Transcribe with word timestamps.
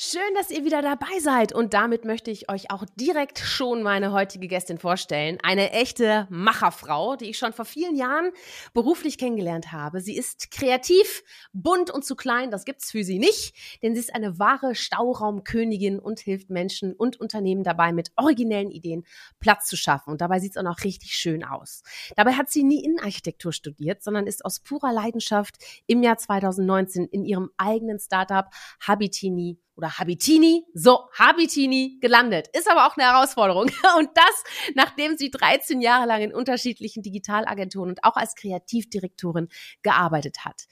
Schön, 0.00 0.32
dass 0.36 0.50
ihr 0.50 0.64
wieder 0.64 0.80
dabei 0.80 1.18
seid 1.18 1.52
und 1.52 1.74
damit 1.74 2.04
möchte 2.04 2.30
ich 2.30 2.48
euch 2.48 2.70
auch 2.70 2.84
direkt 2.94 3.40
schon 3.40 3.82
meine 3.82 4.12
heutige 4.12 4.46
Gästin 4.46 4.78
vorstellen. 4.78 5.38
Eine 5.42 5.72
echte 5.72 6.28
Macherfrau, 6.30 7.16
die 7.16 7.24
ich 7.24 7.36
schon 7.36 7.52
vor 7.52 7.64
vielen 7.64 7.96
Jahren 7.96 8.30
beruflich 8.74 9.18
kennengelernt 9.18 9.72
habe. 9.72 10.00
Sie 10.00 10.16
ist 10.16 10.52
kreativ, 10.52 11.24
bunt 11.52 11.90
und 11.90 12.04
zu 12.04 12.14
klein, 12.14 12.52
das 12.52 12.64
gibt's 12.64 12.92
für 12.92 13.02
sie 13.02 13.18
nicht, 13.18 13.56
denn 13.82 13.96
sie 13.96 14.00
ist 14.02 14.14
eine 14.14 14.38
wahre 14.38 14.76
Stauraumkönigin 14.76 15.98
und 15.98 16.20
hilft 16.20 16.48
Menschen 16.48 16.92
und 16.92 17.18
Unternehmen 17.18 17.64
dabei, 17.64 17.92
mit 17.92 18.12
originellen 18.14 18.70
Ideen 18.70 19.04
Platz 19.40 19.66
zu 19.66 19.76
schaffen. 19.76 20.12
Und 20.12 20.20
dabei 20.20 20.38
sieht's 20.38 20.56
auch 20.56 20.62
noch 20.62 20.84
richtig 20.84 21.16
schön 21.16 21.42
aus. 21.42 21.82
Dabei 22.14 22.34
hat 22.34 22.50
sie 22.50 22.62
nie 22.62 22.84
Innenarchitektur 22.84 23.52
studiert, 23.52 24.04
sondern 24.04 24.28
ist 24.28 24.44
aus 24.44 24.60
purer 24.60 24.92
Leidenschaft 24.92 25.56
im 25.88 26.04
Jahr 26.04 26.18
2019 26.18 27.08
in 27.08 27.24
ihrem 27.24 27.50
eigenen 27.56 27.98
Startup 27.98 28.46
Habitini 28.86 29.58
oder 29.78 29.98
Habitini, 29.98 30.66
so 30.74 31.08
Habitini 31.16 31.98
gelandet. 32.00 32.48
Ist 32.52 32.70
aber 32.70 32.86
auch 32.86 32.96
eine 32.96 33.06
Herausforderung. 33.06 33.70
Und 33.98 34.10
das, 34.14 34.44
nachdem 34.74 35.16
sie 35.16 35.30
13 35.30 35.80
Jahre 35.80 36.06
lang 36.06 36.20
in 36.20 36.34
unterschiedlichen 36.34 37.02
Digitalagenturen 37.02 37.90
und 37.90 38.04
auch 38.04 38.16
als 38.16 38.34
Kreativdirektorin 38.34 39.48
gearbeitet 39.82 40.44
hat. 40.44 40.64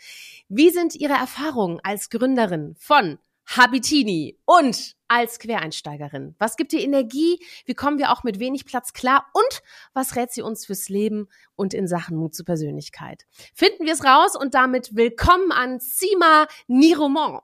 Wie 0.48 0.70
sind 0.70 0.96
Ihre 0.96 1.14
Erfahrungen 1.14 1.78
als 1.82 2.10
Gründerin 2.10 2.74
von 2.78 3.18
Habitini 3.46 4.40
und 4.44 4.96
als 5.06 5.38
Quereinsteigerin? 5.38 6.34
Was 6.38 6.56
gibt 6.56 6.72
ihr 6.72 6.80
Energie? 6.80 7.38
Wie 7.64 7.74
kommen 7.74 7.98
wir 7.98 8.10
auch 8.10 8.24
mit 8.24 8.40
wenig 8.40 8.64
Platz 8.64 8.92
klar? 8.92 9.26
Und 9.32 9.62
was 9.94 10.16
rät 10.16 10.32
sie 10.32 10.42
uns 10.42 10.66
fürs 10.66 10.88
Leben 10.88 11.28
und 11.54 11.74
in 11.74 11.86
Sachen 11.86 12.16
Mut 12.16 12.34
zur 12.34 12.44
Persönlichkeit? 12.44 13.24
Finden 13.54 13.86
wir 13.86 13.92
es 13.92 14.04
raus 14.04 14.36
und 14.36 14.54
damit 14.54 14.96
willkommen 14.96 15.52
an 15.52 15.78
Sima 15.78 16.48
Niromont. 16.66 17.42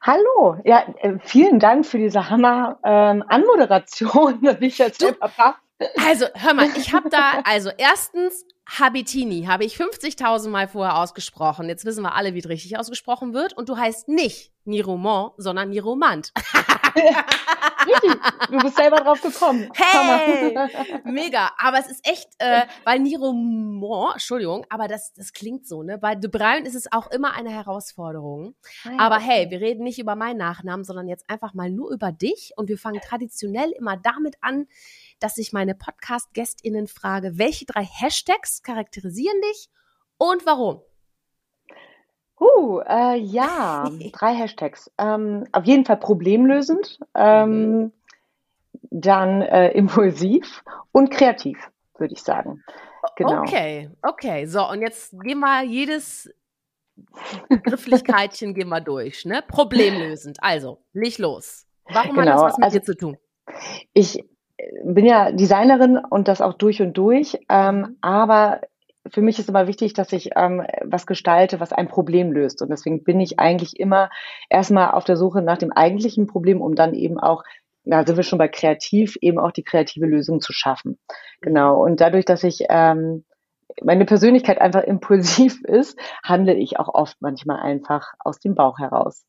Hallo, 0.00 0.56
ja, 0.64 0.84
äh, 0.98 1.18
vielen 1.20 1.60
Dank 1.60 1.86
für 1.86 1.98
diese 1.98 2.28
Hammer 2.28 2.78
ähm, 2.84 3.22
Anmoderation, 3.28 4.40
die 4.60 4.66
ich 4.66 4.78
jetzt 4.78 5.02
verpasst. 5.02 5.58
Also, 6.06 6.26
hör 6.34 6.54
mal, 6.54 6.68
ich 6.76 6.92
habe 6.92 7.08
da, 7.08 7.40
also 7.44 7.70
erstens, 7.76 8.44
Habitini 8.66 9.44
habe 9.44 9.64
ich 9.64 9.76
50.000 9.76 10.48
Mal 10.48 10.68
vorher 10.68 10.96
ausgesprochen. 10.96 11.68
Jetzt 11.68 11.84
wissen 11.84 12.02
wir 12.02 12.14
alle, 12.14 12.34
wie 12.34 12.38
es 12.38 12.48
richtig 12.48 12.78
ausgesprochen 12.78 13.34
wird. 13.34 13.52
Und 13.54 13.68
du 13.68 13.76
heißt 13.76 14.08
nicht 14.08 14.52
Niromant, 14.64 15.32
sondern 15.36 15.70
Niromant. 15.70 16.32
Richtig, 16.94 18.12
du 18.48 18.58
bist 18.58 18.76
selber 18.76 18.98
drauf 18.98 19.20
gekommen. 19.20 19.68
Hey, 19.74 20.56
mega. 21.04 21.50
Aber 21.58 21.78
es 21.78 21.90
ist 21.90 22.06
echt, 22.06 22.28
äh, 22.38 22.62
weil 22.84 23.00
Niromont, 23.00 24.12
Entschuldigung, 24.14 24.64
aber 24.68 24.88
das, 24.88 25.12
das 25.14 25.32
klingt 25.32 25.66
so, 25.66 25.82
ne? 25.82 25.98
Bei 25.98 26.14
De 26.14 26.30
Bruyne 26.30 26.66
ist 26.66 26.74
es 26.74 26.92
auch 26.92 27.10
immer 27.10 27.34
eine 27.34 27.50
Herausforderung. 27.50 28.54
Ja, 28.84 28.98
aber 28.98 29.18
hey, 29.18 29.50
wir 29.50 29.60
reden 29.60 29.82
nicht 29.82 29.98
über 29.98 30.14
meinen 30.14 30.36
Nachnamen, 30.36 30.84
sondern 30.84 31.08
jetzt 31.08 31.28
einfach 31.28 31.54
mal 31.54 31.70
nur 31.70 31.90
über 31.90 32.12
dich. 32.12 32.52
Und 32.56 32.68
wir 32.68 32.78
fangen 32.78 33.00
traditionell 33.00 33.72
immer 33.72 33.96
damit 33.96 34.36
an, 34.40 34.66
dass 35.22 35.38
ich 35.38 35.52
meine 35.52 35.74
Podcast-GästInnen 35.74 36.88
frage, 36.88 37.38
welche 37.38 37.64
drei 37.64 37.84
Hashtags 37.84 38.62
charakterisieren 38.62 39.40
dich 39.42 39.68
und 40.18 40.44
warum? 40.46 40.80
Uh, 42.40 42.80
äh, 42.80 43.18
ja, 43.18 43.88
drei 44.12 44.34
Hashtags. 44.34 44.90
Ähm, 44.98 45.46
auf 45.52 45.64
jeden 45.64 45.84
Fall 45.84 45.98
problemlösend, 45.98 46.98
ähm, 47.14 47.76
mhm. 47.76 47.92
dann 48.90 49.42
äh, 49.42 49.70
impulsiv 49.70 50.64
und 50.90 51.10
kreativ, 51.10 51.70
würde 51.98 52.14
ich 52.14 52.22
sagen. 52.22 52.64
Genau. 53.16 53.42
Okay, 53.42 53.90
okay. 54.02 54.46
So, 54.46 54.68
und 54.68 54.80
jetzt 54.80 55.14
gehen 55.22 55.38
wir 55.40 55.62
jedes 55.62 56.32
Begrifflichkeitchen 57.48 58.54
gehen 58.54 58.68
wir 58.68 58.80
durch. 58.80 59.24
Ne? 59.24 59.42
Problemlösend. 59.46 60.38
Also, 60.40 60.82
leg 60.92 61.18
los. 61.18 61.66
Warum 61.84 62.16
genau. 62.16 62.20
hat 62.20 62.34
das 62.34 62.42
was 62.42 62.56
mit 62.58 62.64
also, 62.64 62.78
dir 62.78 62.84
zu 62.84 62.96
tun? 62.96 63.18
Ich 63.92 64.24
bin 64.84 65.06
ja 65.06 65.32
Designerin 65.32 65.98
und 65.98 66.28
das 66.28 66.40
auch 66.40 66.54
durch 66.54 66.80
und 66.82 66.96
durch, 66.96 67.38
ähm, 67.48 67.96
aber 68.00 68.60
für 69.10 69.22
mich 69.22 69.38
ist 69.38 69.48
immer 69.48 69.66
wichtig, 69.66 69.94
dass 69.94 70.12
ich 70.12 70.30
ähm, 70.36 70.64
was 70.84 71.06
gestalte, 71.06 71.60
was 71.60 71.72
ein 71.72 71.88
Problem 71.88 72.32
löst. 72.32 72.62
Und 72.62 72.70
deswegen 72.70 73.02
bin 73.02 73.20
ich 73.20 73.38
eigentlich 73.40 73.78
immer 73.78 74.10
erstmal 74.48 74.92
auf 74.92 75.04
der 75.04 75.16
Suche 75.16 75.42
nach 75.42 75.58
dem 75.58 75.72
eigentlichen 75.72 76.26
Problem, 76.26 76.60
um 76.60 76.74
dann 76.76 76.94
eben 76.94 77.18
auch, 77.18 77.42
da 77.84 78.06
sind 78.06 78.16
wir 78.16 78.22
schon 78.22 78.38
bei 78.38 78.48
kreativ, 78.48 79.16
eben 79.20 79.40
auch 79.40 79.50
die 79.50 79.64
kreative 79.64 80.06
Lösung 80.06 80.40
zu 80.40 80.52
schaffen. 80.52 80.98
Genau. 81.40 81.82
Und 81.82 82.00
dadurch, 82.00 82.24
dass 82.24 82.44
ich 82.44 82.66
ähm, 82.68 83.24
meine 83.82 84.04
Persönlichkeit 84.04 84.60
einfach 84.60 84.82
impulsiv 84.82 85.62
ist, 85.64 85.98
handle 86.22 86.54
ich 86.54 86.78
auch 86.78 86.88
oft 86.92 87.16
manchmal 87.20 87.60
einfach 87.60 88.12
aus 88.18 88.38
dem 88.38 88.54
Bauch 88.54 88.78
heraus. 88.78 89.26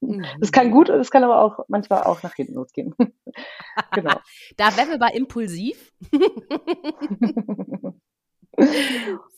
Mhm. 0.00 0.24
Das 0.40 0.52
kann 0.52 0.70
gut 0.70 0.90
und 0.90 1.00
es 1.00 1.10
kann 1.10 1.24
aber 1.24 1.40
auch 1.40 1.60
manchmal 1.68 2.04
auch 2.04 2.22
nach 2.22 2.34
hinten 2.34 2.54
losgehen. 2.54 2.94
genau. 3.92 4.20
da 4.56 4.76
wären 4.76 4.90
wir 4.90 4.98
bei 4.98 5.08
impulsiv. 5.08 5.92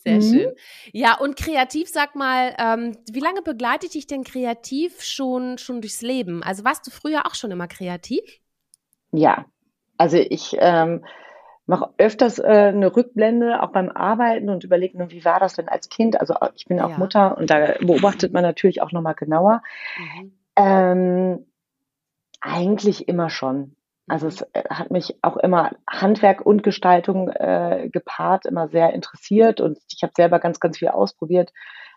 Sehr 0.03 0.15
mhm. 0.15 0.21
schön. 0.21 0.55
Ja, 0.93 1.17
und 1.17 1.35
kreativ, 1.35 1.89
sag 1.89 2.15
mal, 2.15 2.55
ähm, 2.57 2.97
wie 3.11 3.19
lange 3.19 3.41
begleitet 3.41 3.93
dich 3.93 4.07
denn 4.07 4.23
kreativ 4.23 5.03
schon, 5.03 5.57
schon 5.57 5.81
durchs 5.81 6.01
Leben? 6.01 6.43
Also 6.43 6.63
warst 6.63 6.87
du 6.87 6.91
früher 6.91 7.25
auch 7.25 7.35
schon 7.35 7.51
immer 7.51 7.67
kreativ? 7.67 8.21
Ja, 9.11 9.45
also 9.97 10.17
ich 10.17 10.55
ähm, 10.59 11.03
mache 11.69 11.91
öfters 11.99 12.39
äh, 12.39 12.71
eine 12.73 12.95
Rückblende, 12.95 13.61
auch 13.61 13.71
beim 13.71 13.89
Arbeiten 13.89 14.49
und 14.49 14.63
überlege 14.63 14.97
nur, 14.97 15.11
wie 15.11 15.23
war 15.23 15.39
das 15.39 15.53
denn 15.53 15.69
als 15.69 15.87
Kind? 15.87 16.19
Also 16.19 16.33
ich 16.55 16.65
bin 16.65 16.81
auch 16.81 16.89
ja. 16.89 16.97
Mutter 16.97 17.37
und 17.37 17.49
da 17.51 17.75
beobachtet 17.79 18.33
man 18.33 18.41
natürlich 18.41 18.81
auch 18.81 18.91
nochmal 18.91 19.13
genauer. 19.13 19.61
Mhm. 19.97 20.31
Ähm, 20.55 21.45
eigentlich 22.41 23.07
immer 23.07 23.29
schon. 23.29 23.75
Also 24.07 24.25
mhm. 24.25 24.29
es 24.29 24.41
äh, 24.53 24.63
hat 24.71 24.89
mich 24.89 25.15
auch 25.21 25.37
immer 25.37 25.71
Handwerk 25.87 26.43
und 26.43 26.63
Gestaltung 26.63 27.29
äh, 27.29 27.87
gepaart, 27.91 28.47
immer 28.47 28.67
sehr 28.69 28.93
interessiert 28.93 29.61
und 29.61 29.77
ich 29.93 30.01
habe 30.01 30.13
selber 30.15 30.39
ganz, 30.39 30.59
ganz 30.59 30.79
viel 30.79 30.87
ausprobiert 30.87 31.53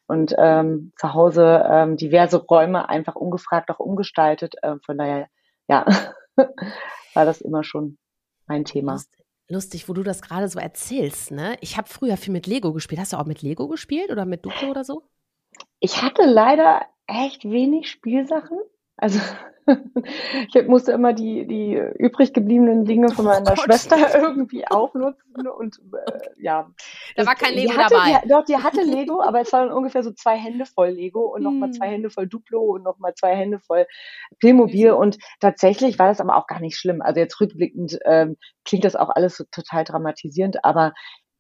und 0.07 0.35
ähm, 0.37 0.93
zu 0.99 1.15
Hause 1.15 1.67
ähm, 1.67 1.97
diverse 1.97 2.37
Räume 2.37 2.91
einfach 2.91 3.15
ungefragt 3.15 3.71
auch 3.71 3.79
umgestaltet. 3.79 4.55
Äh, 4.63 4.77
von 4.85 4.99
daher, 4.99 5.29
ja, 5.67 5.87
war 7.15 7.25
das 7.25 7.41
immer 7.41 7.65
schon 7.65 7.97
mein 8.47 8.67
Thema. 8.67 9.01
Lustig, 9.49 9.89
wo 9.89 9.93
du 9.93 10.03
das 10.03 10.23
gerade 10.23 10.49
so 10.49 10.59
erzählst, 10.59 11.31
ne? 11.31 11.57
Ich 11.61 11.77
habe 11.77 11.89
früher 11.89 12.17
viel 12.17 12.33
mit 12.33 12.47
Lego 12.47 12.73
gespielt. 12.73 13.01
Hast 13.01 13.13
du 13.13 13.19
auch 13.19 13.27
mit 13.27 13.43
Lego 13.43 13.69
gespielt 13.69 14.11
oder 14.11 14.25
mit 14.25 14.45
Duplo 14.45 14.71
oder 14.71 14.85
so? 14.85 15.09
Ich 15.81 16.03
hatte 16.03 16.25
leider 16.25 16.87
echt 17.07 17.45
wenig 17.45 17.91
Spielsachen. 17.91 18.59
Also 18.97 19.21
ich 20.55 20.67
musste 20.67 20.93
immer 20.93 21.13
die, 21.13 21.47
die 21.47 21.81
übrig 21.99 22.33
gebliebenen 22.33 22.85
Dinge 22.85 23.11
von 23.11 23.25
meiner 23.25 23.53
oh 23.53 23.57
Schwester 23.57 23.97
irgendwie 24.15 24.67
aufnutzen 24.67 25.47
und 25.47 25.79
äh, 25.95 26.43
ja. 26.43 26.69
Da 27.17 27.27
war 27.27 27.35
kein 27.35 27.55
Lego 27.55 27.77
hatte, 27.77 27.95
dabei. 27.95 28.21
Die, 28.23 28.29
doch, 28.29 28.45
die 28.45 28.57
hatte 28.57 28.83
Lego, 28.83 29.23
aber 29.23 29.41
es 29.41 29.53
waren 29.53 29.71
ungefähr 29.71 30.03
so 30.03 30.13
zwei 30.13 30.37
Hände 30.37 30.67
voll 30.67 30.91
Lego 30.91 31.33
und 31.35 31.43
nochmal 31.43 31.69
hm. 31.69 31.75
zwei 31.75 31.89
Hände 31.89 32.11
voll 32.11 32.27
Duplo 32.27 32.61
und 32.61 32.83
nochmal 32.83 33.15
zwei 33.15 33.37
Hände 33.37 33.61
voll 33.61 33.87
Playmobil 34.41 34.93
und 34.93 35.19
tatsächlich 35.41 35.99
war 35.99 36.09
das 36.09 36.21
aber 36.21 36.37
auch 36.37 36.47
gar 36.47 36.61
nicht 36.61 36.77
schlimm. 36.77 37.01
Also 37.01 37.21
jetzt 37.21 37.41
rückblickend 37.41 37.99
ähm, 38.05 38.37
klingt 38.65 38.85
das 38.85 38.97
auch 38.97 39.11
alles 39.11 39.37
so 39.37 39.45
total 39.51 39.85
dramatisierend, 39.85 40.65
aber 40.65 40.93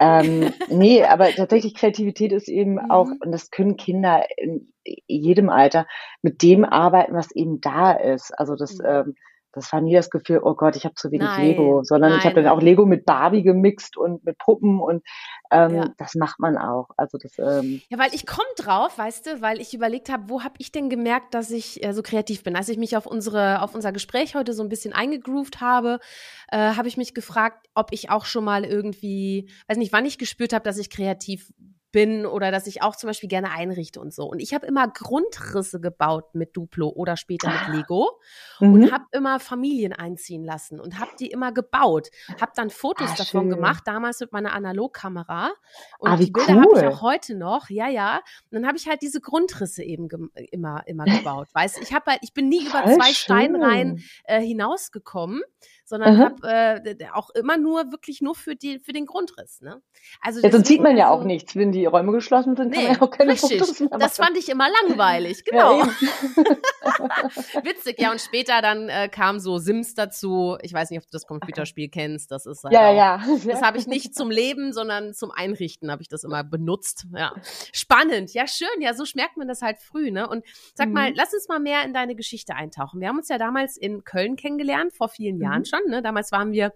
ähm, 0.03 0.53
nee, 0.69 1.05
aber 1.05 1.31
tatsächlich 1.31 1.75
Kreativität 1.75 2.33
ist 2.33 2.49
eben 2.49 2.75
mhm. 2.75 2.91
auch, 2.91 3.07
und 3.07 3.31
das 3.31 3.51
können 3.51 3.77
Kinder 3.77 4.25
in 4.37 4.73
jedem 5.07 5.49
Alter, 5.49 5.87
mit 6.23 6.43
dem 6.43 6.65
arbeiten, 6.65 7.15
was 7.15 7.31
eben 7.31 7.61
da 7.61 7.93
ist. 7.93 8.37
Also 8.37 8.57
das, 8.57 8.79
mhm. 8.79 8.85
ähm, 8.85 9.15
das 9.53 9.73
war 9.73 9.81
nie 9.81 9.95
das 9.95 10.11
Gefühl, 10.11 10.41
oh 10.43 10.55
Gott, 10.55 10.77
ich 10.77 10.85
habe 10.85 10.95
zu 10.95 11.11
wenig 11.11 11.27
nein, 11.27 11.47
Lego, 11.47 11.83
sondern 11.85 12.11
nein, 12.11 12.19
ich 12.19 12.25
habe 12.25 12.37
dann 12.43 12.49
auch 12.49 12.61
Lego 12.61 12.87
mit 12.87 13.05
Barbie 13.05 13.43
gemixt 13.43 13.97
und 13.97 14.25
mit 14.25 14.39
Puppen 14.39 14.81
und 14.81 15.03
ähm, 15.51 15.75
ja. 15.75 15.95
das 15.99 16.15
macht 16.15 16.41
man 16.41 16.57
auch. 16.57 16.89
Also 16.97 17.19
das. 17.19 17.39
Ähm, 17.39 17.83
ja, 17.89 17.99
weil 17.99 18.15
ich 18.15 18.27
komme 18.27 18.49
drauf, 18.57 18.97
weißt 18.97 19.27
du, 19.27 19.41
weil 19.43 19.61
ich 19.61 19.75
überlegt 19.75 20.11
habe, 20.11 20.25
wo 20.29 20.43
habe 20.43 20.55
ich 20.59 20.73
denn 20.73 20.89
gemerkt, 20.89 21.35
dass 21.35 21.51
ich 21.51 21.85
äh, 21.85 21.93
so 21.93 22.03
kreativ 22.03 22.43
bin? 22.43 22.57
Als 22.57 22.69
ich 22.69 22.79
mich 22.79 22.97
auf 22.97 23.07
unsere, 23.07 23.63
auf 23.63 23.75
unser 23.75 23.93
Gespräch 23.93 24.35
heute 24.35 24.55
so 24.55 24.63
ein 24.63 24.69
bisschen 24.69 24.93
eingegroovt 24.93 25.61
habe, 25.61 26.01
äh, 26.51 26.57
habe 26.57 26.89
ich 26.89 26.97
mich 26.97 27.15
gefragt, 27.15 27.67
ob 27.75 27.93
ich 27.93 28.11
auch 28.11 28.25
schon 28.25 28.45
mal 28.45 28.65
irgendwie, 28.65 29.51
weiß 29.69 29.77
nicht, 29.77 29.93
wann 29.93 30.07
ich 30.07 30.19
gespürt 30.19 30.53
habe, 30.53 30.65
dass 30.65 30.79
ich 30.79 30.91
kreativ 30.91 31.53
bin 31.93 32.27
oder 32.27 32.51
dass 32.51 32.67
ich 32.67 32.83
auch 32.83 32.97
zum 32.97 33.09
Beispiel 33.09 33.29
gerne 33.29 33.51
einrichte 33.51 34.01
und 34.01 34.13
so. 34.13 34.25
Und 34.25 34.41
ich 34.41 34.55
habe 34.55 34.67
immer 34.67 34.89
Grundrisse 34.89 35.79
gebaut 35.81 36.35
mit 36.35 36.57
Duplo 36.57 36.89
oder 36.89 37.17
später 37.17 37.49
mit 37.49 37.69
ah. 37.69 37.73
Lego 37.73 38.21
mhm. 38.61 38.73
und 38.73 38.93
habe 38.93 39.05
immer 39.13 39.39
Familien 39.39 39.93
einziehen 39.93 40.43
lassen 40.43 40.81
und 40.81 40.99
habe 40.99 41.11
die 41.21 41.29
immer 41.29 41.53
gebaut. 41.53 42.09
Habe 42.41 42.53
dann 42.57 42.71
Fotos 42.71 43.11
ah, 43.11 43.17
davon 43.19 43.43
schön. 43.43 43.51
gemacht, 43.51 43.85
damals 43.87 44.21
mit 44.21 44.33
meiner 44.33 44.55
Analogkamera. 44.55 45.53
Und 45.99 46.11
ah, 46.11 46.17
die 46.17 46.31
Bilder 46.31 46.55
cool. 46.55 46.63
habe 46.63 46.79
ich 46.79 46.87
auch 46.87 47.03
heute 47.03 47.35
noch. 47.35 47.69
Ja, 47.69 47.89
ja. 47.89 48.17
Und 48.17 48.53
dann 48.53 48.67
habe 48.67 48.79
ich 48.79 48.89
halt 48.89 49.03
diese 49.03 49.21
Grundrisse 49.21 49.83
eben 49.83 50.09
immer, 50.51 50.83
immer 50.87 51.05
gebaut. 51.05 51.49
weißt 51.53 51.79
ich 51.83 51.93
habe 51.93 52.13
halt, 52.13 52.21
ich 52.23 52.33
bin 52.33 52.49
nie 52.49 52.67
über 52.67 52.85
zwei 52.85 53.13
Steinreihen 53.13 54.03
äh, 54.25 54.41
hinausgekommen, 54.41 55.43
sondern 55.85 56.19
habe 56.19 56.49
äh, 56.49 57.07
auch 57.13 57.31
immer 57.31 57.57
nur 57.57 57.93
wirklich 57.93 58.21
nur 58.21 58.35
für 58.35 58.57
die 58.57 58.79
für 58.79 58.93
den 58.93 59.07
Grundriss. 59.07 59.61
Ne? 59.61 59.81
Also 60.21 60.41
ja, 60.41 60.51
sonst 60.51 60.69
sieht 60.69 60.83
man 60.83 60.97
ja 60.97 61.11
auch 61.11 61.25
nichts, 61.25 61.57
wenn 61.57 61.73
die 61.73 61.87
Räume 61.87 62.13
geschlossen 62.13 62.57
sind. 62.57 62.71
Nee, 62.71 62.77
kann 62.77 62.85
man 62.85 62.95
ja 62.95 63.03
auch 63.03 63.11
keine 63.11 63.33
richtig. 63.33 63.59
Fotos 63.59 63.81
mehr 63.81 63.89
machen. 63.91 64.01
Das 64.01 64.17
fand 64.17 64.37
ich 64.37 64.49
immer 64.49 64.69
langweilig, 64.83 65.45
genau. 65.49 65.81
Ja, 65.81 65.87
Witzig, 67.65 68.01
ja 68.01 68.11
und 68.11 68.21
später 68.21 68.61
dann 68.61 68.89
äh, 68.89 69.09
kam 69.09 69.39
so 69.39 69.59
Sims 69.59 69.95
dazu. 69.95 70.57
Ich 70.63 70.73
weiß 70.73 70.91
nicht, 70.91 70.99
ob 70.99 71.05
du 71.05 71.11
das 71.13 71.27
Computerspiel 71.27 71.89
kennst. 71.89 72.31
Das 72.31 72.47
ist 72.47 72.65
halt 72.65 72.75
ja 72.75 72.91
auch, 72.91 72.97
ja. 72.97 73.25
Das 73.47 73.63
habe 73.63 73.79
ich 73.79 73.87
nicht 73.87 74.15
zum 74.15 74.31
Leben, 74.31 74.73
sondern 74.73 75.15
zum 75.15 75.31
Einrichten 75.31 75.91
habe 75.91 76.03
ich 76.03 76.09
das 76.09 76.25
immer 76.25 76.45
benutzt. 76.45 77.07
Ja, 77.15 77.35
spannend, 77.73 78.35
ja 78.35 78.47
schön. 78.47 78.69
Ja, 78.81 78.95
so 78.95 79.05
merkt 79.15 79.37
man 79.37 79.49
das 79.49 79.63
halt 79.63 79.79
früh. 79.79 80.11
Ne? 80.11 80.29
Und 80.29 80.45
sag 80.75 80.89
mhm. 80.89 80.95
mal, 80.95 81.13
lass 81.15 81.33
uns 81.33 81.49
mal 81.49 81.61
mehr 81.61 81.85
in 81.85 81.93
deine 81.93 82.15
Geschichte 82.15 82.55
eintauchen. 82.55 83.01
Wir 83.01 83.09
haben 83.09 83.19
uns 83.19 83.29
ja 83.29 83.39
damals 83.39 83.77
in 83.77 84.05
Köln 84.05 84.37
kennengelernt, 84.37 84.93
vor 84.93 85.09
vielen 85.09 85.37
mhm. 85.37 85.43
Jahren. 85.83 85.91
Ne? 85.91 86.03
Damals 86.03 86.33
waren 86.33 86.53
wir 86.53 86.73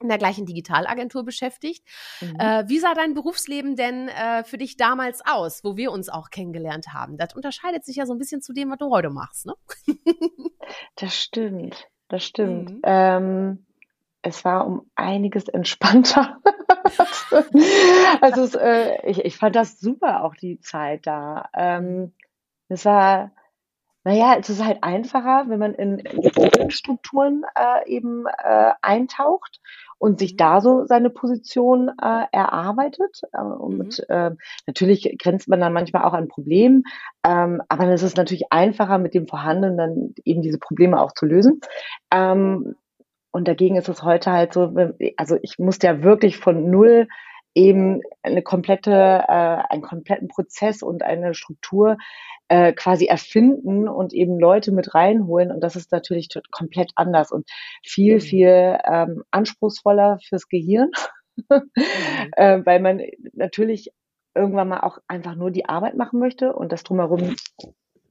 in 0.00 0.08
der 0.08 0.18
gleichen 0.18 0.46
Digitalagentur 0.46 1.24
beschäftigt. 1.24 1.84
Mhm. 2.20 2.36
Äh, 2.38 2.68
wie 2.68 2.78
sah 2.78 2.94
dein 2.94 3.12
Berufsleben 3.12 3.76
denn 3.76 4.08
äh, 4.08 4.44
für 4.44 4.56
dich 4.56 4.78
damals 4.78 5.20
aus, 5.26 5.62
wo 5.62 5.76
wir 5.76 5.92
uns 5.92 6.08
auch 6.08 6.30
kennengelernt 6.30 6.94
haben? 6.94 7.18
Das 7.18 7.34
unterscheidet 7.34 7.84
sich 7.84 7.96
ja 7.96 8.06
so 8.06 8.14
ein 8.14 8.18
bisschen 8.18 8.40
zu 8.40 8.54
dem, 8.54 8.70
was 8.70 8.78
du 8.78 8.90
heute 8.90 9.10
machst, 9.10 9.46
ne? 9.46 9.54
das 10.96 11.14
stimmt, 11.14 11.86
das 12.08 12.24
stimmt. 12.24 12.70
Mhm. 12.70 12.80
Ähm, 12.82 13.66
es 14.22 14.44
war 14.44 14.66
um 14.66 14.90
einiges 14.94 15.48
entspannter. 15.48 16.38
also 18.22 18.44
es, 18.44 18.54
äh, 18.54 19.06
ich, 19.06 19.24
ich 19.24 19.36
fand 19.36 19.54
das 19.54 19.80
super, 19.80 20.24
auch 20.24 20.34
die 20.34 20.60
Zeit 20.60 21.06
da. 21.06 21.50
Ähm, 21.54 22.14
es 22.68 22.86
war 22.86 23.32
naja, 24.04 24.36
es 24.38 24.48
ist 24.48 24.64
halt 24.64 24.82
einfacher, 24.82 25.44
wenn 25.48 25.58
man 25.58 25.74
in, 25.74 26.02
Strukturen 26.70 27.44
äh, 27.54 27.88
eben 27.88 28.24
äh, 28.26 28.72
eintaucht 28.80 29.60
und 29.98 30.18
sich 30.18 30.32
mhm. 30.32 30.36
da 30.38 30.60
so 30.60 30.86
seine 30.86 31.10
Position 31.10 31.90
äh, 32.00 32.24
erarbeitet. 32.32 33.20
Äh, 33.32 33.42
und 33.42 34.02
äh, 34.08 34.30
natürlich 34.66 35.16
grenzt 35.22 35.48
man 35.48 35.60
dann 35.60 35.74
manchmal 35.74 36.04
auch 36.04 36.14
an 36.14 36.28
Problemen, 36.28 36.84
ähm, 37.26 37.62
aber 37.68 37.88
es 37.88 38.02
ist 38.02 38.16
natürlich 38.16 38.50
einfacher, 38.50 38.98
mit 38.98 39.14
dem 39.14 39.28
Vorhandenen 39.28 39.76
dann 39.76 40.14
eben 40.24 40.40
diese 40.40 40.58
Probleme 40.58 41.00
auch 41.00 41.12
zu 41.12 41.26
lösen. 41.26 41.60
Ähm, 42.10 42.76
und 43.32 43.46
dagegen 43.46 43.76
ist 43.76 43.88
es 43.88 44.02
heute 44.02 44.32
halt 44.32 44.54
so, 44.54 44.74
also 45.16 45.36
ich 45.42 45.58
musste 45.58 45.86
ja 45.86 46.02
wirklich 46.02 46.38
von 46.38 46.68
null 46.70 47.06
eben 47.54 48.00
eine 48.22 48.42
komplette, 48.42 48.92
äh, 48.92 49.62
einen 49.70 49.82
kompletten 49.82 50.28
Prozess 50.28 50.82
und 50.82 51.02
eine 51.02 51.34
Struktur 51.34 51.96
äh, 52.48 52.72
quasi 52.72 53.06
erfinden 53.06 53.88
und 53.88 54.12
eben 54.12 54.38
Leute 54.38 54.72
mit 54.72 54.94
reinholen. 54.94 55.50
Und 55.50 55.60
das 55.60 55.76
ist 55.76 55.92
natürlich 55.92 56.28
komplett 56.50 56.92
anders 56.94 57.32
und 57.32 57.48
viel, 57.84 58.14
mhm. 58.16 58.20
viel 58.20 58.78
ähm, 58.84 59.22
anspruchsvoller 59.30 60.18
fürs 60.26 60.48
Gehirn, 60.48 60.90
mhm. 61.36 61.70
äh, 62.36 62.60
weil 62.64 62.80
man 62.80 63.00
natürlich 63.32 63.92
irgendwann 64.34 64.68
mal 64.68 64.80
auch 64.80 64.98
einfach 65.08 65.34
nur 65.34 65.50
die 65.50 65.68
Arbeit 65.68 65.96
machen 65.96 66.20
möchte 66.20 66.52
und 66.52 66.70
das 66.72 66.84
drumherum 66.84 67.34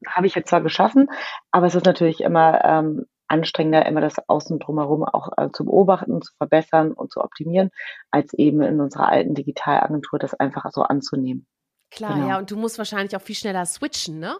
habe 0.07 0.27
ich 0.27 0.35
jetzt 0.35 0.49
zwar 0.49 0.61
geschaffen, 0.61 1.09
aber 1.51 1.67
es 1.67 1.75
ist 1.75 1.85
natürlich 1.85 2.21
immer 2.21 2.63
ähm, 2.63 3.05
anstrengender, 3.29 3.85
immer 3.85 4.01
das 4.01 4.15
Außen 4.27 4.59
drumherum 4.59 5.03
auch 5.03 5.29
äh, 5.37 5.49
zu 5.51 5.65
beobachten, 5.65 6.21
zu 6.21 6.33
verbessern 6.37 6.91
und 6.91 7.11
zu 7.11 7.21
optimieren, 7.21 7.71
als 8.11 8.33
eben 8.33 8.61
in 8.61 8.79
unserer 8.81 9.09
alten 9.09 9.35
Digitalagentur 9.35 10.19
das 10.19 10.33
einfach 10.33 10.69
so 10.71 10.81
anzunehmen. 10.81 11.45
Klar, 11.91 12.15
genau. 12.15 12.27
ja, 12.27 12.37
und 12.37 12.51
du 12.51 12.57
musst 12.57 12.77
wahrscheinlich 12.77 13.15
auch 13.15 13.21
viel 13.21 13.35
schneller 13.35 13.65
switchen, 13.65 14.19
ne? 14.19 14.37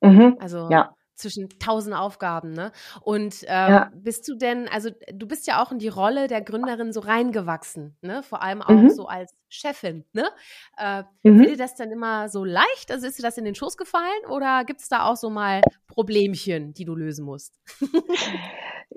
Mhm, 0.00 0.36
also 0.40 0.68
ja. 0.70 0.94
Zwischen 1.14 1.48
tausend 1.58 1.94
Aufgaben, 1.94 2.52
ne? 2.52 2.72
Und 3.02 3.42
ähm, 3.42 3.48
ja. 3.48 3.92
bist 3.94 4.28
du 4.28 4.34
denn, 4.34 4.68
also 4.68 4.90
du 5.12 5.26
bist 5.26 5.46
ja 5.46 5.62
auch 5.62 5.72
in 5.72 5.78
die 5.78 5.88
Rolle 5.88 6.28
der 6.28 6.42
Gründerin 6.42 6.92
so 6.92 7.00
reingewachsen, 7.00 7.96
ne? 8.02 8.22
Vor 8.22 8.42
allem 8.42 8.62
auch 8.62 8.70
mhm. 8.70 8.90
so 8.90 9.06
als 9.06 9.34
Chefin, 9.48 10.04
ne? 10.12 10.28
Äh, 10.76 11.04
mhm. 11.22 11.38
Fiel 11.38 11.50
dir 11.50 11.56
das 11.56 11.74
dann 11.74 11.90
immer 11.90 12.28
so 12.28 12.44
leicht? 12.44 12.90
Also 12.90 13.06
ist 13.06 13.18
dir 13.18 13.22
das 13.22 13.38
in 13.38 13.44
den 13.44 13.54
Schoß 13.54 13.76
gefallen 13.76 14.24
oder 14.28 14.64
gibt 14.64 14.80
es 14.80 14.88
da 14.88 15.04
auch 15.04 15.16
so 15.16 15.30
mal 15.30 15.62
Problemchen, 15.86 16.74
die 16.74 16.84
du 16.84 16.94
lösen 16.94 17.24
musst? 17.24 17.58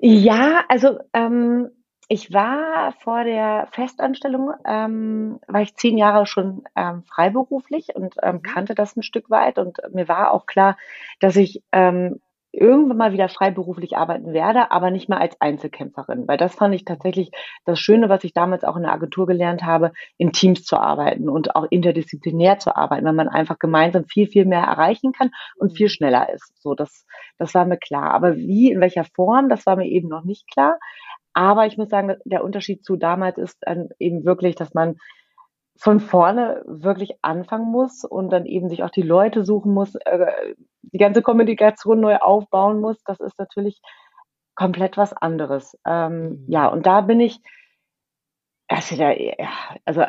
ja, 0.00 0.64
also 0.68 0.98
ähm, 1.12 1.70
ich 2.08 2.32
war 2.32 2.92
vor 3.00 3.22
der 3.24 3.68
Festanstellung, 3.72 4.52
ähm, 4.66 5.40
war 5.46 5.60
ich 5.60 5.76
zehn 5.76 5.98
Jahre 5.98 6.24
schon 6.24 6.64
ähm, 6.74 7.02
freiberuflich 7.04 7.94
und 7.94 8.14
ähm, 8.22 8.36
mhm. 8.36 8.42
kannte 8.42 8.74
das 8.74 8.96
ein 8.96 9.02
Stück 9.02 9.28
weit. 9.28 9.58
Und 9.58 9.78
mir 9.92 10.08
war 10.08 10.32
auch 10.32 10.46
klar, 10.46 10.78
dass 11.20 11.36
ich 11.36 11.62
ähm, 11.70 12.18
irgendwann 12.50 12.96
mal 12.96 13.12
wieder 13.12 13.28
freiberuflich 13.28 13.98
arbeiten 13.98 14.32
werde, 14.32 14.70
aber 14.70 14.90
nicht 14.90 15.10
mehr 15.10 15.20
als 15.20 15.38
Einzelkämpferin. 15.38 16.26
Weil 16.26 16.38
das 16.38 16.54
fand 16.54 16.74
ich 16.74 16.86
tatsächlich 16.86 17.30
das 17.66 17.78
Schöne, 17.78 18.08
was 18.08 18.24
ich 18.24 18.32
damals 18.32 18.64
auch 18.64 18.76
in 18.76 18.84
der 18.84 18.92
Agentur 18.92 19.26
gelernt 19.26 19.62
habe, 19.62 19.92
in 20.16 20.32
Teams 20.32 20.64
zu 20.64 20.78
arbeiten 20.78 21.28
und 21.28 21.56
auch 21.56 21.66
interdisziplinär 21.68 22.58
zu 22.58 22.74
arbeiten, 22.74 23.04
weil 23.04 23.12
man 23.12 23.28
einfach 23.28 23.58
gemeinsam 23.58 24.06
viel, 24.06 24.28
viel 24.28 24.46
mehr 24.46 24.62
erreichen 24.62 25.12
kann 25.12 25.30
und 25.56 25.76
viel 25.76 25.86
mhm. 25.86 25.90
schneller 25.90 26.32
ist. 26.32 26.54
So, 26.62 26.74
das, 26.74 27.04
das 27.36 27.54
war 27.54 27.66
mir 27.66 27.76
klar. 27.76 28.12
Aber 28.12 28.36
wie, 28.36 28.72
in 28.72 28.80
welcher 28.80 29.04
Form, 29.04 29.50
das 29.50 29.66
war 29.66 29.76
mir 29.76 29.86
eben 29.86 30.08
noch 30.08 30.24
nicht 30.24 30.50
klar. 30.50 30.78
Aber 31.32 31.66
ich 31.66 31.76
muss 31.78 31.88
sagen, 31.88 32.16
der 32.24 32.44
Unterschied 32.44 32.84
zu 32.84 32.96
damals 32.96 33.38
ist 33.38 33.58
dann 33.60 33.90
eben 33.98 34.24
wirklich, 34.24 34.56
dass 34.56 34.74
man 34.74 34.96
von 35.78 36.00
vorne 36.00 36.62
wirklich 36.66 37.12
anfangen 37.22 37.70
muss 37.70 38.04
und 38.04 38.30
dann 38.30 38.46
eben 38.46 38.68
sich 38.68 38.82
auch 38.82 38.90
die 38.90 39.02
Leute 39.02 39.44
suchen 39.44 39.72
muss, 39.72 39.94
äh, 39.94 40.54
die 40.82 40.98
ganze 40.98 41.22
Kommunikation 41.22 42.00
neu 42.00 42.16
aufbauen 42.16 42.80
muss. 42.80 43.00
Das 43.04 43.20
ist 43.20 43.38
natürlich 43.38 43.80
komplett 44.56 44.96
was 44.96 45.12
anderes. 45.12 45.78
Ähm, 45.86 46.20
mhm. 46.20 46.44
ja, 46.48 46.66
und 46.66 46.84
da 46.86 47.00
bin 47.02 47.20
ich, 47.20 47.40
also, 48.66 48.96
da, 48.96 49.14
also 49.84 50.04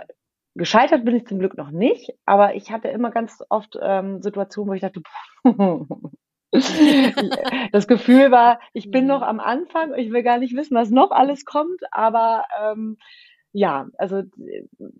gescheitert 0.55 1.05
bin 1.05 1.15
ich 1.15 1.27
zum 1.27 1.37
Glück 1.37 1.55
noch 1.55 1.69
nicht, 1.69 2.11
aber 2.25 2.55
ich 2.55 2.71
hatte 2.71 2.87
immer 2.87 3.11
ganz 3.11 3.43
oft 3.49 3.77
ähm, 3.79 4.23
Situationen, 4.23 4.71
wo 4.71 4.73
ich 4.73 4.81
dachte, 4.81 5.01
das 7.71 7.87
Gefühl 7.87 8.31
war, 8.31 8.59
ich 8.73 8.91
bin 8.91 9.05
noch 9.05 9.21
am 9.21 9.39
Anfang, 9.39 9.93
ich 9.95 10.11
will 10.11 10.23
gar 10.23 10.39
nicht 10.39 10.55
wissen, 10.55 10.75
was 10.75 10.89
noch 10.89 11.11
alles 11.11 11.45
kommt, 11.45 11.81
aber 11.91 12.45
ähm, 12.61 12.97
ja, 13.51 13.87
also 13.97 14.21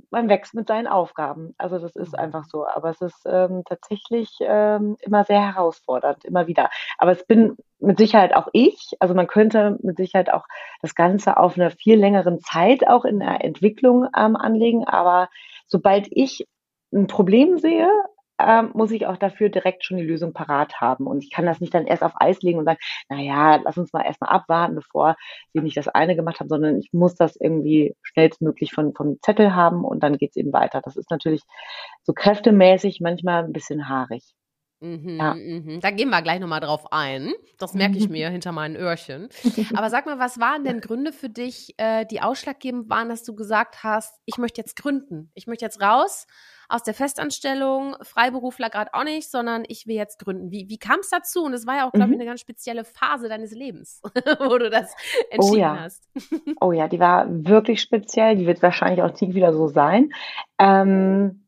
man 0.10 0.28
wächst 0.28 0.56
mit 0.56 0.68
seinen 0.68 0.88
Aufgaben. 0.88 1.54
Also 1.60 1.78
das 1.78 1.96
ist 1.96 2.18
einfach 2.18 2.46
so. 2.46 2.66
Aber 2.66 2.90
es 2.90 3.00
ist 3.00 3.22
ähm, 3.28 3.64
tatsächlich 3.64 4.30
ähm, 4.42 4.98
immer 5.02 5.24
sehr 5.24 5.42
herausfordernd, 5.42 6.26
immer 6.26 6.48
wieder. 6.48 6.70
Aber 6.98 7.12
es 7.12 7.26
bin 7.26 7.58
mit 7.80 8.00
Sicherheit 8.00 8.36
auch 8.36 8.48
ich. 8.54 8.94
Also 9.00 9.14
man 9.14 9.28
könnte 9.28 9.78
mit 9.84 9.98
Sicherheit 9.98 10.34
auch 10.34 10.46
das 10.82 10.96
Ganze 10.96 11.38
auf 11.38 11.58
einer 11.58 11.70
viel 11.70 12.00
längeren 12.00 12.40
Zeit 12.40 12.88
auch 12.88 13.06
in 13.06 13.20
der 13.20 13.44
Entwicklung 13.44 14.08
ähm, 14.18 14.36
anlegen. 14.36 14.88
Aber 14.88 15.30
sobald 15.68 16.08
ich 16.10 16.48
ein 16.92 17.06
Problem 17.06 17.60
sehe, 17.60 17.90
ähm, 18.40 18.72
muss 18.74 18.92
ich 18.92 19.06
auch 19.06 19.18
dafür 19.18 19.50
direkt 19.50 19.84
schon 19.84 19.98
die 19.98 20.04
Lösung 20.04 20.34
parat 20.34 20.80
haben. 20.80 21.08
Und 21.08 21.24
ich 21.24 21.32
kann 21.32 21.46
das 21.46 21.60
nicht 21.60 21.74
dann 21.74 21.86
erst 21.86 22.04
auf 22.04 22.14
Eis 22.16 22.42
legen 22.42 22.60
und 22.60 22.66
sagen, 22.66 22.80
na 23.10 23.20
ja, 23.20 23.58
lass 23.58 23.78
uns 23.78 23.92
mal 23.94 24.06
erstmal 24.06 24.32
abwarten, 24.32 24.76
bevor 24.76 25.16
wir 25.54 25.62
nicht 25.62 25.78
das 25.78 25.88
eine 25.90 26.16
gemacht 26.16 26.40
haben, 26.40 26.50
sondern 26.50 26.78
ich 26.78 26.90
muss 26.94 27.16
das 27.16 27.36
irgendwie 27.36 27.96
schnellstmöglich 28.02 28.72
von, 28.72 28.94
vom 28.94 29.18
Zettel 29.22 29.54
haben 29.54 29.84
und 29.84 30.04
dann 30.04 30.18
geht's 30.18 30.38
eben 30.38 30.54
weiter. 30.54 30.82
Das 30.82 30.96
ist 30.96 31.12
natürlich 31.12 31.42
so 32.04 32.14
kräftemäßig 32.14 33.00
manchmal 33.02 33.44
ein 33.44 33.54
bisschen 33.54 33.90
haarig. 33.90 34.24
Mhm, 34.82 35.18
ja. 35.18 35.34
mhm. 35.34 35.80
Da 35.82 35.92
gehen 35.92 36.10
wir 36.10 36.22
gleich 36.22 36.40
nochmal 36.40 36.62
drauf 36.62 36.94
ein. 36.94 37.34
Das 37.58 37.74
merke 37.74 37.98
ich 37.98 38.08
mir 38.08 38.30
hinter 38.30 38.54
meinen 38.54 38.78
Öhrchen. 38.78 39.28
Aber 39.76 39.90
sag 39.90 40.06
mal, 40.06 40.20
was 40.20 40.40
waren 40.40 40.64
denn 40.64 40.80
Gründe 40.80 41.12
für 41.12 41.30
dich, 41.30 41.74
äh, 41.78 42.06
die 42.06 42.22
ausschlaggebend 42.22 42.90
waren, 42.90 43.10
dass 43.10 43.24
du 43.24 43.36
gesagt 43.36 43.84
hast, 43.84 44.22
ich 44.26 44.38
möchte 44.38 44.62
jetzt 44.62 44.78
gründen? 44.78 45.32
Ich 45.34 45.48
möchte 45.48 45.66
jetzt 45.66 45.82
raus 45.82 46.28
aus 46.70 46.84
der 46.84 46.94
Festanstellung, 46.94 47.96
Freiberufler 48.02 48.70
gerade 48.70 48.94
auch 48.94 49.04
nicht, 49.04 49.30
sondern 49.30 49.64
ich 49.68 49.88
will 49.88 49.96
jetzt 49.96 50.20
gründen. 50.20 50.52
Wie, 50.52 50.70
wie 50.70 50.78
kam 50.78 51.00
es 51.00 51.10
dazu? 51.10 51.44
Und 51.44 51.54
es 51.54 51.66
war 51.66 51.78
ja 51.78 51.88
auch, 51.88 51.92
glaube 51.92 52.08
mhm. 52.08 52.14
ich, 52.14 52.20
eine 52.20 52.30
ganz 52.30 52.42
spezielle 52.42 52.86
Phase 52.86 53.28
deines 53.28 53.52
Lebens, 53.52 54.02
wo 54.40 54.58
du 54.58 54.70
das 54.70 54.96
entschieden 55.32 55.56
oh 55.56 55.56
ja. 55.56 55.80
hast. 55.80 56.08
oh 56.62 56.72
ja, 56.72 56.88
die 56.88 57.00
war 57.00 57.26
wirklich 57.28 57.82
speziell. 57.82 58.36
Die 58.36 58.46
wird 58.46 58.62
wahrscheinlich 58.62 59.02
auch 59.02 59.20
nie 59.20 59.34
wieder 59.34 59.52
so 59.52 59.68
sein. 59.68 60.12
Ähm, 60.60 61.48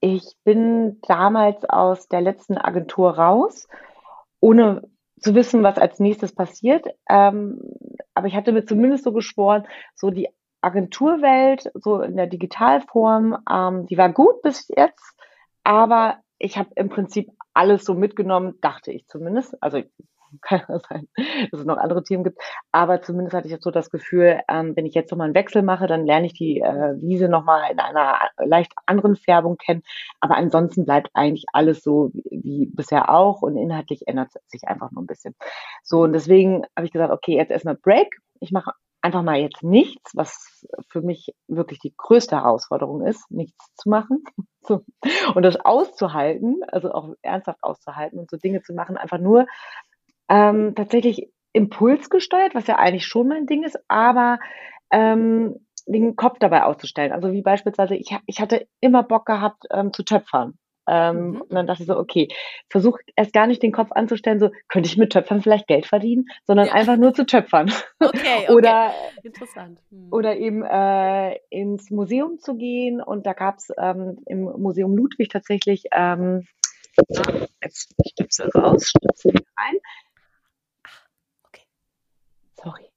ich 0.00 0.36
bin 0.44 1.00
damals 1.02 1.64
aus 1.64 2.06
der 2.06 2.20
letzten 2.20 2.56
Agentur 2.56 3.18
raus, 3.18 3.66
ohne 4.40 4.88
zu 5.18 5.34
wissen, 5.34 5.64
was 5.64 5.76
als 5.76 5.98
nächstes 5.98 6.32
passiert. 6.32 6.86
Ähm, 7.10 7.60
aber 8.14 8.28
ich 8.28 8.36
hatte 8.36 8.52
mir 8.52 8.64
zumindest 8.64 9.02
so 9.02 9.12
geschworen, 9.12 9.66
so 9.96 10.10
die 10.10 10.28
Agenturwelt, 10.60 11.70
so 11.74 12.00
in 12.00 12.16
der 12.16 12.26
Digitalform, 12.26 13.38
ähm, 13.50 13.86
die 13.86 13.98
war 13.98 14.12
gut 14.12 14.42
bis 14.42 14.68
jetzt, 14.68 15.14
aber 15.64 16.18
ich 16.38 16.58
habe 16.58 16.70
im 16.76 16.88
Prinzip 16.88 17.30
alles 17.54 17.84
so 17.84 17.94
mitgenommen, 17.94 18.54
dachte 18.60 18.92
ich 18.92 19.06
zumindest. 19.08 19.60
Also 19.62 19.82
Kann 20.40 20.62
ja 20.68 20.78
sein, 20.88 21.08
dass 21.50 21.60
es 21.60 21.66
noch 21.66 21.78
andere 21.78 22.02
Themen 22.02 22.24
gibt. 22.24 22.40
Aber 22.72 23.02
zumindest 23.02 23.34
hatte 23.34 23.46
ich 23.46 23.52
jetzt 23.52 23.64
so 23.64 23.70
das 23.70 23.90
Gefühl, 23.90 24.40
ähm, 24.48 24.76
wenn 24.76 24.86
ich 24.86 24.94
jetzt 24.94 25.10
nochmal 25.10 25.26
einen 25.26 25.34
Wechsel 25.34 25.62
mache, 25.62 25.86
dann 25.86 26.06
lerne 26.06 26.26
ich 26.26 26.34
die 26.34 26.60
äh, 26.60 26.94
Wiese 27.00 27.28
nochmal 27.28 27.70
in 27.70 27.78
einer 27.78 28.18
leicht 28.38 28.72
anderen 28.86 29.16
Färbung 29.16 29.56
kennen. 29.56 29.82
Aber 30.20 30.36
ansonsten 30.36 30.84
bleibt 30.84 31.10
eigentlich 31.14 31.44
alles 31.52 31.82
so 31.82 32.10
wie, 32.30 32.66
bisher 32.66 33.10
auch 33.10 33.42
und 33.42 33.56
inhaltlich 33.56 34.06
ändert 34.06 34.30
sich 34.46 34.64
einfach 34.64 34.90
nur 34.90 35.02
ein 35.02 35.06
bisschen. 35.06 35.34
So, 35.82 36.02
und 36.02 36.12
deswegen 36.12 36.64
habe 36.76 36.86
ich 36.86 36.92
gesagt, 36.92 37.12
okay, 37.12 37.36
jetzt 37.36 37.50
erstmal 37.50 37.76
Break. 37.76 38.20
Ich 38.40 38.52
mache 38.52 38.72
einfach 39.00 39.22
mal 39.22 39.38
jetzt 39.38 39.62
nichts, 39.62 40.12
was 40.14 40.66
für 40.88 41.02
mich 41.02 41.32
wirklich 41.46 41.78
die 41.78 41.94
größte 41.96 42.36
Herausforderung 42.36 43.06
ist, 43.06 43.30
nichts 43.30 43.74
zu 43.74 43.88
machen. 43.88 44.24
So. 44.60 44.84
Und 45.34 45.44
das 45.44 45.56
auszuhalten, 45.56 46.60
also 46.66 46.92
auch 46.92 47.14
ernsthaft 47.22 47.60
auszuhalten 47.62 48.18
und 48.18 48.28
so 48.28 48.36
Dinge 48.36 48.60
zu 48.60 48.74
machen, 48.74 48.98
einfach 48.98 49.16
nur 49.16 49.46
ähm, 50.28 50.74
tatsächlich 50.74 51.30
impulsgesteuert, 51.54 52.54
was 52.54 52.66
ja 52.66 52.76
eigentlich 52.76 53.06
schon 53.06 53.28
mein 53.28 53.46
Ding 53.46 53.64
ist, 53.64 53.78
aber 53.88 54.38
ähm, 54.90 55.64
den 55.86 56.16
Kopf 56.16 56.38
dabei 56.38 56.64
auszustellen. 56.64 57.12
Also 57.12 57.32
wie 57.32 57.40
beispielsweise, 57.40 57.94
ich, 57.94 58.14
ich 58.26 58.40
hatte 58.40 58.68
immer 58.80 59.02
Bock 59.02 59.24
gehabt 59.24 59.64
ähm, 59.70 59.92
zu 59.94 60.02
töpfern. 60.02 60.58
Ähm, 60.88 61.30
mhm. 61.30 61.40
Und 61.42 61.52
dann 61.52 61.66
dachte 61.66 61.82
ich 61.82 61.86
so, 61.86 61.96
okay, 61.96 62.28
versuch 62.70 62.98
erst 63.16 63.32
gar 63.32 63.46
nicht 63.46 63.62
den 63.62 63.72
Kopf 63.72 63.92
anzustellen, 63.92 64.40
so 64.40 64.50
könnte 64.68 64.88
ich 64.88 64.96
mit 64.96 65.12
Töpfern 65.12 65.42
vielleicht 65.42 65.66
Geld 65.66 65.86
verdienen, 65.86 66.26
sondern 66.44 66.66
ja. 66.66 66.72
einfach 66.72 66.96
nur 66.96 67.14
zu 67.14 67.26
töpfern. 67.26 67.70
Okay, 68.00 68.18
okay. 68.48 68.52
oder 68.52 68.92
interessant. 69.22 69.80
Hm. 69.90 70.08
Oder 70.10 70.36
eben 70.36 70.64
äh, 70.64 71.36
ins 71.50 71.90
Museum 71.90 72.38
zu 72.38 72.56
gehen 72.56 73.02
und 73.02 73.26
da 73.26 73.32
gab 73.32 73.58
es 73.58 73.72
ähm, 73.78 74.18
im 74.26 74.44
Museum 74.44 74.96
Ludwig 74.96 75.28
tatsächlich 75.28 75.84
ähm, 75.92 76.46
jetzt 77.62 77.94
Stöpsel 78.06 78.50
raus, 78.54 78.88
Stöpsel 78.88 79.32
rein. 79.32 79.78
Okay. 81.44 81.64
Sorry. 82.54 82.90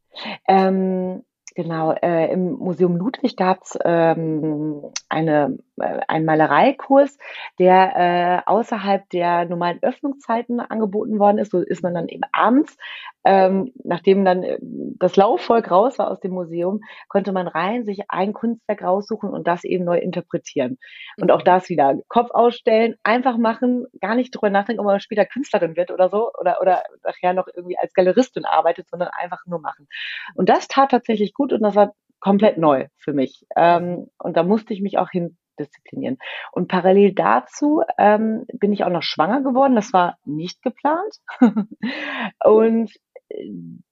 Ähm, 0.47 1.23
Genau, 1.53 1.91
äh, 1.91 2.31
im 2.31 2.53
Museum 2.53 2.95
Ludwig 2.95 3.35
gab 3.35 3.63
es 3.63 3.77
ähm, 3.83 4.83
eine, 5.09 5.57
einen 5.81 6.25
Malereikurs, 6.25 7.17
der 7.59 8.43
äh, 8.45 8.49
außerhalb 8.49 9.09
der 9.09 9.45
normalen 9.45 9.79
Öffnungszeiten 9.81 10.59
angeboten 10.59 11.19
worden 11.19 11.37
ist. 11.37 11.51
So 11.51 11.59
ist 11.59 11.83
man 11.83 11.93
dann 11.93 12.07
eben 12.07 12.23
abends, 12.31 12.77
ähm, 13.23 13.71
nachdem 13.83 14.25
dann 14.25 14.43
äh, 14.43 14.57
das 14.61 15.15
Laufvolk 15.15 15.69
raus 15.69 15.99
war 15.99 16.09
aus 16.09 16.19
dem 16.21 16.31
Museum, 16.31 16.81
konnte 17.09 17.33
man 17.33 17.47
rein 17.47 17.85
sich 17.85 18.09
ein 18.09 18.33
Kunstwerk 18.33 18.81
raussuchen 18.81 19.29
und 19.29 19.47
das 19.47 19.63
eben 19.63 19.83
neu 19.83 19.99
interpretieren. 19.99 20.77
Und 21.19 21.31
auch 21.31 21.41
mhm. 21.41 21.45
das 21.45 21.69
wieder 21.69 21.95
Kopf 22.07 22.31
ausstellen, 22.31 22.95
einfach 23.03 23.37
machen, 23.37 23.85
gar 23.99 24.15
nicht 24.15 24.31
drüber 24.31 24.49
nachdenken, 24.49 24.79
ob 24.79 24.87
man 24.87 24.99
später 24.99 25.25
Künstlerin 25.25 25.75
wird 25.75 25.91
oder 25.91 26.09
so 26.09 26.31
oder, 26.39 26.59
oder 26.61 26.83
nachher 27.03 27.33
noch 27.33 27.47
irgendwie 27.53 27.77
als 27.77 27.93
Galeristin 27.93 28.45
arbeitet, 28.45 28.89
sondern 28.89 29.09
einfach 29.09 29.45
nur 29.45 29.59
machen. 29.59 29.87
Und 30.33 30.49
das 30.49 30.67
tat 30.67 30.89
tatsächlich 30.91 31.33
gut 31.33 31.41
gut 31.41 31.53
und 31.53 31.63
das 31.63 31.75
war 31.75 31.93
komplett 32.19 32.57
neu 32.57 32.87
für 32.97 33.13
mich. 33.13 33.45
Ähm, 33.55 34.07
und 34.19 34.37
da 34.37 34.43
musste 34.43 34.73
ich 34.73 34.81
mich 34.81 34.97
auch 34.97 35.09
hin 35.09 35.37
disziplinieren. 35.61 36.17
Und 36.51 36.67
parallel 36.67 37.13
dazu 37.13 37.83
ähm, 37.97 38.45
bin 38.53 38.73
ich 38.73 38.83
auch 38.83 38.89
noch 38.89 39.03
schwanger 39.03 39.41
geworden. 39.41 39.75
Das 39.75 39.93
war 39.93 40.17
nicht 40.25 40.61
geplant. 40.61 41.19
und 42.43 42.91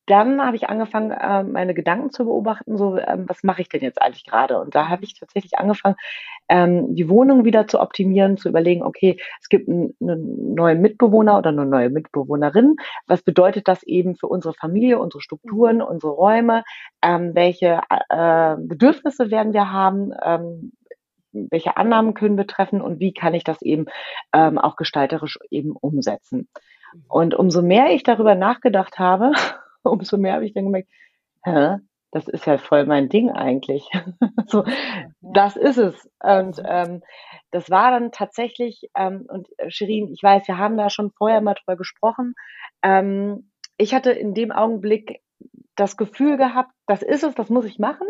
dann 0.05 0.43
habe 0.43 0.55
ich 0.55 0.69
angefangen, 0.69 1.11
äh, 1.11 1.43
meine 1.43 1.75
Gedanken 1.75 2.09
zu 2.09 2.25
beobachten, 2.25 2.77
so, 2.77 2.97
ähm, 2.97 3.25
was 3.27 3.43
mache 3.43 3.61
ich 3.61 3.69
denn 3.69 3.81
jetzt 3.81 4.01
eigentlich 4.01 4.25
gerade? 4.25 4.59
Und 4.59 4.73
da 4.73 4.89
habe 4.89 5.03
ich 5.03 5.13
tatsächlich 5.17 5.59
angefangen, 5.59 5.95
ähm, 6.49 6.95
die 6.95 7.09
Wohnung 7.09 7.45
wieder 7.45 7.67
zu 7.67 7.79
optimieren, 7.79 8.37
zu 8.37 8.49
überlegen, 8.49 8.81
okay, 8.81 9.19
es 9.39 9.49
gibt 9.49 9.69
einen, 9.69 9.95
einen 10.01 10.55
neuen 10.55 10.81
Mitbewohner 10.81 11.37
oder 11.37 11.49
eine 11.51 11.65
neue 11.65 11.91
Mitbewohnerin. 11.91 12.75
Was 13.05 13.21
bedeutet 13.21 13.67
das 13.67 13.83
eben 13.83 14.15
für 14.15 14.27
unsere 14.27 14.55
Familie, 14.55 14.97
unsere 14.97 15.21
Strukturen, 15.21 15.77
mhm. 15.77 15.83
unsere 15.83 16.13
Räume? 16.13 16.63
Ähm, 17.03 17.35
welche 17.35 17.81
äh, 18.09 18.55
Bedürfnisse 18.57 19.29
werden 19.29 19.53
wir 19.53 19.71
haben? 19.71 20.11
Welche 21.31 21.77
Annahmen 21.77 22.13
können 22.13 22.37
wir 22.37 22.47
treffen 22.47 22.81
und 22.81 22.99
wie 22.99 23.13
kann 23.13 23.33
ich 23.33 23.43
das 23.43 23.61
eben 23.61 23.85
ähm, 24.33 24.57
auch 24.57 24.75
gestalterisch 24.75 25.37
eben 25.51 25.75
umsetzen? 25.75 26.47
Mhm. 26.93 27.03
Und 27.07 27.35
umso 27.35 27.61
mehr 27.61 27.91
ich 27.91 28.03
darüber 28.03 28.35
nachgedacht 28.35 28.99
habe, 28.99 29.31
umso 29.83 30.17
mehr 30.17 30.33
habe 30.33 30.45
ich 30.45 30.53
dann 30.53 30.65
gemerkt, 30.65 30.89
hä, 31.43 31.77
das 32.11 32.27
ist 32.27 32.45
ja 32.45 32.57
voll 32.57 32.85
mein 32.85 33.09
Ding 33.09 33.29
eigentlich. 33.31 33.87
so, 34.47 34.63
das 35.21 35.55
ist 35.55 35.77
es. 35.77 36.09
Und 36.21 36.57
mhm. 36.57 36.65
ähm, 36.67 37.01
das 37.51 37.69
war 37.69 37.91
dann 37.91 38.11
tatsächlich, 38.11 38.89
ähm, 38.95 39.25
und 39.27 39.47
äh, 39.57 39.69
Shirin, 39.69 40.11
ich 40.11 40.23
weiß, 40.23 40.47
wir 40.47 40.57
haben 40.57 40.77
da 40.77 40.89
schon 40.89 41.11
vorher 41.11 41.41
mal 41.41 41.55
drüber 41.55 41.77
gesprochen. 41.77 42.35
Ähm, 42.83 43.51
ich 43.77 43.93
hatte 43.93 44.11
in 44.11 44.33
dem 44.33 44.51
Augenblick 44.51 45.21
das 45.79 45.97
Gefühl 45.97 46.37
gehabt, 46.37 46.71
das 46.87 47.01
ist 47.01 47.23
es, 47.23 47.35
das 47.35 47.49
muss 47.49 47.65
ich 47.65 47.79
machen. 47.79 48.07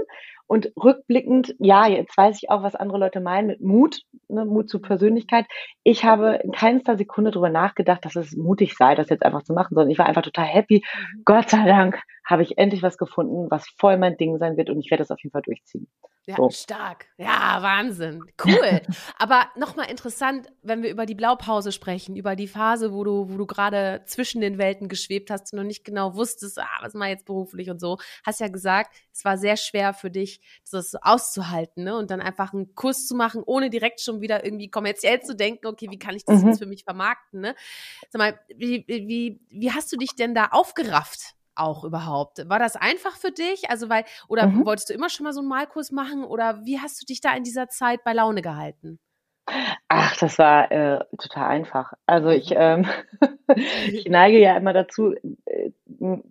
Und 0.47 0.71
rückblickend, 0.75 1.55
ja, 1.59 1.87
jetzt 1.87 2.17
weiß 2.17 2.37
ich 2.41 2.49
auch, 2.49 2.63
was 2.63 2.75
andere 2.75 2.97
Leute 2.97 3.21
meinen 3.21 3.47
mit 3.47 3.61
Mut, 3.61 4.01
ne, 4.27 4.45
Mut 4.45 4.67
zur 4.67 4.81
Persönlichkeit. 4.81 5.45
Ich 5.83 6.03
habe 6.03 6.39
in 6.43 6.51
keinster 6.51 6.97
Sekunde 6.97 7.29
darüber 7.29 7.49
nachgedacht, 7.49 8.03
dass 8.03 8.15
es 8.15 8.35
mutig 8.35 8.75
sei, 8.75 8.95
das 8.95 9.09
jetzt 9.09 9.23
einfach 9.23 9.43
zu 9.43 9.53
machen, 9.53 9.75
sondern 9.75 9.91
ich 9.91 9.99
war 9.99 10.07
einfach 10.07 10.23
total 10.23 10.45
happy. 10.45 10.83
Mhm. 10.83 11.21
Gott 11.25 11.49
sei 11.49 11.65
Dank 11.65 12.01
habe 12.25 12.41
ich 12.41 12.57
endlich 12.57 12.81
was 12.81 12.97
gefunden, 12.97 13.47
was 13.51 13.67
voll 13.77 13.97
mein 13.97 14.17
Ding 14.17 14.39
sein 14.39 14.57
wird 14.57 14.69
und 14.69 14.79
ich 14.79 14.89
werde 14.89 15.03
das 15.03 15.11
auf 15.11 15.21
jeden 15.21 15.33
Fall 15.33 15.43
durchziehen. 15.43 15.87
Ja, 16.29 16.35
so. 16.35 16.51
stark. 16.51 17.07
Ja, 17.17 17.57
Wahnsinn. 17.63 18.23
Cool. 18.45 18.81
Aber 19.17 19.47
nochmal 19.55 19.89
interessant, 19.89 20.47
wenn 20.61 20.83
wir 20.83 20.91
über 20.91 21.07
die 21.07 21.15
Blaupause 21.15 21.71
sprechen, 21.71 22.15
über 22.15 22.35
die 22.35 22.47
Phase, 22.47 22.93
wo 22.93 23.03
du, 23.03 23.29
wo 23.31 23.37
du 23.37 23.47
gerade 23.47 24.03
zwischen 24.05 24.39
den 24.39 24.59
Welten 24.59 24.89
geschwebt 24.89 25.31
hast 25.31 25.51
und 25.51 25.57
noch 25.57 25.65
nicht 25.65 25.83
genau 25.83 26.13
wusstest, 26.13 26.59
ah, 26.59 26.67
was 26.81 26.93
mal 26.93 27.09
jetzt 27.09 27.25
beruflich 27.25 27.71
und 27.71 27.81
so, 27.81 27.97
hast 28.23 28.41
ja 28.41 28.47
gesagt, 28.47 28.95
es 29.11 29.25
war 29.25 29.39
sehr 29.39 29.57
schwer 29.57 29.91
für 29.95 30.11
dich, 30.11 30.39
das 30.69 30.93
auszuhalten, 30.93 31.83
ne? 31.83 31.97
Und 31.97 32.11
dann 32.11 32.21
einfach 32.21 32.53
einen 32.53 32.75
Kurs 32.75 33.07
zu 33.07 33.15
machen, 33.15 33.41
ohne 33.43 33.71
direkt 33.71 33.99
schon 33.99 34.21
wieder 34.21 34.45
irgendwie 34.45 34.69
kommerziell 34.69 35.21
zu 35.21 35.35
denken, 35.35 35.65
okay, 35.65 35.87
wie 35.89 35.97
kann 35.97 36.15
ich 36.15 36.25
das 36.25 36.43
mhm. 36.43 36.49
jetzt 36.49 36.59
für 36.59 36.67
mich 36.67 36.83
vermarkten, 36.83 37.41
ne? 37.41 37.55
Sag 38.11 38.19
mal, 38.19 38.39
wie, 38.55 38.85
wie, 38.87 39.41
wie 39.49 39.71
hast 39.71 39.91
du 39.91 39.97
dich 39.97 40.15
denn 40.15 40.35
da 40.35 40.49
aufgerafft? 40.51 41.33
Auch 41.59 41.83
überhaupt? 41.83 42.47
War 42.49 42.59
das 42.59 42.75
einfach 42.75 43.15
für 43.15 43.31
dich? 43.31 43.69
Also, 43.69 43.89
weil, 43.89 44.05
oder 44.27 44.47
mhm. 44.47 44.65
wolltest 44.65 44.89
du 44.89 44.93
immer 44.93 45.09
schon 45.09 45.25
mal 45.25 45.33
so 45.33 45.41
einen 45.41 45.49
Malkurs 45.49 45.91
machen? 45.91 46.23
Oder 46.23 46.65
wie 46.65 46.79
hast 46.79 47.01
du 47.01 47.05
dich 47.05 47.21
da 47.21 47.33
in 47.33 47.43
dieser 47.43 47.69
Zeit 47.69 48.03
bei 48.03 48.13
Laune 48.13 48.41
gehalten? 48.41 48.99
Ach, 49.87 50.15
das 50.17 50.37
war 50.37 50.71
äh, 50.71 50.99
total 51.17 51.49
einfach. 51.49 51.93
Also 52.05 52.29
ich, 52.29 52.51
ähm, 52.55 52.85
ich 53.87 54.05
neige 54.05 54.39
ja 54.39 54.55
immer 54.55 54.73
dazu, 54.73 55.15
äh, 55.45 55.71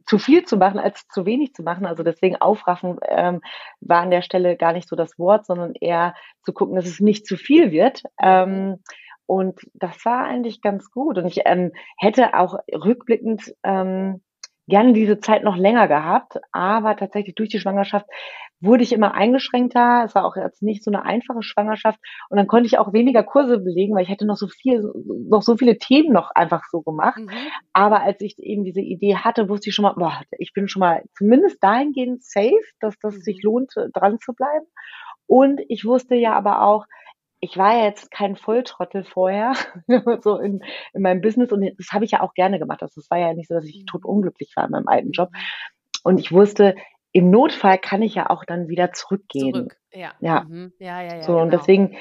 zu 0.06 0.18
viel 0.18 0.44
zu 0.44 0.56
machen 0.56 0.78
als 0.78 1.08
zu 1.08 1.26
wenig 1.26 1.54
zu 1.54 1.62
machen. 1.62 1.86
Also 1.86 2.02
deswegen 2.02 2.36
aufraffen 2.36 2.98
ähm, 3.06 3.40
war 3.80 4.02
an 4.02 4.10
der 4.10 4.22
Stelle 4.22 4.56
gar 4.56 4.72
nicht 4.72 4.88
so 4.88 4.96
das 4.96 5.18
Wort, 5.18 5.46
sondern 5.46 5.74
eher 5.74 6.14
zu 6.44 6.52
gucken, 6.52 6.76
dass 6.76 6.86
es 6.86 7.00
nicht 7.00 7.26
zu 7.26 7.36
viel 7.36 7.72
wird. 7.72 8.02
Ähm, 8.20 8.78
und 9.26 9.60
das 9.74 10.04
war 10.04 10.24
eigentlich 10.24 10.62
ganz 10.62 10.90
gut. 10.90 11.18
Und 11.18 11.26
ich 11.26 11.42
ähm, 11.44 11.72
hätte 11.98 12.34
auch 12.34 12.58
rückblickend 12.72 13.54
ähm, 13.62 14.22
gerne 14.68 14.92
diese 14.92 15.18
Zeit 15.18 15.42
noch 15.42 15.56
länger 15.56 15.88
gehabt, 15.88 16.38
aber 16.52 16.96
tatsächlich 16.96 17.34
durch 17.34 17.48
die 17.48 17.58
Schwangerschaft 17.58 18.06
wurde 18.60 18.82
ich 18.82 18.92
immer 18.92 19.14
eingeschränkter. 19.14 20.02
Es 20.04 20.14
war 20.14 20.24
auch 20.24 20.36
jetzt 20.36 20.62
nicht 20.62 20.82
so 20.82 20.90
eine 20.90 21.04
einfache 21.04 21.42
Schwangerschaft 21.42 21.98
und 22.28 22.36
dann 22.36 22.46
konnte 22.46 22.66
ich 22.66 22.78
auch 22.78 22.92
weniger 22.92 23.22
Kurse 23.22 23.58
belegen, 23.58 23.94
weil 23.94 24.02
ich 24.02 24.08
hätte 24.08 24.26
noch 24.26 24.36
so 24.36 24.48
viel, 24.48 24.82
noch 25.28 25.42
so 25.42 25.56
viele 25.56 25.78
Themen 25.78 26.12
noch 26.12 26.30
einfach 26.32 26.64
so 26.70 26.82
gemacht. 26.82 27.18
Mhm. 27.18 27.30
Aber 27.72 28.02
als 28.02 28.20
ich 28.20 28.38
eben 28.38 28.64
diese 28.64 28.80
Idee 28.80 29.16
hatte, 29.16 29.48
wusste 29.48 29.70
ich 29.70 29.74
schon 29.74 29.84
mal, 29.84 29.94
boah, 29.94 30.20
ich 30.38 30.52
bin 30.52 30.68
schon 30.68 30.80
mal 30.80 31.02
zumindest 31.16 31.62
dahingehend 31.62 32.22
safe, 32.22 32.54
dass 32.80 32.98
das 32.98 33.14
sich 33.16 33.42
mhm. 33.42 33.50
lohnt, 33.50 33.72
dran 33.94 34.18
zu 34.18 34.32
bleiben. 34.32 34.66
Und 35.26 35.60
ich 35.68 35.84
wusste 35.84 36.14
ja 36.14 36.32
aber 36.32 36.62
auch, 36.62 36.86
ich 37.40 37.56
war 37.56 37.76
ja 37.76 37.84
jetzt 37.84 38.10
kein 38.10 38.36
Volltrottel 38.36 39.04
vorher, 39.04 39.54
so 40.22 40.38
in, 40.38 40.62
in 40.92 41.02
meinem 41.02 41.20
Business 41.20 41.52
und 41.52 41.62
das 41.78 41.92
habe 41.92 42.04
ich 42.04 42.12
ja 42.12 42.20
auch 42.20 42.34
gerne 42.34 42.58
gemacht. 42.58 42.82
Das, 42.82 42.96
war 43.10 43.18
ja 43.18 43.34
nicht 43.34 43.48
so, 43.48 43.54
dass 43.54 43.64
ich 43.64 43.84
tot 43.86 44.04
unglücklich 44.04 44.52
war 44.56 44.64
in 44.64 44.70
meinem 44.70 44.88
alten 44.88 45.12
Job. 45.12 45.30
Und 46.02 46.18
ich 46.18 46.32
wusste, 46.32 46.74
im 47.12 47.30
Notfall 47.30 47.78
kann 47.78 48.02
ich 48.02 48.14
ja 48.14 48.30
auch 48.30 48.44
dann 48.44 48.68
wieder 48.68 48.92
zurückgehen. 48.92 49.54
Zurück, 49.54 49.76
ja. 49.92 50.12
Ja. 50.20 50.44
Mhm. 50.48 50.72
ja, 50.78 51.02
ja, 51.02 51.16
ja. 51.16 51.22
So, 51.22 51.32
genau. 51.32 51.44
und 51.44 51.52
deswegen 51.52 51.96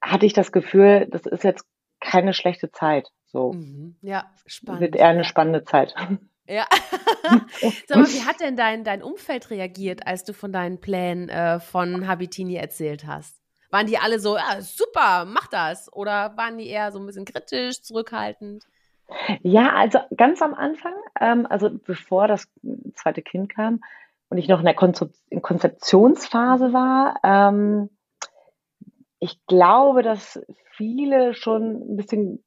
hatte 0.00 0.26
ich 0.26 0.32
das 0.32 0.52
Gefühl, 0.52 1.08
das 1.10 1.26
ist 1.26 1.44
jetzt 1.44 1.66
keine 2.00 2.32
schlechte 2.32 2.70
Zeit. 2.70 3.08
So. 3.26 3.52
Mhm. 3.52 3.96
Ja, 4.02 4.30
spannend. 4.46 4.80
Wird 4.80 4.96
eher 4.96 5.08
eine 5.08 5.24
spannende 5.24 5.64
Zeit. 5.64 5.94
Ja. 6.48 6.64
Sag 7.88 7.96
mal, 7.98 8.06
wie 8.06 8.24
hat 8.24 8.38
denn 8.38 8.54
dein, 8.54 8.84
dein 8.84 9.02
Umfeld 9.02 9.50
reagiert, 9.50 10.06
als 10.06 10.22
du 10.22 10.32
von 10.32 10.52
deinen 10.52 10.80
Plänen 10.80 11.28
äh, 11.28 11.58
von 11.58 12.06
Habitini 12.06 12.54
erzählt 12.54 13.04
hast? 13.04 13.42
Waren 13.70 13.86
die 13.86 13.98
alle 13.98 14.18
so, 14.18 14.36
ja, 14.36 14.60
super, 14.60 15.24
mach 15.26 15.48
das? 15.48 15.92
Oder 15.92 16.36
waren 16.36 16.58
die 16.58 16.68
eher 16.68 16.92
so 16.92 16.98
ein 16.98 17.06
bisschen 17.06 17.24
kritisch, 17.24 17.82
zurückhaltend? 17.82 18.64
Ja, 19.42 19.72
also 19.74 20.00
ganz 20.16 20.42
am 20.42 20.54
Anfang, 20.54 20.94
ähm, 21.20 21.46
also 21.48 21.70
bevor 21.70 22.26
das 22.26 22.48
zweite 22.94 23.22
Kind 23.22 23.54
kam 23.54 23.80
und 24.28 24.38
ich 24.38 24.48
noch 24.48 24.58
in 24.58 24.64
der 24.64 24.74
Konzeptionsphase 24.74 26.72
war, 26.72 27.20
ähm, 27.22 27.90
ich 29.18 29.38
glaube, 29.46 30.02
dass 30.02 30.40
viele 30.76 31.34
schon 31.34 31.92
ein 31.92 31.96
bisschen 31.96 32.44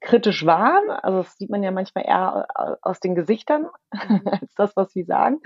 kritisch 0.00 0.44
waren. 0.46 0.90
Also 0.90 1.18
das 1.18 1.36
sieht 1.36 1.50
man 1.50 1.62
ja 1.62 1.70
manchmal 1.70 2.06
eher 2.06 2.46
aus 2.82 3.00
den 3.00 3.14
Gesichtern 3.14 3.66
als 3.90 4.54
das, 4.54 4.76
was 4.76 4.92
sie 4.92 5.04
sagen. 5.04 5.40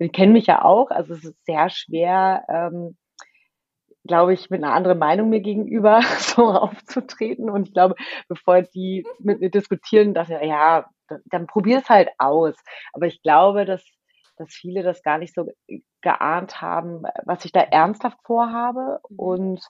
Die 0.00 0.08
kennen 0.08 0.32
mich 0.32 0.46
ja 0.46 0.64
auch. 0.64 0.90
Also 0.90 1.14
es 1.14 1.24
ist 1.24 1.44
sehr 1.44 1.68
schwer, 1.70 2.44
ähm, 2.48 2.96
glaube 4.06 4.34
ich, 4.34 4.50
mit 4.50 4.62
einer 4.62 4.72
anderen 4.72 4.98
Meinung 4.98 5.28
mir 5.28 5.40
gegenüber 5.40 6.00
so 6.18 6.44
aufzutreten. 6.46 7.50
Und 7.50 7.68
ich 7.68 7.74
glaube, 7.74 7.94
bevor 8.28 8.62
die 8.62 9.06
mit 9.18 9.40
mir 9.40 9.50
diskutieren, 9.50 10.14
dass 10.14 10.28
ja, 10.28 10.42
ja, 10.42 10.86
dann 11.26 11.46
probier 11.46 11.78
es 11.78 11.88
halt 11.88 12.10
aus. 12.18 12.54
Aber 12.92 13.06
ich 13.06 13.22
glaube, 13.22 13.64
dass, 13.64 13.84
dass 14.36 14.52
viele 14.52 14.82
das 14.82 15.02
gar 15.02 15.18
nicht 15.18 15.34
so 15.34 15.48
geahnt 16.00 16.60
haben, 16.60 17.04
was 17.24 17.44
ich 17.44 17.52
da 17.52 17.60
ernsthaft 17.60 18.18
vorhabe 18.24 19.00
mhm. 19.08 19.18
und 19.18 19.60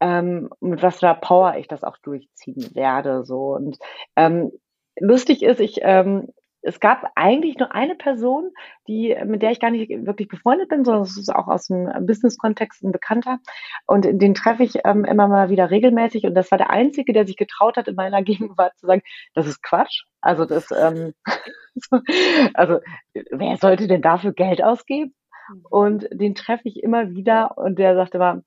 ähm, 0.00 0.50
mit 0.60 0.82
was 0.82 0.98
für 0.98 1.08
einer 1.08 1.20
Power 1.20 1.56
ich 1.56 1.68
das 1.68 1.84
auch 1.84 1.96
durchziehen 1.98 2.74
werde. 2.74 3.24
So. 3.24 3.54
Und 3.54 3.78
ähm, 4.16 4.50
lustig 4.98 5.42
ist, 5.42 5.60
ich 5.60 5.78
ähm, 5.82 6.32
es 6.62 6.80
gab 6.80 7.10
eigentlich 7.16 7.58
nur 7.58 7.74
eine 7.74 7.94
Person, 7.96 8.50
die, 8.86 9.16
mit 9.24 9.42
der 9.42 9.50
ich 9.50 9.60
gar 9.60 9.70
nicht 9.70 9.90
wirklich 9.90 10.28
befreundet 10.28 10.68
bin, 10.68 10.84
sondern 10.84 11.02
es 11.02 11.18
ist 11.18 11.34
auch 11.34 11.48
aus 11.48 11.66
dem 11.66 11.90
Business-Kontext 12.06 12.82
ein 12.82 12.92
Bekannter. 12.92 13.38
Und 13.86 14.06
den 14.10 14.34
treffe 14.34 14.62
ich 14.62 14.78
ähm, 14.84 15.04
immer 15.04 15.28
mal 15.28 15.50
wieder 15.50 15.70
regelmäßig. 15.70 16.24
Und 16.24 16.34
das 16.34 16.50
war 16.50 16.58
der 16.58 16.70
Einzige, 16.70 17.12
der 17.12 17.26
sich 17.26 17.36
getraut 17.36 17.76
hat, 17.76 17.88
in 17.88 17.96
meiner 17.96 18.22
Gegenwart 18.22 18.76
zu 18.78 18.86
sagen, 18.86 19.02
das 19.34 19.46
ist 19.46 19.62
Quatsch. 19.62 20.04
Also 20.20 20.44
das, 20.44 20.70
ähm, 20.70 21.14
also 22.54 22.78
wer 23.12 23.56
sollte 23.56 23.88
denn 23.88 24.02
dafür 24.02 24.32
Geld 24.32 24.62
ausgeben? 24.62 25.14
Mhm. 25.48 25.66
Und 25.68 26.08
den 26.12 26.34
treffe 26.34 26.68
ich 26.68 26.82
immer 26.82 27.10
wieder 27.10 27.58
und 27.58 27.78
der 27.78 27.96
sagte 27.96 28.18
immer, 28.18 28.42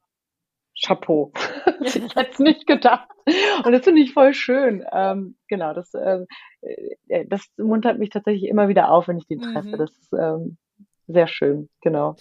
Chapeau. 0.84 1.32
das 1.79 1.96
hätte 1.96 2.05
ich 2.05 2.15
jetzt 2.15 2.39
nicht 2.39 2.67
gedacht. 2.67 3.10
Und 3.63 3.72
das 3.72 3.84
finde 3.84 4.01
ich 4.01 4.13
voll 4.13 4.34
schön. 4.34 4.86
Ähm, 4.91 5.36
genau, 5.48 5.74
das, 5.74 5.94
ähm, 5.94 6.27
äh, 6.62 7.25
das 7.27 7.46
muntert 7.58 8.00
mich 8.00 8.10
tatsächlich 8.10 8.50
immer 8.50 8.67
wieder 8.67 8.91
auf, 8.91 9.08
wenn 9.08 9.17
ich 9.17 9.27
den 9.27 9.41
treffe. 9.41 9.70
Mhm. 9.70 9.77
Das 9.77 9.91
ist 9.91 10.13
ähm, 10.13 10.58
sehr 11.08 11.27
schön, 11.27 11.70
genau. 11.82 12.15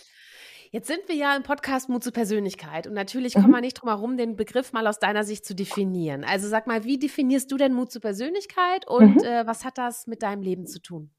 Jetzt 0.71 0.89
sind 0.89 1.03
wir 1.07 1.15
ja 1.15 1.37
im 1.37 1.45
Podcast 1.45 1.89
Mut 1.89 2.03
zur 2.03 2.13
Persönlichkeit 2.13 2.89
und 2.89 2.95
natürlich 2.95 3.37
mhm. 3.37 3.43
kommt 3.43 3.53
man 3.53 3.61
nicht 3.61 3.75
drum 3.75 3.91
herum, 3.91 4.17
den 4.17 4.35
Begriff 4.35 4.73
mal 4.73 4.89
aus 4.89 4.99
deiner 4.99 5.23
Sicht 5.23 5.45
zu 5.45 5.55
definieren. 5.55 6.25
Also 6.25 6.49
sag 6.49 6.67
mal, 6.67 6.83
wie 6.83 6.99
definierst 6.99 7.53
du 7.53 7.57
denn 7.57 7.75
Mut 7.75 7.93
zur 7.93 8.03
Persönlichkeit 8.03 8.89
und 8.89 9.17
mhm. 9.17 9.25
äh, 9.25 9.47
was 9.47 9.65
hat 9.65 9.79
das 9.79 10.09
mit 10.09 10.25
deinem 10.25 10.43
Leben 10.43 10.67
zu 10.67 10.83
tun? 10.83 11.11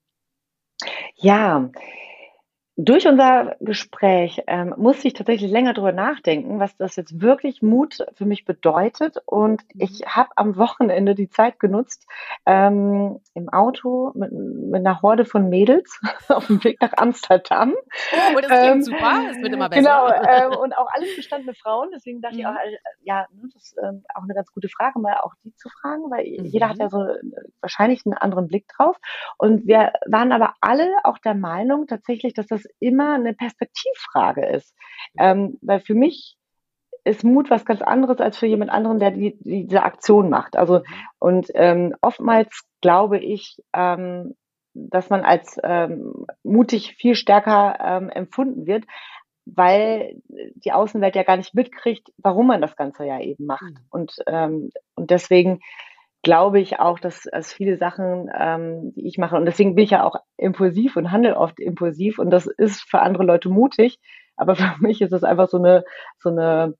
Ja, 1.16 1.72
durch 2.78 3.08
unser 3.08 3.56
Gespräch 3.62 4.42
ähm, 4.48 4.74
musste 4.78 5.08
ich 5.08 5.14
tatsächlich 5.14 5.50
länger 5.50 5.74
drüber 5.74 5.94
nachdenken, 5.94 6.60
was 6.60 6.76
das 6.76 6.98
jetzt 6.98 7.22
wirklich 7.22 7.62
Mut 7.62 8.06
für 8.14 8.26
mich 8.26 8.44
bedeutet. 8.44 9.18
Und 9.26 9.62
ich 9.74 10.02
mhm. 10.02 10.08
habe 10.08 10.30
am 10.36 10.58
Wochenende 10.58 11.16
die 11.16 11.30
Zeit 11.30 11.58
genutzt, 11.60 12.06
ähm, 12.46 13.22
im 13.34 13.48
Auto 13.48 14.12
mit, 14.14 14.34
mit 14.34 14.86
einer 14.86 15.02
Horde 15.02 15.24
von 15.24 15.48
Mädels 15.48 16.02
auf 16.28 16.48
dem 16.48 16.62
Weg 16.66 16.82
nach 16.82 16.92
Amsterdam. 16.98 17.74
Oh, 18.12 18.42
das 18.42 18.48
klingt 18.48 18.76
ähm, 18.76 18.82
super, 18.82 19.22
das 19.30 19.38
wird 19.38 19.54
immer 19.54 19.70
besser. 19.70 19.82
Genau, 19.82 20.54
ähm, 20.54 20.60
und 20.60 20.78
auch 20.78 20.88
alles 20.92 21.16
bestandene 21.16 21.54
Frauen. 21.54 21.92
Deswegen 21.96 22.20
dachte 22.20 22.36
mhm. 22.36 22.42
ich 22.42 22.48
auch, 22.48 22.56
äh, 22.56 22.78
ja, 23.04 23.26
ne, 23.32 23.50
das 23.54 23.64
ist 23.64 23.78
ähm, 23.82 24.04
auch 24.14 24.24
eine 24.24 24.34
ganz 24.34 24.52
gute 24.52 24.68
Frage, 24.68 25.00
mal 25.00 25.16
auch 25.22 25.34
die 25.46 25.56
zu 25.56 25.70
fragen, 25.70 26.12
weil 26.12 26.26
mhm. 26.26 26.46
jeder 26.46 26.68
hat 26.68 26.78
ja 26.80 26.90
so 26.90 27.06
wahrscheinlich 27.62 28.06
einen 28.06 28.16
anderen 28.16 28.48
Blick 28.48 28.68
drauf. 28.68 28.98
Und 29.38 29.66
wir 29.66 29.94
waren 30.08 30.34
aber 30.34 30.56
alle 30.60 30.90
auch 31.06 31.20
der 31.20 31.36
Meinung 31.36 31.88
tatsächlich, 31.88 32.34
dass 32.34 32.48
das 32.48 32.65
immer 32.80 33.16
eine 33.16 33.34
Perspektivfrage 33.34 34.46
ist. 34.46 34.74
Ähm, 35.18 35.58
weil 35.62 35.80
für 35.80 35.96
mich 35.96 36.38
ist 37.06 37.24
Mut 37.24 37.50
was 37.50 37.66
ganz 37.66 37.82
anderes 37.82 38.20
als 38.20 38.38
für 38.38 38.48
jemand 38.48 38.72
anderen, 38.72 39.00
der 39.00 39.12
die, 39.12 39.38
diese 39.40 39.84
Aktion 39.84 40.30
macht. 40.30 40.58
Also 40.58 40.82
und 41.20 41.48
ähm, 41.54 41.96
oftmals 42.02 42.64
glaube 42.82 43.20
ich, 43.20 43.62
ähm, 43.74 44.36
dass 44.74 45.10
man 45.10 45.24
als 45.24 45.58
ähm, 45.64 46.26
mutig 46.44 46.96
viel 46.96 47.16
stärker 47.16 47.78
ähm, 47.80 48.10
empfunden 48.10 48.66
wird, 48.66 48.86
weil 49.46 50.20
die 50.28 50.72
Außenwelt 50.72 51.16
ja 51.16 51.24
gar 51.24 51.38
nicht 51.38 51.54
mitkriegt, 51.54 52.12
warum 52.18 52.48
man 52.48 52.62
das 52.62 52.76
Ganze 52.76 53.06
ja 53.06 53.20
eben 53.22 53.46
macht. 53.46 53.62
Mhm. 53.62 53.86
Und 53.90 54.16
ähm, 54.28 54.72
und 54.96 55.12
deswegen 55.12 55.60
glaube 56.26 56.60
ich 56.60 56.80
auch, 56.80 57.00
dass 57.00 57.28
es 57.28 57.54
viele 57.54 57.78
Sachen, 57.78 58.32
ähm, 58.36 58.94
die 58.96 59.08
ich 59.08 59.20
mache, 59.20 59.36
und 59.36 59.46
deswegen 59.46 59.76
bin 59.76 59.84
ich 59.84 59.92
ja 59.92 60.04
auch 60.04 60.16
impulsiv 60.38 60.98
und 60.98 61.12
handle 61.12 61.38
oft 61.38 61.60
impulsiv 61.60 62.18
und 62.18 62.32
das 62.32 62.48
ist 62.48 62.82
für 62.82 63.00
andere 63.00 63.24
Leute 63.24 63.48
mutig, 63.48 64.00
aber 64.36 64.56
für 64.56 64.76
mich 64.80 65.02
ist 65.02 65.14
es 65.14 65.24
einfach 65.24 65.48
so 65.48 65.58
eine, 65.58 65.86
so 66.18 66.30
eine 66.30 66.74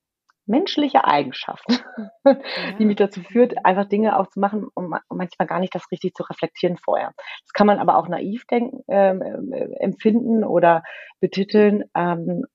menschliche 0.48 1.06
Eigenschaft, 1.06 1.64
ja. 2.26 2.38
die 2.80 2.86
mich 2.86 2.96
dazu 2.96 3.22
führt, 3.22 3.64
einfach 3.64 3.86
Dinge 3.86 4.18
auch 4.18 4.28
zu 4.28 4.40
machen 4.40 4.68
und 4.74 4.90
manchmal 5.10 5.48
gar 5.48 5.60
nicht 5.60 5.76
das 5.76 5.92
richtig 5.92 6.16
zu 6.16 6.24
reflektieren 6.24 6.78
vorher. 6.78 7.12
Das 7.44 7.54
kann 7.54 7.68
man 7.68 7.78
aber 7.78 7.98
auch 7.98 8.08
naiv 8.08 8.46
denken, 8.46 8.84
ähm, 8.88 9.22
äh, 9.54 9.76
empfinden 9.80 10.44
oder 10.44 10.82
betiteln. 11.20 11.84
Ähm, 11.96 12.46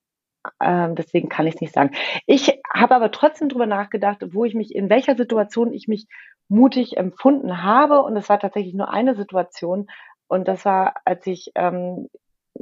ähm, 0.60 0.94
deswegen 0.94 1.28
kann 1.28 1.46
ich 1.46 1.56
es 1.56 1.60
nicht 1.60 1.74
sagen. 1.74 1.90
Ich 2.26 2.60
habe 2.72 2.94
aber 2.94 3.10
trotzdem 3.10 3.48
drüber 3.48 3.66
nachgedacht, 3.66 4.24
wo 4.32 4.44
ich 4.44 4.54
mich, 4.54 4.74
in 4.74 4.88
welcher 4.88 5.16
Situation 5.16 5.72
ich 5.72 5.86
mich 5.86 6.06
mutig 6.50 6.96
empfunden 6.96 7.62
habe. 7.62 8.02
Und 8.02 8.16
es 8.16 8.28
war 8.28 8.38
tatsächlich 8.38 8.74
nur 8.74 8.90
eine 8.90 9.14
Situation. 9.14 9.88
Und 10.28 10.48
das 10.48 10.64
war, 10.64 10.94
als 11.04 11.26
ich 11.26 11.52
ähm, 11.54 12.08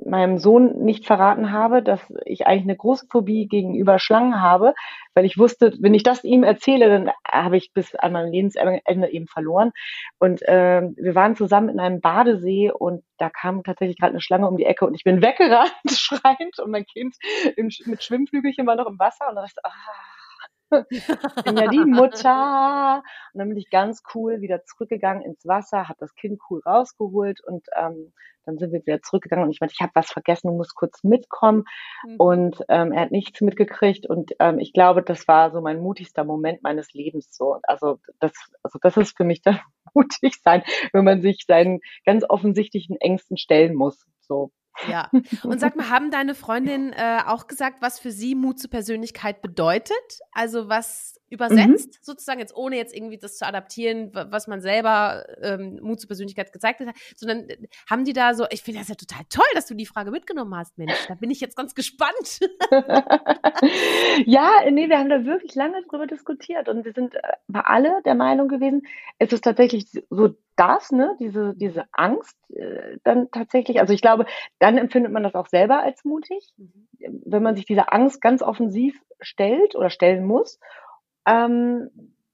meinem 0.04 0.38
Sohn 0.38 0.84
nicht 0.84 1.06
verraten 1.06 1.50
habe, 1.50 1.82
dass 1.82 2.00
ich 2.24 2.46
eigentlich 2.46 2.64
eine 2.64 2.76
große 2.76 3.06
Phobie 3.10 3.48
gegenüber 3.48 3.98
Schlangen 3.98 4.40
habe, 4.40 4.74
weil 5.14 5.24
ich 5.24 5.38
wusste, 5.38 5.74
wenn 5.80 5.94
ich 5.94 6.02
das 6.02 6.24
ihm 6.24 6.44
erzähle, 6.44 6.88
dann 6.88 7.10
habe 7.26 7.56
ich 7.56 7.72
bis 7.72 7.94
an 7.94 8.12
mein 8.12 8.30
Lebensende 8.30 9.10
eben 9.10 9.26
verloren. 9.26 9.72
Und 10.18 10.42
äh, 10.42 10.82
wir 10.96 11.14
waren 11.14 11.36
zusammen 11.36 11.68
in 11.68 11.80
einem 11.80 12.00
Badesee 12.00 12.70
und 12.70 13.02
da 13.16 13.30
kam 13.30 13.64
tatsächlich 13.64 13.98
gerade 13.98 14.12
eine 14.12 14.20
Schlange 14.20 14.48
um 14.48 14.56
die 14.56 14.66
Ecke 14.66 14.86
und 14.86 14.94
ich 14.94 15.04
bin 15.04 15.22
weggerannt, 15.22 15.72
schreiend 15.90 16.58
und 16.58 16.70
mein 16.70 16.84
Kind 16.84 17.16
im, 17.56 17.70
mit 17.86 18.02
Schwimmflügelchen 18.02 18.66
war 18.66 18.76
noch 18.76 18.86
im 18.86 18.98
Wasser 18.98 19.28
und 19.28 19.36
dann 19.36 19.44
dachte 19.44 19.54
ich, 19.56 19.64
ah, 19.64 20.17
ich 20.90 21.06
bin 21.44 21.56
ja 21.56 21.68
die 21.68 21.84
Mutter. 21.84 23.02
Und 23.32 23.38
dann 23.38 23.48
bin 23.48 23.58
ich 23.58 23.70
ganz 23.70 24.02
cool 24.14 24.40
wieder 24.40 24.64
zurückgegangen 24.64 25.22
ins 25.22 25.46
Wasser, 25.46 25.88
habe 25.88 25.98
das 26.00 26.14
Kind 26.14 26.40
cool 26.50 26.60
rausgeholt 26.64 27.42
und 27.44 27.66
ähm, 27.76 28.12
dann 28.48 28.56
sind 28.56 28.72
wir 28.72 28.80
wieder 28.80 29.02
zurückgegangen 29.02 29.44
und 29.44 29.50
ich 29.50 29.60
meinte, 29.60 29.74
ich 29.74 29.82
habe 29.82 29.92
was 29.94 30.10
vergessen, 30.10 30.48
du 30.48 30.54
musst 30.54 30.74
kurz 30.74 31.04
mitkommen. 31.04 31.64
Mhm. 32.06 32.16
Und 32.16 32.64
ähm, 32.68 32.92
er 32.92 33.02
hat 33.02 33.10
nichts 33.10 33.42
mitgekriegt 33.42 34.06
und 34.08 34.32
ähm, 34.38 34.58
ich 34.58 34.72
glaube, 34.72 35.02
das 35.02 35.28
war 35.28 35.50
so 35.50 35.60
mein 35.60 35.80
mutigster 35.80 36.24
Moment 36.24 36.62
meines 36.62 36.94
Lebens. 36.94 37.36
So, 37.36 37.58
also 37.64 37.98
das, 38.20 38.32
also 38.62 38.78
das 38.80 38.96
ist 38.96 39.16
für 39.16 39.24
mich 39.24 39.42
dann 39.42 39.60
mutig 39.94 40.40
sein, 40.42 40.62
wenn 40.92 41.04
man 41.04 41.20
sich 41.20 41.44
seinen 41.46 41.80
ganz 42.06 42.24
offensichtlichen 42.26 42.96
Ängsten 42.96 43.36
stellen 43.36 43.74
muss. 43.74 44.06
So. 44.20 44.50
Ja. 44.86 45.10
Und 45.42 45.60
sag 45.60 45.76
mal, 45.76 45.88
haben 45.88 46.10
deine 46.10 46.34
Freundinnen 46.34 46.92
äh, 46.92 47.20
auch 47.26 47.46
gesagt, 47.46 47.82
was 47.82 47.98
für 47.98 48.12
sie 48.12 48.34
Mut 48.34 48.58
zur 48.58 48.70
Persönlichkeit 48.70 49.42
bedeutet? 49.42 50.20
Also 50.32 50.68
was 50.68 51.17
übersetzt, 51.30 51.94
mhm. 51.94 51.98
sozusagen, 52.02 52.40
jetzt 52.40 52.56
ohne 52.56 52.76
jetzt 52.76 52.94
irgendwie 52.94 53.18
das 53.18 53.36
zu 53.36 53.46
adaptieren, 53.46 54.10
was 54.12 54.46
man 54.46 54.60
selber 54.60 55.26
ähm, 55.42 55.78
Mut 55.82 56.00
zur 56.00 56.08
Persönlichkeit 56.08 56.52
gezeigt 56.52 56.80
hat, 56.80 56.94
sondern 57.16 57.48
äh, 57.48 57.56
haben 57.88 58.04
die 58.04 58.12
da 58.12 58.34
so, 58.34 58.46
ich 58.50 58.62
finde 58.62 58.80
das 58.80 58.88
ja 58.88 58.94
total 58.94 59.24
toll, 59.28 59.46
dass 59.54 59.66
du 59.66 59.74
die 59.74 59.86
Frage 59.86 60.10
mitgenommen 60.10 60.54
hast, 60.56 60.78
Mensch, 60.78 61.06
da 61.06 61.14
bin 61.14 61.30
ich 61.30 61.40
jetzt 61.40 61.56
ganz 61.56 61.74
gespannt. 61.74 62.40
ja, 64.26 64.50
nee, 64.70 64.88
wir 64.88 64.98
haben 64.98 65.10
da 65.10 65.24
wirklich 65.24 65.54
lange 65.54 65.82
drüber 65.82 66.06
diskutiert 66.06 66.68
und 66.68 66.84
wir 66.84 66.92
sind 66.92 67.14
äh, 67.14 67.20
alle 67.52 68.02
der 68.04 68.14
Meinung 68.14 68.48
gewesen, 68.48 68.82
es 69.18 69.32
ist 69.32 69.44
tatsächlich 69.44 69.86
so 70.10 70.34
das, 70.56 70.90
ne, 70.90 71.16
diese, 71.20 71.54
diese 71.54 71.84
Angst 71.92 72.36
äh, 72.50 72.98
dann 73.04 73.30
tatsächlich, 73.30 73.80
also 73.80 73.92
ich 73.92 74.02
glaube, 74.02 74.26
dann 74.58 74.76
empfindet 74.76 75.12
man 75.12 75.22
das 75.22 75.34
auch 75.34 75.46
selber 75.46 75.82
als 75.82 76.04
mutig, 76.04 76.52
mhm. 76.56 77.22
wenn 77.24 77.42
man 77.42 77.54
sich 77.54 77.64
dieser 77.64 77.92
Angst 77.92 78.20
ganz 78.20 78.42
offensiv 78.42 79.00
stellt 79.20 79.76
oder 79.76 79.90
stellen 79.90 80.24
muss 80.24 80.58
ähm, 81.28 81.90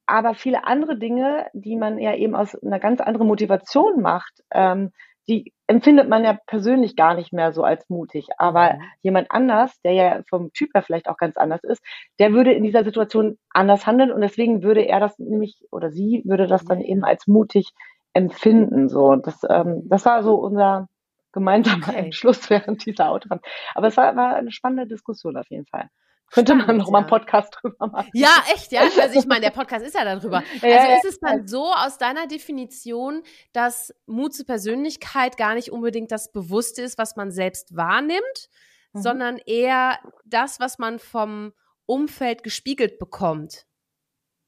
aber 0.07 0.35
viele 0.35 0.67
andere 0.67 0.99
Dinge, 0.99 1.47
die 1.53 1.77
man 1.77 1.99
ja 1.99 2.15
eben 2.15 2.37
aus 2.37 2.55
einer 2.55 2.79
ganz 2.79 3.01
anderen 3.01 3.27
Motivation 3.27 4.01
macht, 4.01 4.43
ähm, 4.53 4.93
die 5.27 5.53
empfindet 5.67 6.09
man 6.09 6.23
ja 6.23 6.39
persönlich 6.47 6.97
gar 6.97 7.15
nicht 7.15 7.33
mehr 7.33 7.53
so 7.53 7.65
als 7.65 7.89
mutig. 7.89 8.29
Aber 8.37 8.75
mhm. 8.75 8.83
jemand 9.03 9.31
anders, 9.31 9.81
der 9.81 9.93
ja 9.93 10.23
vom 10.29 10.53
Typ 10.53 10.75
her 10.75 10.83
vielleicht 10.83 11.09
auch 11.09 11.17
ganz 11.17 11.37
anders 11.37 11.65
ist, 11.65 11.83
der 12.19 12.33
würde 12.33 12.53
in 12.53 12.63
dieser 12.63 12.85
Situation 12.85 13.39
anders 13.51 13.87
handeln 13.87 14.13
und 14.13 14.21
deswegen 14.21 14.63
würde 14.63 14.83
er 14.83 15.01
das 15.01 15.19
nämlich 15.19 15.65
oder 15.71 15.91
sie 15.91 16.23
würde 16.27 16.47
das 16.47 16.65
dann 16.65 16.83
eben 16.83 17.05
als 17.05 17.27
mutig 17.27 17.73
empfinden. 18.13 18.89
So, 18.89 19.17
das, 19.17 19.41
ähm, 19.49 19.83
das 19.89 20.05
war 20.05 20.23
so 20.23 20.35
unser 20.35 20.89
gemeinsamer 21.33 21.89
okay. 21.89 21.97
Entschluss 21.97 22.51
während 22.51 22.85
dieser 22.85 23.11
Autobahn. 23.11 23.41
Aber 23.75 23.89
es 23.89 23.97
war, 23.97 24.15
war 24.17 24.37
eine 24.37 24.53
spannende 24.53 24.87
Diskussion 24.87 25.37
auf 25.39 25.49
jeden 25.49 25.67
Fall. 25.67 25.89
Könnte 26.31 26.55
man 26.55 26.77
noch 26.79 26.91
ja. 26.91 26.99
einen 26.99 27.07
Podcast 27.07 27.57
drüber 27.61 27.87
machen. 27.87 28.11
Ja, 28.13 28.43
echt, 28.53 28.73
ja. 28.73 28.81
Also 28.81 29.19
ich 29.19 29.27
meine, 29.27 29.43
der 29.43 29.51
Podcast 29.51 29.87
ist 29.87 29.95
ja 29.95 30.05
darüber. 30.05 30.43
Ja, 30.63 30.79
also 30.79 31.09
ist 31.09 31.15
es 31.15 31.21
dann 31.21 31.47
so 31.47 31.73
aus 31.73 31.99
deiner 31.99 32.27
Definition, 32.27 33.23
dass 33.53 33.95
Mut 34.07 34.35
zur 34.35 34.47
Persönlichkeit 34.47 35.37
gar 35.37 35.55
nicht 35.55 35.71
unbedingt 35.71 36.11
das 36.11 36.33
Bewusste 36.33 36.83
ist, 36.83 36.99
was 36.99 37.17
man 37.17 37.31
selbst 37.31 37.77
wahrnimmt, 37.77 38.49
mhm. 38.93 39.03
sondern 39.03 39.39
eher 39.39 39.99
das, 40.25 40.59
was 40.59 40.79
man 40.79 40.99
vom 40.99 41.53
Umfeld 41.87 42.43
gespiegelt 42.43 42.99
bekommt. 42.99 43.67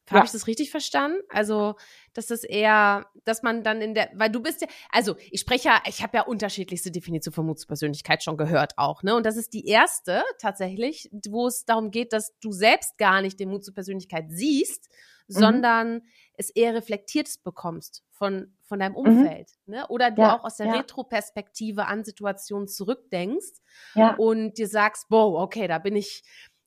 Habe 0.09 0.21
ja. 0.21 0.25
ich 0.25 0.31
das 0.31 0.47
richtig 0.47 0.71
verstanden? 0.71 1.21
Also, 1.29 1.75
dass 2.15 2.27
das 2.27 2.45
eher, 2.45 3.07
dass 3.25 3.43
man 3.43 3.63
dann 3.63 3.81
in 3.81 3.95
der, 3.95 4.11
weil 4.15 4.31
du 4.31 4.41
bist 4.41 4.63
ja, 4.63 4.69
also 4.91 5.17
ich 5.31 5.41
spreche 5.41 5.69
ja, 5.69 5.83
ich 5.87 6.03
habe 6.03 6.17
ja 6.17 6.23
unterschiedlichste 6.25 6.91
Definitionen 6.91 7.35
von 7.35 7.47
Mutspersönlichkeit 7.47 8.23
schon 8.23 8.37
gehört 8.37 8.75
auch, 8.77 9.03
ne? 9.03 9.17
Und 9.17 9.27
das 9.27 9.37
ist 9.37 9.53
die 9.53 9.67
erste 9.67 10.23
tatsächlich, 10.39 11.11
wo 11.29 11.49
es 11.49 11.65
darum 11.65 11.91
geht, 11.91 12.13
dass 12.13 12.39
du 12.41 12.53
selbst 12.53 12.99
gar 12.99 13.21
nicht 13.21 13.41
den 13.41 13.51
Mut 13.51 13.65
zur 13.65 13.75
Persönlichkeit 13.75 14.27
siehst, 14.29 14.89
mhm. 15.29 15.35
sondern 15.35 16.03
es 16.35 16.51
eher 16.51 16.75
reflektiert 16.75 17.29
bekommst 17.45 18.05
von, 18.11 18.55
von 18.63 18.79
deinem 18.79 18.93
mhm. 18.93 18.99
Umfeld. 18.99 19.51
Mhm. 19.67 19.75
Ne? 19.75 19.87
Oder 19.89 20.11
du 20.11 20.23
ja, 20.23 20.37
auch 20.37 20.45
aus 20.45 20.57
der 20.57 20.67
ja. 20.67 20.75
Retroperspektive 20.75 21.87
an 21.87 22.05
Situationen 22.05 22.69
zurückdenkst 22.69 23.61
ja. 23.95 24.15
und 24.15 24.59
dir 24.59 24.69
sagst, 24.69 25.09
boah, 25.09 25.43
okay, 25.43 25.67
da 25.67 25.79
bin 25.79 25.97
ich 25.97 26.23